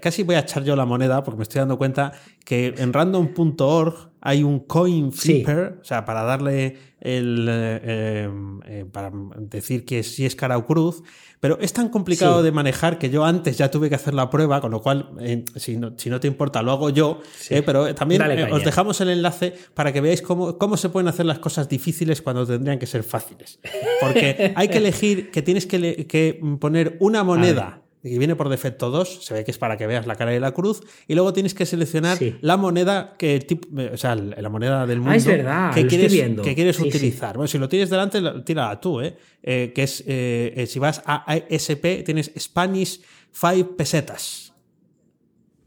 casi 0.00 0.22
voy 0.22 0.36
a 0.36 0.40
echar 0.40 0.64
yo 0.64 0.74
la 0.76 0.84
moneda 0.84 1.22
porque 1.22 1.38
me 1.38 1.42
estoy 1.42 1.60
dando 1.60 1.78
cuenta 1.78 2.12
que 2.44 2.74
en 2.76 2.92
random.org 2.92 4.10
hay 4.20 4.42
un 4.42 4.60
coin 4.60 5.12
flipper, 5.12 5.78
o 5.80 5.84
sea, 5.84 6.04
para 6.04 6.22
darle 6.22 6.76
el, 7.06 8.88
para 8.92 9.12
decir 9.38 9.84
que 9.84 10.02
si 10.02 10.26
es 10.26 10.34
cara 10.34 10.58
o 10.58 10.66
cruz, 10.66 11.02
pero 11.40 11.58
es 11.60 11.72
tan 11.72 11.90
complicado 11.90 12.42
de 12.42 12.50
manejar 12.50 12.98
que 12.98 13.10
yo 13.10 13.24
antes 13.24 13.58
ya 13.58 13.70
tuve 13.70 13.88
que 13.88 13.94
hacer 13.94 14.14
la 14.14 14.30
prueba, 14.30 14.60
con 14.60 14.70
lo 14.70 14.80
cual, 14.80 15.10
eh, 15.20 15.44
si, 15.56 15.76
no, 15.76 15.92
te 15.94 16.26
importa, 16.26 16.62
lo 16.62 16.72
hago 16.72 16.90
yo. 16.90 17.20
Eh, 17.50 17.62
pero 17.62 17.94
también 17.94 18.22
eh, 18.22 18.50
os 18.50 18.64
dejamos 18.64 19.00
el 19.00 19.10
enlace 19.10 19.54
para 19.74 19.92
que 19.92 20.00
veáis 20.00 20.22
cómo, 20.22 20.58
cómo 20.58 20.76
se 20.76 20.88
pueden 20.88 21.08
hacer 21.08 21.26
las 21.26 21.38
cosas 21.38 21.68
difíciles 21.68 22.22
cuando 22.22 22.46
tendrían 22.46 22.78
que 22.78 22.86
ser 22.86 23.02
fáciles. 23.02 23.60
Porque 24.00 24.52
hay 24.56 24.68
que 24.68 24.78
elegir 24.78 25.30
que 25.30 25.42
tienes 25.42 25.66
que, 25.66 26.40
poner 26.58 26.96
una 27.00 27.22
moneda 27.22 27.82
y 28.06 28.18
viene 28.18 28.36
por 28.36 28.48
defecto 28.48 28.90
dos, 28.90 29.24
se 29.24 29.34
ve 29.34 29.44
que 29.44 29.50
es 29.50 29.58
para 29.58 29.76
que 29.76 29.86
veas 29.86 30.06
la 30.06 30.14
cara 30.16 30.30
de 30.30 30.40
la 30.40 30.52
cruz, 30.52 30.80
y 31.08 31.14
luego 31.14 31.32
tienes 31.32 31.54
que 31.54 31.66
seleccionar 31.66 32.16
Sí. 32.18 32.36
la 32.40 32.56
moneda 32.56 33.14
que 33.18 33.40
tipo, 33.40 33.68
o 33.92 33.96
sea, 33.96 34.14
la 34.14 34.48
moneda 34.48 34.86
del 34.86 34.98
mundo 34.98 35.12
Ah, 35.12 35.16
es 35.16 35.26
verdad, 35.26 35.74
que 35.74 35.86
quieres, 35.86 36.12
que 36.42 36.54
quieres 36.54 36.76
Sí, 36.76 36.82
sí. 36.82 36.88
utilizar. 36.88 37.36
Bueno, 37.36 37.48
si 37.48 37.58
lo 37.58 37.68
tienes 37.68 37.90
delante, 37.90 38.20
tírala 38.44 38.80
tú, 38.80 39.00
¿eh? 39.00 39.16
Eh, 39.42 39.72
que 39.74 39.82
es, 39.82 40.02
eh, 40.06 40.52
eh, 40.56 40.66
si 40.66 40.78
vas 40.78 41.02
a 41.04 41.24
ASP, 41.30 42.02
tienes 42.04 42.32
Spanish 42.38 43.00
5 43.32 43.76
pesetas. 43.76 44.52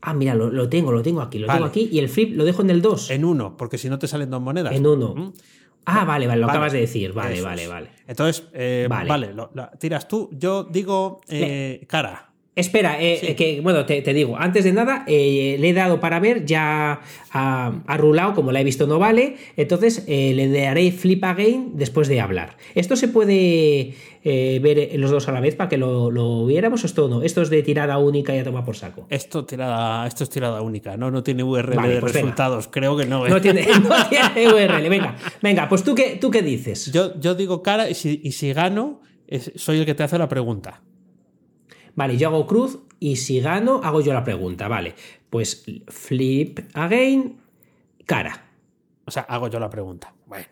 Ah, 0.01 0.13
mira, 0.13 0.33
lo, 0.33 0.49
lo 0.49 0.69
tengo, 0.69 0.91
lo 0.91 1.01
tengo 1.01 1.21
aquí, 1.21 1.39
lo 1.39 1.47
Vale. 1.47 1.57
tengo 1.59 1.69
aquí. 1.69 1.89
Y 1.91 1.99
el 1.99 2.07
flip 2.07 2.35
lo 2.35 2.45
dejo 2.45 2.61
en 2.61 2.69
el 2.69 2.81
2. 2.81 3.11
En 3.11 3.25
uno, 3.25 3.57
porque 3.57 3.77
si 3.77 3.89
no 3.89 3.99
te 3.99 4.07
salen 4.07 4.29
dos 4.29 4.41
monedas. 4.41 4.73
En 4.73 4.87
uno. 4.87 5.13
¿Mm? 5.13 5.33
Ah, 5.85 6.05
vale, 6.05 6.27
vale, 6.27 6.39
lo 6.41 6.47
Vale. 6.47 6.57
acabas 6.57 6.73
de 6.73 6.79
decir. 6.81 7.11
Vale, 7.13 7.35
Eso 7.35 7.43
vale, 7.45 7.67
vale. 7.67 7.89
Entonces, 8.07 8.43
eh, 8.53 8.85
vale, 8.89 9.09
Vale. 9.09 9.33
lo- 9.33 9.49
lo- 9.53 9.69
tiras 9.79 10.07
tú. 10.07 10.29
Yo 10.31 10.63
digo 10.63 11.19
eh, 11.29 11.85
cara. 11.89 12.28
Espera, 12.60 13.01
eh, 13.01 13.18
Sí. 13.22 13.28
eh, 13.28 13.36
que 13.36 13.62
bueno, 13.62 13.86
te, 13.86 14.01
te 14.01 14.14
digo, 14.14 14.36
antes 14.38 14.64
de 14.64 14.74
nada, 14.74 15.03
eh, 15.07 15.55
le 15.60 15.70
he 15.70 15.74
dado 15.74 15.99
para 15.99 16.20
ver, 16.20 16.45
ya 16.45 16.99
ha, 17.32 17.72
ha 17.88 17.97
rulado, 17.97 18.34
como 18.36 18.51
la 18.51 18.62
he 18.62 18.64
visto 18.64 18.86
no 18.88 18.99
vale, 18.99 19.36
entonces 19.57 20.03
eh, 20.07 20.34
le 20.36 20.49
daré 20.49 20.91
flip 20.91 21.24
again 21.24 21.72
después 21.76 22.07
de 22.07 22.20
hablar. 22.22 22.57
¿Esto 22.76 22.95
se 22.95 23.07
puede 23.07 23.93
ver 24.24 24.91
los 24.99 25.12
dos 25.12 25.28
a 25.30 25.32
la 25.32 25.39
vez 25.39 25.55
para 25.55 25.70
que 25.70 25.78
lo, 25.78 26.12
lo 26.12 26.45
viéramos 26.45 26.84
o 26.84 26.86
esto 26.86 27.07
no? 27.07 27.24
Esto 27.24 27.41
es 27.41 27.49
de 27.49 27.64
tirada 27.64 27.97
única 27.97 28.36
y 28.36 28.39
a 28.39 28.43
tomar 28.43 28.66
por 28.66 28.76
saco. 28.76 29.07
Esto, 29.10 29.45
tirada, 29.45 30.05
esto 30.07 30.24
es 30.26 30.30
tirada 30.30 30.62
única, 30.62 30.97
¿no? 30.97 31.10
No 31.12 31.24
tiene 31.24 31.43
URL 31.43 31.76
Vale, 31.78 31.93
de 31.95 31.99
pues 32.01 32.14
venga. 32.14 32.26
resultados. 32.26 32.68
Creo 32.68 32.97
que 32.97 33.05
no. 33.05 33.28
No 33.28 33.39
tiene, 33.41 33.66
no 33.84 33.95
tiene 34.10 34.47
URL, 34.53 34.89
venga, 34.89 35.16
venga, 35.41 35.70
pues 35.70 35.84
tú 35.84 35.95
qué, 35.95 36.18
tú 36.20 36.30
qué 36.30 36.41
dices. 36.41 36.91
Yo, 36.91 37.18
yo 37.20 37.36
digo 37.36 37.64
cara 37.64 37.89
y 37.89 37.93
si, 37.95 38.20
y 38.24 38.34
si 38.34 38.51
gano, 38.53 38.99
es- 39.28 39.51
soy 39.55 39.80
el 39.80 39.86
que 39.86 39.95
te 39.95 40.03
hace 40.03 40.18
la 40.18 40.28
pregunta. 40.28 40.82
Vale, 42.00 42.16
yo 42.18 42.30
hago 42.30 42.47
cruz 42.47 42.80
y 43.02 43.18
si 43.18 43.41
gano, 43.41 43.82
hago 43.84 44.00
yo 44.00 44.14
la 44.14 44.24
pregunta, 44.24 44.70
vale. 44.70 44.95
Pues 45.30 45.66
flip 45.89 46.60
again, 46.74 47.38
cara. 48.06 48.45
O 49.06 49.12
sea, 49.12 49.24
hago 49.24 49.50
yo 49.50 49.60
la 49.60 49.70
pregunta. 49.70 50.14
Bueno. 50.26 50.45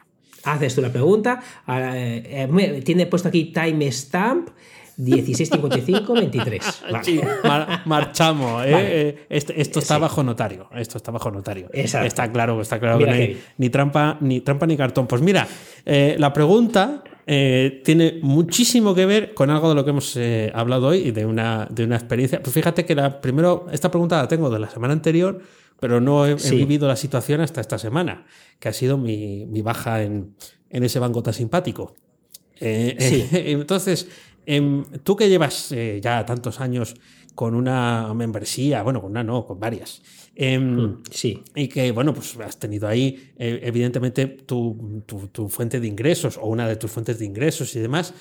Haces 0.43 0.75
tú 0.75 0.81
la 0.81 0.91
pregunta. 0.91 1.41
ah, 1.65 1.91
eh, 1.97 2.47
eh, 2.49 2.81
tiene 2.83 3.05
puesto 3.05 3.29
aquí 3.29 3.45
timestamp 3.45 4.49
165523. 4.97 6.83
Vale. 6.91 7.03
Sí, 7.03 7.19
mar- 7.43 7.81
marchamos. 7.85 8.65
¿eh? 8.65 8.71
Vale. 8.71 9.09
Eh, 9.09 9.25
esto 9.29 9.79
está 9.79 9.95
Sí. 9.95 10.01
bajo 10.01 10.23
notario. 10.23 10.69
Esto 10.75 10.97
está 10.97 11.11
bajo 11.11 11.31
notario. 11.31 11.69
Exacto. 11.73 12.07
Está 12.07 12.31
claro, 12.31 12.59
está 12.61 12.79
claro 12.79 12.97
Mira 12.97 13.11
que 13.13 13.17
no 13.17 13.23
hay 13.23 13.43
ni 13.57 13.69
trampa, 13.69 14.17
ni 14.21 14.41
trampa 14.41 14.65
ni 14.65 14.75
cartón. 14.75 15.07
Pues 15.07 15.21
mira, 15.21 15.47
eh, 15.85 16.15
la 16.17 16.33
pregunta 16.33 17.03
eh, 17.29 17.81
tiene 17.83 18.19
muchísimo 18.21 18.95
que 18.95 19.05
ver 19.05 19.33
con 19.33 19.49
algo 19.49 19.67
de 19.67 19.75
lo 19.75 19.83
que 19.83 19.89
hemos 19.89 20.15
eh, 20.15 20.49
hablado 20.55 20.87
hoy 20.87 20.99
y 20.99 21.11
de 21.11 21.25
una, 21.25 21.67
de 21.69 21.83
una 21.83 21.97
experiencia. 21.97 22.41
Pues 22.41 22.53
fíjate 22.53 22.85
que 22.85 22.95
la 22.95 23.19
primero, 23.19 23.67
esta 23.69 23.91
pregunta 23.91 24.15
la 24.15 24.29
tengo 24.29 24.49
de 24.49 24.59
la 24.59 24.69
semana 24.69 24.93
anterior, 24.93 25.41
pero 25.77 25.99
no 25.99 26.25
he, 26.25 26.35
vivido 26.35 26.87
la 26.87 26.95
situación 26.95 27.41
hasta 27.41 27.59
esta 27.59 27.77
semana, 27.77 28.25
que 28.59 28.69
ha 28.69 28.73
sido 28.73 28.97
mi, 28.97 29.45
mi 29.45 29.61
baja 29.61 30.03
en, 30.03 30.35
en 30.69 30.83
ese 30.83 30.99
banco 30.99 31.21
tan 31.21 31.33
simpático. 31.33 31.95
Eh, 32.61 32.95
Sí. 32.97 33.27
entonces, 33.51 34.07
em, 34.45 34.85
tú 35.03 35.17
que 35.17 35.27
llevas 35.27 35.75
ya 36.01 36.25
tantos 36.25 36.61
años 36.61 36.95
con 37.37 37.53
una 37.53 38.11
membresía, 38.15 38.81
bueno, 38.81 38.99
con 38.99 39.11
una 39.11 39.23
no, 39.23 39.45
con 39.45 39.59
varias, 39.59 40.01
em, 40.35 40.97
Sí, 41.11 41.43
y 41.55 41.67
que, 41.67 41.91
bueno, 41.91 42.11
pues 42.13 42.35
has 42.39 42.57
tenido 42.57 42.87
ahí, 42.87 43.31
eh, 43.37 43.59
evidentemente, 43.63 44.25
tu, 44.25 45.03
tu- 45.05 45.27
tu 45.27 45.47
fuente 45.47 45.79
de 45.79 45.87
ingresos 45.87 46.37
o 46.41 46.47
una 46.47 46.67
de 46.67 46.75
tus 46.77 46.89
fuentes 46.91 47.19
de 47.19 47.25
ingresos 47.25 47.75
y 47.75 47.79
demás. 47.79 48.13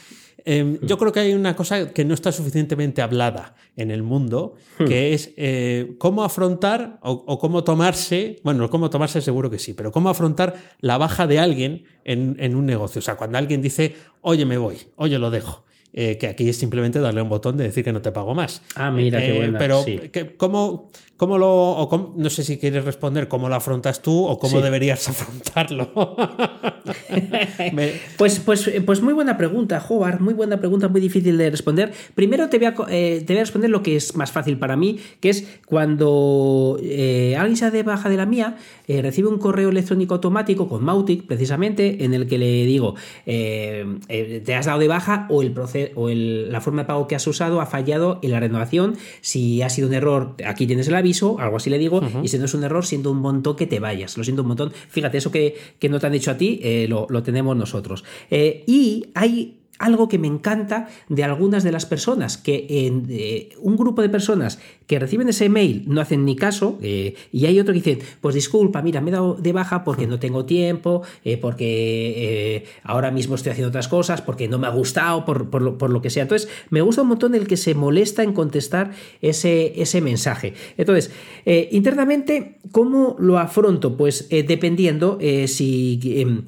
Em, 0.45 0.79
Yo 0.83 0.97
creo 0.99 1.13
que 1.13 1.21
hay 1.21 1.33
una 1.35 1.57
cosa 1.57 1.93
que 1.93 2.05
no 2.05 2.15
está 2.15 2.31
suficientemente 2.31 3.01
hablada 3.03 3.55
en 3.75 3.91
el 3.91 4.03
mundo, 4.03 4.55
que 4.87 5.13
es 5.15 5.33
eh, 5.37 5.95
cómo 5.99 6.23
afrontar 6.23 6.99
o, 7.03 7.11
o 7.27 7.39
cómo 7.39 7.65
tomarse, 7.65 8.39
bueno, 8.45 8.69
cómo 8.71 8.89
tomarse 8.91 9.21
seguro 9.23 9.51
que 9.51 9.59
sí, 9.59 9.73
pero 9.75 9.91
cómo 9.91 10.09
afrontar 10.11 10.55
la 10.81 10.99
baja 10.99 11.27
de 11.27 11.39
alguien 11.41 11.85
en, 12.05 12.37
en 12.39 12.55
un 12.55 12.65
negocio. 12.67 12.99
O 13.01 13.03
sea, 13.03 13.17
cuando 13.17 13.39
alguien 13.39 13.61
dice, 13.63 13.97
oye, 14.21 14.45
me 14.45 14.59
voy, 14.59 14.77
oye, 14.97 15.19
lo 15.19 15.31
dejo. 15.31 15.65
Eh, 15.99 16.19
que 16.19 16.27
aquí 16.27 16.47
es 16.47 16.59
simplemente 16.59 17.01
darle 17.01 17.23
un 17.23 17.31
botón 17.31 17.57
de 17.57 17.65
decir 17.65 17.83
que 17.83 17.91
no 17.91 18.03
te 18.03 18.13
pago 18.13 18.35
más. 18.35 18.61
Ah, 18.75 18.91
mira, 18.91 19.19
qué 19.19 19.35
Eh, 19.35 19.39
buena, 19.39 19.59
Pero, 19.59 19.83
sí. 19.83 19.99
que- 20.13 20.37
¿cómo, 20.37 20.91
cómo 21.17 21.39
lo.? 21.39 21.49
o 21.71 21.89
cómo- 21.89 22.13
no 22.19 22.29
sé 22.29 22.45
si 22.45 22.59
quieres 22.59 22.85
responder 22.85 23.29
cómo 23.29 23.49
lo 23.49 23.55
afrontas 23.55 24.03
tú 24.03 24.27
o 24.27 24.39
cómo 24.39 24.59
Sí. 24.59 24.63
deberías 24.63 25.09
afrontarlo. 25.09 25.91
Me- 27.73 27.93
Pues, 28.19 28.41
pues, 28.41 28.69
eh, 28.69 28.83
pues 28.83 29.01
muy 29.01 29.15
buena 29.15 29.39
pregunta, 29.39 29.83
Howard, 29.89 30.21
muy 30.21 30.35
buena 30.35 30.59
pregunta, 30.59 30.89
muy 30.89 31.01
difícil 31.01 31.39
de 31.39 31.49
responder. 31.51 31.93
Primero 32.15 32.51
te 32.51 32.59
voy 32.59 32.67
a, 32.67 32.75
eh, 32.91 33.23
te 33.27 33.33
voy 33.33 33.39
a 33.39 33.45
responder 33.45 33.71
lo 33.71 33.83
que 33.83 33.97
es 33.97 34.15
más 34.17 34.31
fácil 34.31 34.59
para 34.59 34.77
mí, 34.77 34.99
que 35.21 35.31
es 35.31 35.47
cuando 35.67 36.77
alguien 36.79 37.57
se 37.57 37.71
de 37.71 37.83
baja 37.83 38.11
de 38.11 38.17
la 38.19 38.27
mía, 38.27 38.57
recibe 38.87 39.29
un 39.29 39.39
correo 39.39 39.71
electrónico 39.71 40.13
automático 40.15 40.69
con 40.69 40.85
Mautic, 40.85 41.25
precisamente, 41.27 42.05
en 42.05 42.13
el 42.15 42.27
que 42.29 42.37
le 42.37 42.65
digo, 42.67 42.95
te 43.25 44.55
has 44.55 44.67
dado 44.67 44.79
de 44.79 44.89
baja 44.89 45.27
o, 45.31 45.41
el 45.43 45.53
o 45.95 46.09
el- 46.09 46.51
la 46.53 46.61
forma 46.61 46.83
de 46.83 46.87
pago 46.87 47.07
que 47.07 47.15
has 47.15 47.27
usado 47.27 47.61
ha 47.61 47.67
fallado 47.67 48.19
en 48.23 48.31
la 48.31 48.41
renovación. 48.41 48.97
Si 49.21 49.63
ha 49.63 49.69
sido 49.71 49.89
un 49.89 49.95
error, 49.95 50.35
aquí 50.47 50.67
tienes 50.67 50.89
el 50.89 50.95
aviso, 50.95 51.39
algo 51.39 51.57
así 51.57 51.71
le 51.71 51.79
digo, 51.79 52.01
y 52.23 52.29
si 52.29 52.39
no 52.39 52.45
es 52.47 52.55
un 52.55 52.65
error, 52.65 52.85
siento 52.85 53.11
un 53.11 53.19
montón 53.19 53.57
que 53.57 53.67
te 53.67 53.81
vayas, 53.81 54.17
lo 54.19 54.25
siento 54.25 54.43
un 54.43 54.49
montón. 54.49 54.73
Fíjate, 54.89 55.19
eso 55.19 55.31
que, 55.31 55.55
que 55.79 55.89
no 55.89 55.99
te 56.01 56.07
han 56.07 56.13
dicho 56.13 56.31
a 56.31 56.37
ti, 56.37 56.61
eh, 56.63 56.87
lo, 56.89 57.07
lo 57.11 57.23
tenemos 57.23 57.57
nosotros. 57.57 58.05
Eh, 58.31 58.65
y 58.67 59.07
hay 59.15 59.59
algo 59.79 60.09
que 60.09 60.19
me 60.19 60.27
encanta 60.27 60.89
de 61.09 61.25
algunas 61.25 61.63
de 61.65 61.73
las 61.73 61.87
personas, 61.87 62.39
que 62.39 62.67
en 62.69 63.07
eh, 63.11 63.51
un 63.61 63.77
grupo 63.77 64.03
de 64.03 64.09
personas 64.09 64.59
que 64.87 64.99
reciben 64.99 65.29
ese 65.29 65.49
mail 65.49 65.85
no 65.87 66.01
hacen 66.01 66.25
ni 66.25 66.37
caso, 66.37 66.79
eh, 66.81 67.15
y 67.33 67.47
hay 67.47 67.59
otro 67.59 67.75
que 67.75 67.81
dicen, 67.81 67.99
pues 68.21 68.35
disculpa, 68.35 68.83
mira, 68.83 69.01
me 69.01 69.11
he 69.11 69.13
dado 69.13 69.35
de 69.35 69.53
baja 69.53 69.85
porque 69.85 70.07
no 70.07 70.19
tengo 70.19 70.45
tiempo, 70.45 71.03
eh, 71.25 71.37
porque 71.37 72.65
ahora 72.85 73.11
mismo 73.11 73.35
estoy 73.35 73.53
haciendo 73.53 73.69
otras 73.69 73.89
cosas, 73.89 74.23
porque 74.23 74.49
no 74.49 74.59
me 74.59 74.67
ha 74.67 74.71
gustado, 74.71 75.25
por, 75.25 75.51
por 75.51 75.63
lo, 75.63 75.79
por 75.79 75.91
lo 75.91 76.01
que 76.01 76.11
sea. 76.11 76.23
Entonces, 76.23 76.49
me 76.71 76.81
gusta 76.81 77.03
un 77.03 77.09
montón 77.09 77.35
el 77.35 77.47
que 77.47 77.57
se 77.57 77.75
molesta 77.75 78.23
en 78.23 78.33
contestar 78.33 78.93
ese, 79.21 79.81
ese 79.81 80.01
mensaje. 80.01 80.55
Entonces, 80.77 81.11
internamente, 81.71 82.59
¿cómo 82.71 83.17
lo 83.19 83.39
afronto? 83.39 83.97
Pues 83.97 84.29
dependiendo 84.29 85.19
si, 85.47 86.01
em, 86.05 86.45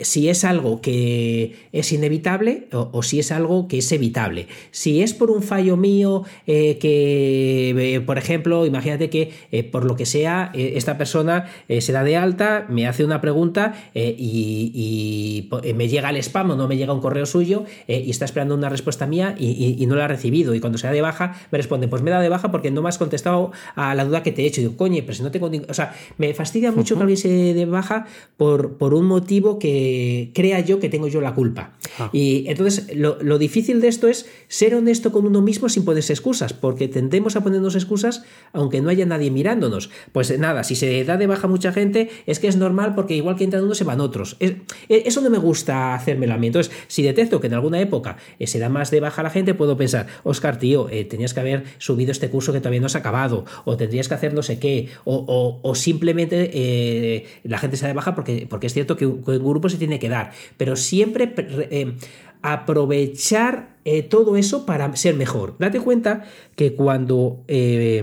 si 0.00 0.28
es 0.28 0.44
algo 0.44 0.80
que 0.80 1.54
es 1.72 1.92
inevitable 1.92 2.55
o, 2.72 2.90
o 2.92 3.02
si 3.02 3.18
es 3.18 3.32
algo 3.32 3.68
que 3.68 3.78
es 3.78 3.90
evitable. 3.92 4.46
Si 4.70 5.02
es 5.02 5.14
por 5.14 5.30
un 5.30 5.42
fallo 5.42 5.76
mío, 5.76 6.24
eh, 6.46 6.78
que, 6.78 7.94
eh, 7.94 8.00
por 8.00 8.18
ejemplo, 8.18 8.66
imagínate 8.66 9.10
que 9.10 9.30
eh, 9.52 9.62
por 9.64 9.84
lo 9.84 9.96
que 9.96 10.06
sea, 10.06 10.50
esta 10.54 10.98
persona 10.98 11.46
se 11.68 11.92
da 11.92 12.02
de 12.04 12.16
alta, 12.16 12.66
me 12.68 12.86
hace 12.86 13.04
una 13.04 13.20
pregunta 13.20 13.74
y, 13.94 15.48
me 15.74 15.88
llega 15.88 16.10
el 16.10 16.16
spam 16.16 16.50
o 16.50 16.56
no 16.56 16.68
me 16.68 16.76
llega 16.76 16.92
un 16.92 17.00
correo 17.00 17.26
suyo 17.26 17.64
y 17.88 18.10
está 18.10 18.24
esperando 18.24 18.54
una 18.54 18.68
respuesta 18.68 19.06
mía 19.06 19.34
y, 19.38 19.46
y- 19.48 19.82
y 19.82 19.86
no 19.86 19.96
la 19.96 20.04
ha 20.04 20.08
recibido. 20.08 20.54
Y 20.54 20.60
cuando 20.60 20.78
se 20.78 20.86
da 20.86 20.92
de 20.92 21.00
baja, 21.02 21.34
me 21.50 21.58
responde, 21.58 21.88
pues 21.88 22.02
me 22.02 22.10
he 22.10 22.12
dado 22.12 22.22
de 22.22 22.28
baja 22.28 22.50
porque 22.50 22.70
no 22.70 22.82
me 22.82 22.88
has 22.88 22.98
contestado 22.98 23.52
a 23.74 23.94
la 23.94 24.04
duda 24.04 24.22
que 24.22 24.32
te 24.32 24.42
he 24.42 24.46
hecho. 24.46 24.60
Y 24.60 24.64
digo, 24.64 24.76
coño, 24.76 25.02
pero 25.02 25.14
si 25.14 25.22
no 25.22 25.30
tengo... 25.30 25.48
ningún-". 25.48 25.70
O 25.70 25.74
sea, 25.74 25.94
me 26.18 26.32
fastidia 26.34 26.72
mucho 26.72 26.94
que 26.96 27.00
alguien 27.02 27.16
se 27.16 27.28
dé 27.28 27.54
de 27.54 27.66
baja 27.66 28.06
por, 28.36 28.76
por 28.76 28.94
un 28.94 29.06
motivo 29.06 29.58
que 29.58 30.30
crea 30.34 30.60
yo 30.60 30.78
que 30.80 30.88
tengo 30.88 31.08
yo 31.08 31.20
la 31.20 31.34
culpa. 31.34 31.72
Ah. 31.98 32.10
Y 32.12 32.45
entonces 32.48 32.94
lo, 32.96 33.18
lo 33.22 33.38
difícil 33.38 33.80
de 33.80 33.88
esto 33.88 34.08
es 34.08 34.26
ser 34.48 34.74
honesto 34.74 35.12
con 35.12 35.26
uno 35.26 35.42
mismo 35.42 35.68
sin 35.68 35.84
ponerse 35.84 36.12
excusas, 36.12 36.52
porque 36.52 36.88
tendemos 36.88 37.36
a 37.36 37.42
ponernos 37.42 37.74
excusas 37.74 38.22
aunque 38.52 38.80
no 38.80 38.88
haya 38.90 39.06
nadie 39.06 39.30
mirándonos. 39.30 39.90
Pues 40.12 40.38
nada, 40.38 40.64
si 40.64 40.76
se 40.76 41.04
da 41.04 41.16
de 41.16 41.26
baja 41.26 41.46
mucha 41.48 41.72
gente, 41.72 42.10
es 42.26 42.38
que 42.38 42.48
es 42.48 42.56
normal 42.56 42.94
porque 42.94 43.14
igual 43.16 43.36
que 43.36 43.44
entran 43.44 43.64
unos 43.64 43.78
se 43.78 43.84
van 43.84 44.00
otros. 44.00 44.36
Eh, 44.40 44.62
eso 44.88 45.20
no 45.20 45.30
me 45.30 45.38
gusta 45.38 45.94
hacérmelo 45.94 46.34
a 46.34 46.38
mí. 46.38 46.46
Entonces, 46.48 46.72
si 46.88 47.02
detecto 47.02 47.40
que 47.40 47.46
en 47.48 47.54
alguna 47.54 47.80
época 47.80 48.16
eh, 48.38 48.46
se 48.46 48.58
da 48.58 48.68
más 48.68 48.90
de 48.90 49.00
baja 49.00 49.22
la 49.22 49.30
gente, 49.30 49.54
puedo 49.54 49.76
pensar, 49.76 50.06
Oscar, 50.24 50.58
tío, 50.58 50.88
eh, 50.90 51.04
tenías 51.04 51.34
que 51.34 51.40
haber 51.40 51.64
subido 51.78 52.12
este 52.12 52.28
curso 52.30 52.52
que 52.52 52.60
todavía 52.60 52.80
no 52.80 52.86
has 52.86 52.96
acabado, 52.96 53.44
o 53.64 53.76
tendrías 53.76 54.08
que 54.08 54.14
hacer 54.14 54.34
no 54.34 54.42
sé 54.42 54.58
qué, 54.58 54.88
o, 55.04 55.60
o- 55.62 55.74
simplemente 55.74 56.50
eh, 56.54 57.26
la 57.44 57.58
gente 57.58 57.76
se 57.76 57.82
da 57.82 57.88
de 57.88 57.94
baja 57.94 58.14
porque, 58.14 58.46
porque 58.48 58.66
es 58.66 58.72
cierto 58.72 58.96
que 58.96 59.06
un, 59.06 59.22
grupo 59.22 59.68
se 59.68 59.76
tiene 59.76 59.98
que 59.98 60.08
dar. 60.08 60.32
Pero 60.56 60.74
siempre 60.76 61.26
pre- 61.28 61.96
aprovechar 62.42 63.76
eh, 63.88 64.02
todo 64.02 64.36
eso 64.36 64.66
para 64.66 64.94
ser 64.96 65.14
mejor. 65.14 65.54
Date 65.60 65.78
cuenta 65.78 66.24
que 66.56 66.74
cuando, 66.74 67.44
eh, 67.46 68.02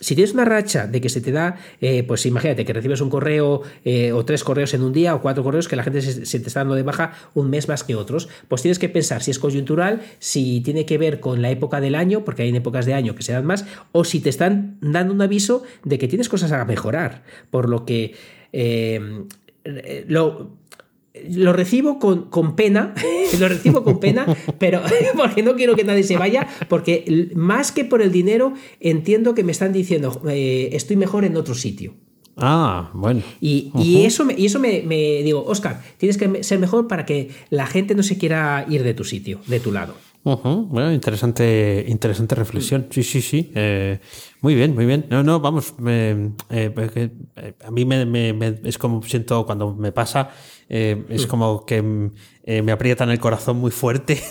si 0.00 0.16
tienes 0.16 0.34
una 0.34 0.44
racha 0.44 0.88
de 0.88 1.00
que 1.00 1.08
se 1.08 1.20
te 1.20 1.30
da, 1.30 1.56
eh, 1.80 2.02
pues 2.02 2.26
imagínate 2.26 2.64
que 2.64 2.72
recibes 2.72 3.00
un 3.00 3.10
correo 3.10 3.62
o 4.12 4.24
tres 4.24 4.42
correos 4.42 4.74
en 4.74 4.82
un 4.82 4.92
día 4.92 5.14
o 5.14 5.22
cuatro 5.22 5.44
correos 5.44 5.68
que 5.68 5.76
la 5.76 5.84
gente 5.84 6.02
se, 6.02 6.26
se 6.26 6.40
te 6.40 6.48
está 6.48 6.60
dando 6.60 6.74
de 6.74 6.82
baja 6.82 7.12
un 7.34 7.48
mes 7.48 7.68
más 7.68 7.84
que 7.84 7.94
otros, 7.94 8.28
pues 8.48 8.62
tienes 8.62 8.80
que 8.80 8.88
pensar 8.88 9.22
si 9.22 9.30
es 9.30 9.38
coyuntural, 9.38 10.00
si 10.18 10.62
tiene 10.62 10.84
que 10.84 10.98
ver 10.98 11.20
con 11.20 11.42
la 11.42 11.50
época 11.50 11.80
del 11.80 11.94
año, 11.94 12.24
porque 12.24 12.42
hay 12.42 12.56
épocas 12.56 12.84
de 12.84 12.94
año 12.94 13.14
que 13.14 13.22
se 13.22 13.32
dan 13.32 13.46
más, 13.46 13.66
o 13.92 14.02
si 14.02 14.18
te 14.18 14.30
están 14.30 14.78
dando 14.80 15.14
un 15.14 15.22
aviso 15.22 15.62
de 15.84 15.98
que 15.98 16.08
tienes 16.08 16.28
cosas 16.28 16.50
a 16.50 16.64
mejorar. 16.64 17.22
Por 17.50 17.68
lo 17.68 17.84
que... 17.84 18.16
lo, 20.08 20.56
lo 21.28 21.52
recibo 21.52 21.98
con, 21.98 22.30
con, 22.30 22.56
pena, 22.56 22.94
lo 23.38 23.48
recibo 23.48 23.82
con 23.82 24.00
pena, 24.00 24.26
pero 24.58 24.80
porque 25.16 25.42
no 25.42 25.54
quiero 25.54 25.76
que 25.76 25.84
nadie 25.84 26.02
se 26.02 26.16
vaya, 26.16 26.46
porque 26.68 27.30
más 27.34 27.72
que 27.72 27.84
por 27.84 28.02
el 28.02 28.12
dinero, 28.12 28.54
entiendo 28.80 29.34
que 29.34 29.44
me 29.44 29.52
están 29.52 29.72
diciendo, 29.72 30.20
eh, 30.28 30.70
estoy 30.72 30.96
mejor 30.96 31.24
en 31.24 31.36
otro 31.36 31.54
sitio. 31.54 31.94
Ah, 32.36 32.90
bueno. 32.94 33.22
Y, 33.40 33.70
y 33.74 34.04
eso, 34.06 34.24
me, 34.24 34.34
y 34.34 34.46
eso 34.46 34.58
me, 34.58 34.82
me, 34.82 35.22
digo, 35.22 35.44
Oscar, 35.44 35.82
tienes 35.98 36.16
que 36.16 36.42
ser 36.42 36.58
mejor 36.58 36.88
para 36.88 37.04
que 37.04 37.30
la 37.50 37.66
gente 37.66 37.94
no 37.94 38.02
se 38.02 38.16
quiera 38.16 38.64
ir 38.68 38.82
de 38.82 38.94
tu 38.94 39.04
sitio, 39.04 39.40
de 39.46 39.60
tu 39.60 39.72
lado. 39.72 39.94
Bueno, 40.22 40.92
interesante, 40.92 41.82
interesante 41.88 42.34
reflexión. 42.34 42.88
Sí, 42.90 43.02
sí, 43.02 43.22
sí. 43.22 43.50
Eh, 43.54 44.00
muy 44.42 44.54
bien, 44.54 44.74
muy 44.74 44.84
bien. 44.84 45.06
No, 45.08 45.22
no, 45.22 45.40
vamos. 45.40 45.72
eh, 45.86 46.30
eh, 46.50 47.10
a 47.64 47.70
mí 47.70 47.84
me, 47.86 48.04
me, 48.04 48.60
es 48.64 48.76
como 48.76 49.02
siento 49.02 49.46
cuando 49.46 49.74
me 49.74 49.92
pasa, 49.92 50.30
eh, 50.68 51.04
es 51.08 51.26
como 51.26 51.64
que 51.64 51.80
me 51.82 52.72
aprietan 52.72 53.08
el 53.10 53.18
corazón 53.18 53.56
muy 53.58 53.70
fuerte 53.70 54.18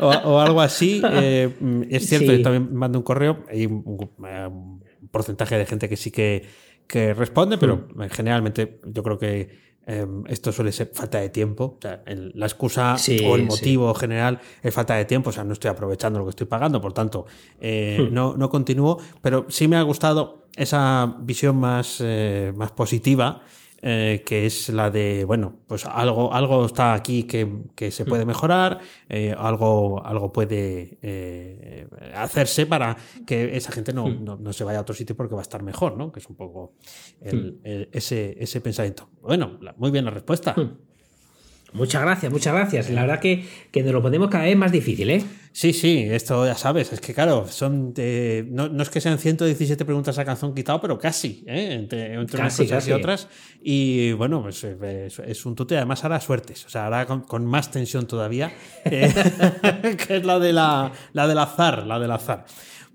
o, 0.00 0.06
o, 0.08 0.40
algo 0.40 0.60
así. 0.60 1.02
es 1.90 2.06
cierto, 2.08 2.30
Sí. 2.32 2.38
yo 2.38 2.42
también 2.42 2.74
mando 2.74 2.98
un 2.98 3.04
correo. 3.04 3.44
Hay 3.50 3.66
un, 3.66 3.82
un 3.86 4.82
porcentaje 5.10 5.56
de 5.56 5.66
gente 5.66 5.88
que 5.88 5.96
sí 5.96 6.10
que, 6.10 6.44
que 6.86 7.14
responde, 7.14 7.58
pero 7.58 7.88
generalmente 8.10 8.80
yo 8.84 9.02
creo 9.02 9.18
que 9.18 9.66
eh, 9.86 10.06
esto 10.26 10.52
suele 10.52 10.72
ser 10.72 10.90
falta 10.92 11.18
de 11.20 11.28
tiempo. 11.28 11.76
O 11.78 11.80
sea, 11.80 12.02
el, 12.06 12.32
la 12.34 12.46
excusa 12.46 12.98
Sí, 12.98 13.20
o 13.24 13.36
el 13.36 13.42
sí. 13.42 13.46
motivo 13.46 13.94
general 13.94 14.40
es 14.62 14.74
falta 14.74 14.94
de 14.96 15.04
tiempo. 15.04 15.30
O 15.30 15.32
sea, 15.32 15.44
no 15.44 15.52
estoy 15.52 15.70
aprovechando 15.70 16.18
lo 16.18 16.24
que 16.26 16.30
estoy 16.30 16.46
pagando, 16.46 16.80
por 16.80 16.92
tanto, 16.92 17.26
eh, 17.60 18.08
no, 18.10 18.36
no 18.36 18.48
continúo. 18.50 18.98
Pero 19.22 19.46
sí 19.48 19.68
me 19.68 19.76
ha 19.76 19.82
gustado 19.82 20.46
esa 20.56 21.16
visión 21.20 21.56
más, 21.56 21.98
eh, 22.00 22.52
más 22.56 22.72
positiva. 22.72 23.42
Eh, 23.82 24.22
que 24.24 24.46
es 24.46 24.68
la 24.70 24.90
de, 24.90 25.24
bueno, 25.24 25.60
pues 25.66 25.84
algo, 25.86 26.32
algo 26.32 26.64
está 26.66 26.94
aquí 26.94 27.24
que, 27.24 27.46
que 27.74 27.90
se 27.90 28.04
puede 28.04 28.24
mejorar, 28.24 28.80
eh, 29.08 29.34
algo, 29.36 30.04
algo 30.04 30.32
puede 30.32 30.98
eh, 31.02 31.86
hacerse 32.14 32.66
para 32.66 32.96
que 33.26 33.56
esa 33.56 33.72
gente 33.72 33.92
no, 33.92 34.08
no, 34.08 34.36
no 34.36 34.52
se 34.52 34.64
vaya 34.64 34.78
a 34.78 34.82
otro 34.82 34.94
sitio 34.94 35.16
porque 35.16 35.34
va 35.34 35.40
a 35.40 35.42
estar 35.42 35.62
mejor, 35.62 35.96
¿no? 35.96 36.10
Que 36.10 36.20
es 36.20 36.26
un 36.28 36.36
poco 36.36 36.74
el- 37.20 37.60
el- 37.64 37.88
ese, 37.92 38.36
ese 38.42 38.60
pensamiento. 38.60 39.08
Bueno, 39.20 39.58
muy 39.76 39.90
bien 39.90 40.04
la 40.04 40.10
respuesta. 40.10 40.54
Muchas 41.76 42.00
gracias, 42.02 42.32
muchas 42.32 42.54
gracias. 42.54 42.90
La 42.90 43.02
verdad 43.02 43.20
que, 43.20 43.44
que 43.70 43.82
nos 43.82 43.92
lo 43.92 44.00
ponemos 44.02 44.30
cada 44.30 44.44
vez 44.44 44.56
más 44.56 44.72
difícil, 44.72 45.10
¿eh? 45.10 45.22
Sí, 45.52 45.72
sí, 45.72 46.06
esto 46.10 46.46
ya 46.46 46.54
sabes, 46.54 46.92
es 46.92 47.00
que 47.00 47.14
claro, 47.14 47.46
son 47.48 47.92
eh, 47.96 48.44
no, 48.50 48.68
no 48.68 48.82
es 48.82 48.90
que 48.90 49.00
sean 49.00 49.18
117 49.18 49.84
preguntas 49.84 50.18
a 50.18 50.24
calzón 50.24 50.54
quitado, 50.54 50.80
pero 50.80 50.98
casi, 50.98 51.44
¿eh? 51.46 51.72
entre, 51.72 52.14
entre 52.14 52.40
unas 52.40 52.52
Casi, 52.52 52.64
cosas 52.64 52.78
casi. 52.84 52.90
y 52.90 52.92
otras. 52.92 53.28
Y 53.62 54.12
bueno, 54.12 54.42
pues 54.42 54.64
eh, 54.64 55.06
es, 55.06 55.18
es 55.18 55.46
un 55.46 55.54
tute, 55.54 55.76
además 55.76 56.04
hará 56.04 56.20
suertes, 56.20 56.64
o 56.66 56.68
sea, 56.68 56.86
hará 56.86 57.06
con, 57.06 57.22
con 57.22 57.44
más 57.46 57.70
tensión 57.70 58.06
todavía, 58.06 58.52
eh, 58.84 59.12
que 60.06 60.16
es 60.16 60.24
la, 60.24 60.38
de 60.38 60.52
la, 60.52 60.92
la 61.12 61.26
del 61.26 61.38
azar, 61.38 61.86
la 61.86 61.98
del 61.98 62.10
azar. 62.10 62.44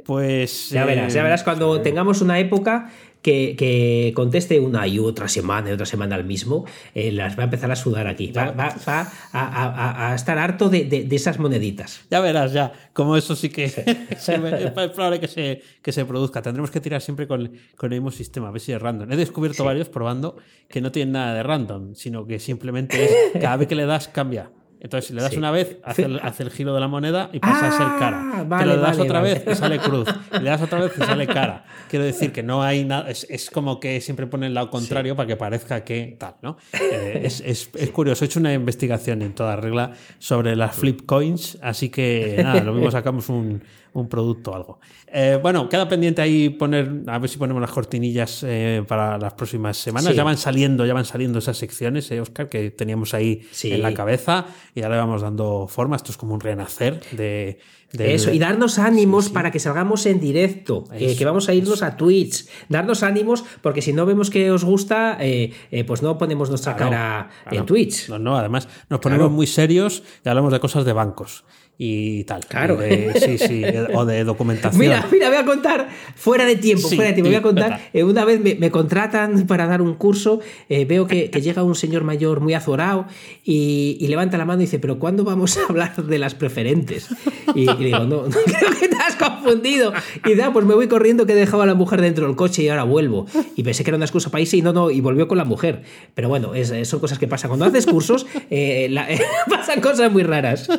Pues. 0.05 0.69
Ya 0.69 0.85
verás, 0.85 1.13
ya 1.13 1.21
eh, 1.21 1.23
verás 1.23 1.43
cuando 1.43 1.81
tengamos 1.81 2.21
una 2.21 2.39
época 2.39 2.91
que, 3.21 3.55
que 3.55 4.11
conteste 4.15 4.59
una 4.59 4.87
y 4.87 4.97
otra 4.99 5.27
semana 5.27 5.69
y 5.69 5.73
otra 5.73 5.85
semana 5.85 6.15
al 6.15 6.23
mismo, 6.25 6.65
eh, 6.95 7.11
las 7.11 7.37
va 7.37 7.41
a 7.41 7.45
empezar 7.45 7.69
a 7.71 7.75
sudar 7.75 8.07
aquí. 8.07 8.31
Va, 8.31 8.51
va- 8.51 8.75
va 8.87 9.11
a, 9.31 9.63
a- 9.65 10.11
a 10.11 10.15
estar 10.15 10.37
harto 10.37 10.69
de, 10.69 10.85
de- 10.85 11.03
de 11.03 11.15
esas 11.15 11.37
moneditas. 11.39 12.01
Ya 12.09 12.19
verás, 12.19 12.51
ya, 12.53 12.71
como 12.93 13.15
eso 13.17 13.35
sí 13.35 13.49
que 13.49 13.69
se 14.17 14.37
ve- 14.37 14.63
es 14.65 14.71
probable 14.71 15.19
que 15.19 15.27
se, 15.27 15.61
que 15.81 15.91
se 15.91 16.05
produzca. 16.05 16.41
Tendremos 16.41 16.71
que 16.71 16.81
tirar 16.81 17.01
siempre 17.01 17.27
con, 17.27 17.51
con 17.77 17.93
el 17.93 17.99
mismo 18.01 18.11
sistema, 18.11 18.47
a 18.47 18.51
ver 18.51 18.61
si 18.61 18.71
es 18.71 18.81
random. 18.81 19.11
He 19.11 19.15
descubierto 19.15 19.63
varios 19.63 19.89
probando 19.89 20.37
que 20.67 20.81
no 20.81 20.91
tienen 20.91 21.13
nada 21.13 21.33
de 21.35 21.43
random, 21.43 21.93
sino 21.95 22.25
que 22.25 22.39
simplemente 22.39 23.03
es 23.03 23.11
cada 23.41 23.57
vez 23.57 23.67
que 23.67 23.75
le 23.75 23.85
das 23.85 24.07
cambia. 24.07 24.49
Entonces, 24.83 25.07
si 25.09 25.13
le 25.13 25.21
das 25.21 25.31
Sí. 25.31 25.37
una 25.37 25.51
vez, 25.51 25.77
hace 25.83 26.03
el, 26.05 26.19
hace 26.19 26.41
el 26.43 26.49
giro 26.49 26.73
de 26.73 26.79
la 26.79 26.87
moneda 26.87 27.29
y 27.31 27.39
pasa 27.39 27.67
a 27.67 27.71
ser 27.71 27.87
cara. 27.99 28.31
Ah, 28.33 28.37
Te 28.41 28.47
vale, 28.47 28.65
lo 28.65 28.81
das 28.81 28.97
vale, 28.97 29.01
otra 29.09 29.21
vale. 29.21 29.33
vez 29.35 29.43
y 29.51 29.55
sale 29.55 29.77
cruz. 29.79 30.09
Le 30.31 30.49
das 30.49 30.61
otra 30.61 30.79
vez 30.79 30.91
y 30.99 31.03
sale 31.03 31.27
cara. 31.27 31.65
Quiero 31.87 32.03
decir 32.03 32.31
que 32.31 32.41
no 32.41 32.63
hay 32.63 32.83
nada. 32.83 33.09
Es, 33.09 33.27
es 33.29 33.51
como 33.51 33.79
que 33.79 34.01
siempre 34.01 34.25
ponen 34.25 34.47
el 34.47 34.53
lado 34.55 34.71
contrario 34.71 35.15
para 35.15 35.27
que 35.27 35.35
parezca 35.35 35.83
que 35.83 36.15
tal, 36.17 36.35
¿no? 36.41 36.57
Eh, 36.73 37.21
es, 37.23 37.41
es- 37.45 37.69
es 37.75 37.89
curioso. 37.91 38.25
He 38.25 38.27
hecho 38.27 38.39
una 38.39 38.53
investigación 38.53 39.21
en 39.21 39.33
toda 39.35 39.55
regla 39.55 39.91
sobre 40.17 40.55
las 40.55 40.75
flip 40.75 41.05
coins, 41.05 41.59
así 41.61 41.89
que 41.89 42.39
nada, 42.41 42.63
lo 42.63 42.73
mismo 42.73 42.89
sacamos 42.89 43.29
un, 43.29 43.61
un 43.93 44.07
producto 44.07 44.51
o 44.51 44.55
algo. 44.55 44.79
Eh, 45.07 45.37
bueno, 45.41 45.67
queda 45.67 45.87
pendiente 45.89 46.21
ahí 46.21 46.49
poner, 46.49 46.89
a 47.07 47.19
ver 47.19 47.29
si 47.29 47.37
ponemos 47.37 47.61
las 47.61 47.71
cortinillas 47.71 48.43
eh, 48.47 48.83
para 48.87 49.17
las 49.17 49.33
próximas 49.33 49.75
semanas. 49.77 50.11
Sí. 50.11 50.15
Ya 50.15 50.23
van 50.23 50.37
saliendo, 50.37 50.85
ya 50.85 50.93
van 50.93 51.05
saliendo 51.05 51.39
esas 51.39 51.57
secciones, 51.57 52.09
eh, 52.11 52.21
Oscar, 52.21 52.47
que 52.49 52.71
teníamos 52.71 53.13
ahí 53.13 53.41
Sí. 53.51 53.71
en 53.73 53.81
la 53.81 53.93
cabeza 53.93 54.45
y 54.73 54.81
ahora 54.83 54.95
le 54.95 55.01
vamos 55.01 55.21
dando 55.21 55.67
forma. 55.67 55.95
Esto 55.97 56.11
es 56.11 56.17
como 56.17 56.33
un 56.33 56.39
renacer 56.39 57.01
de. 57.11 57.59
Eso, 57.99 58.31
y 58.31 58.39
darnos 58.39 58.79
ánimos 58.79 59.27
para 59.27 59.51
que 59.51 59.59
salgamos 59.59 60.05
en 60.05 60.21
directo, 60.21 60.85
que- 60.97 61.07
Eso, 61.07 61.17
que 61.19 61.25
vamos 61.25 61.49
a 61.49 61.53
irnos 61.53 61.83
a 61.83 61.97
Twitch. 61.97 62.45
Darnos 62.69 63.03
ánimos, 63.03 63.43
porque 63.61 63.81
si 63.81 63.91
no 63.91 64.05
vemos 64.05 64.29
que 64.29 64.49
os 64.49 64.63
gusta, 64.63 65.17
eh, 65.19 65.51
eh, 65.71 65.83
pues 65.83 66.01
no 66.01 66.17
ponemos 66.17 66.47
nuestra 66.47 66.77
Claro, 66.77 66.91
cara 66.91 67.29
claro. 67.43 67.57
en 67.57 67.65
Twitch. 67.65 68.07
No, 68.07 68.17
no, 68.17 68.37
además 68.37 68.69
nos 68.89 69.01
ponemos 69.01 69.23
Claro. 69.25 69.35
muy 69.35 69.45
serios 69.45 70.03
y 70.23 70.29
hablamos 70.29 70.53
de 70.53 70.61
cosas 70.61 70.85
de 70.85 70.93
bancos 70.93 71.43
y 71.77 72.23
tal. 72.25 72.45
Claro. 72.45 72.75
Y 72.85 72.89
de- 72.89 73.19
sí, 73.19 73.37
sí, 73.37 73.63
o 73.95 74.05
de 74.05 74.23
documentación. 74.23 74.79
Mira, 74.79 75.07
mira, 75.11 75.29
voy 75.29 75.37
a 75.37 75.45
contar 75.45 75.89
fuera 76.15 76.45
de 76.45 76.55
tiempo, 76.55 76.87
Sí, 76.87 76.95
fuera 76.95 77.09
de 77.09 77.15
tiempo. 77.15 77.29
Voy 77.29 77.35
a 77.35 77.41
contar. 77.41 77.79
eh, 77.93 78.03
una 78.03 78.23
vez 78.23 78.39
me, 78.39 78.53
me 78.55 78.69
contratan 78.69 79.47
para 79.47 79.65
dar 79.65 79.81
un 79.81 79.95
curso, 79.95 80.41
eh, 80.69 80.85
veo 80.85 81.07
que, 81.07 81.31
que 81.31 81.41
llega 81.41 81.63
un 81.63 81.73
señor 81.75 82.03
mayor 82.03 82.39
muy 82.39 82.53
azorado 82.53 83.07
y, 83.43 83.97
y 83.99 84.07
levanta 84.07 84.37
la 84.37 84.45
mano 84.45 84.61
y 84.61 84.65
dice, 84.65 84.77
pero 84.77 84.99
¿cuándo 84.99 85.23
vamos 85.23 85.57
a 85.57 85.61
hablar 85.67 85.95
de 85.95 86.19
las 86.19 86.35
preferentes? 86.35 87.07
Y, 87.55 87.69
y 87.69 87.75
digo, 87.85 87.99
no, 87.99 88.27
no, 88.27 88.29
creo 88.45 88.71
que 88.79 88.87
te 88.87 88.97
has 88.97 89.15
confundido. 89.15 89.91
Y 90.25 90.35
da, 90.35 90.53
pues 90.53 90.65
me 90.65 90.75
voy 90.75 90.87
corriendo 90.87 91.25
que 91.25 91.33
he 91.33 91.35
dejado 91.35 91.63
a 91.63 91.65
la 91.65 91.73
mujer 91.73 91.99
dentro 92.01 92.27
del 92.27 92.35
coche 92.35 92.61
y 92.61 92.69
ahora 92.69 92.83
vuelvo. 92.83 93.25
Y 93.55 93.63
pensé 93.63 93.83
que 93.83 93.89
era 93.89 93.97
una 93.97 94.05
excusa 94.05 94.29
para 94.29 94.41
irse 94.41 94.55
y 94.57 94.61
no, 94.61 94.71
no, 94.71 94.91
y 94.91 95.01
volvió 95.01 95.27
con 95.27 95.37
la 95.39 95.45
mujer. 95.45 95.81
Pero 96.13 96.29
bueno, 96.29 96.53
es- 96.53 96.71
son 96.87 96.99
cosas 96.99 97.17
que 97.17 97.27
pasan. 97.27 97.49
Cuando 97.49 97.65
haces 97.65 97.87
cursos, 97.87 98.27
eh, 98.51 98.87
la- 98.91 99.07
pasan 99.49 99.81
cosas 99.81 100.11
muy 100.11 100.21
raras. 100.21 100.69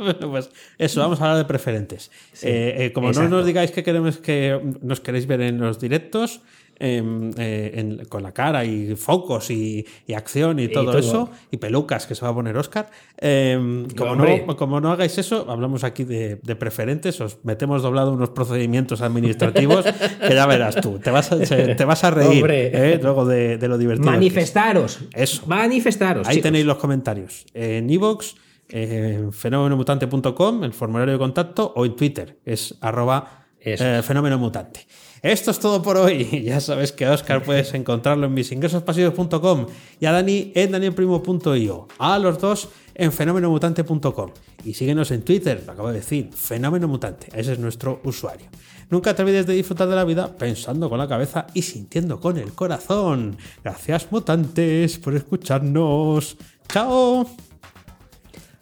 Bueno, 0.00 0.30
pues 0.30 0.50
eso, 0.78 1.00
vamos 1.00 1.20
a 1.20 1.24
hablar 1.24 1.38
de 1.38 1.44
preferentes. 1.44 2.10
Eh, 2.42 2.74
eh, 2.78 2.92
como 2.92 3.08
exacto. 3.08 3.28
no 3.30 3.36
nos 3.36 3.46
digáis 3.46 3.70
que 3.70 3.82
queremos 3.82 4.18
que 4.18 4.58
nos 4.82 5.00
queréis 5.00 5.26
ver 5.26 5.40
en 5.42 5.58
los 5.58 5.78
directos, 5.80 6.40
em, 6.82 7.30
eh, 7.36 7.72
en- 7.74 8.04
con 8.06 8.22
la 8.22 8.32
cara 8.32 8.64
y 8.64 8.96
focos 8.96 9.50
y, 9.50 9.84
y 10.06 10.14
acción 10.14 10.58
y 10.58 10.68
todo, 10.68 10.86
todo. 10.86 10.98
eso, 10.98 11.30
y 11.50 11.58
pelucas 11.58 12.06
que 12.06 12.14
se 12.14 12.22
va 12.24 12.30
a 12.30 12.34
poner 12.34 12.56
Oscar, 12.56 12.88
em, 13.18 13.86
como, 13.90 14.16
no, 14.16 14.56
como 14.56 14.80
no 14.80 14.90
hagáis 14.90 15.18
eso, 15.18 15.44
hablamos 15.50 15.84
aquí 15.84 16.04
de, 16.04 16.36
de 16.42 16.56
preferentes, 16.56 17.20
os 17.20 17.36
metemos 17.44 17.82
doblado 17.82 18.14
unos 18.14 18.30
procedimientos 18.30 19.02
administrativos 19.02 19.84
que 20.26 20.34
ya 20.34 20.46
verás 20.46 20.76
tú, 20.76 20.98
te 20.98 21.10
vas 21.10 21.30
a, 21.32 21.38
te 21.38 21.84
vas 21.84 22.02
a 22.04 22.10
reír 22.12 22.98
luego 23.02 23.26
de, 23.26 23.58
de 23.58 23.68
lo 23.68 23.76
divertido. 23.76 24.08
es. 24.08 24.14
Manifestaros. 24.16 25.00
Eso. 25.14 25.42
Manifestaros. 25.46 26.26
Ahí 26.26 26.36
chicos. 26.36 26.44
tenéis 26.44 26.64
los 26.64 26.78
comentarios. 26.78 27.44
En 27.52 27.90
iVoox, 27.90 28.34
en 28.70 29.32
fenomenomutante.com, 29.32 30.64
el 30.64 30.72
formulario 30.72 31.14
de 31.14 31.18
contacto, 31.18 31.72
o 31.76 31.84
en 31.84 31.96
Twitter, 31.96 32.38
es 32.44 32.76
arroba 32.80 33.46
eh, 33.60 34.00
fenomenomutante. 34.02 34.86
Esto 35.22 35.50
es 35.50 35.58
todo 35.58 35.82
por 35.82 35.96
hoy. 35.96 36.42
Ya 36.44 36.60
sabes 36.60 36.92
que 36.92 37.04
a 37.04 37.12
Oscar 37.12 37.42
puedes 37.44 37.74
encontrarlo 37.74 38.26
en 38.26 38.34
misingresospasivos.com 38.34 39.66
y 40.00 40.06
a 40.06 40.12
Dani 40.12 40.52
en 40.54 40.72
danielprimo.io. 40.72 41.88
A 41.98 42.18
los 42.18 42.38
dos 42.38 42.68
en 42.94 43.12
fenomenomutante.com. 43.12 44.30
Y 44.64 44.74
síguenos 44.74 45.10
en 45.10 45.22
Twitter, 45.22 45.62
lo 45.66 45.72
acabo 45.72 45.88
de 45.88 45.94
decir, 45.96 46.30
Fenómeno 46.32 46.88
Mutante. 46.88 47.28
Ese 47.34 47.52
es 47.52 47.58
nuestro 47.58 48.00
usuario. 48.04 48.48
Nunca 48.90 49.14
te 49.14 49.22
olvides 49.22 49.46
de 49.46 49.54
disfrutar 49.54 49.88
de 49.88 49.96
la 49.96 50.04
vida 50.04 50.36
pensando 50.36 50.88
con 50.90 50.98
la 50.98 51.06
cabeza 51.08 51.46
y 51.54 51.62
sintiendo 51.62 52.18
con 52.18 52.36
el 52.38 52.52
corazón. 52.52 53.36
Gracias, 53.62 54.10
mutantes, 54.10 54.98
por 54.98 55.14
escucharnos. 55.14 56.36
¡Chao! 56.68 57.49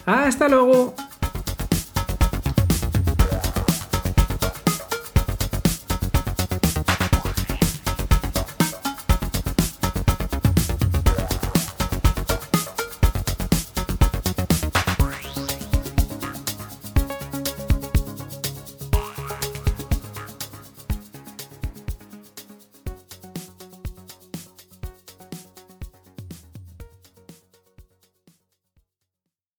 Hasta 0.08 0.48
luego. 0.48 0.94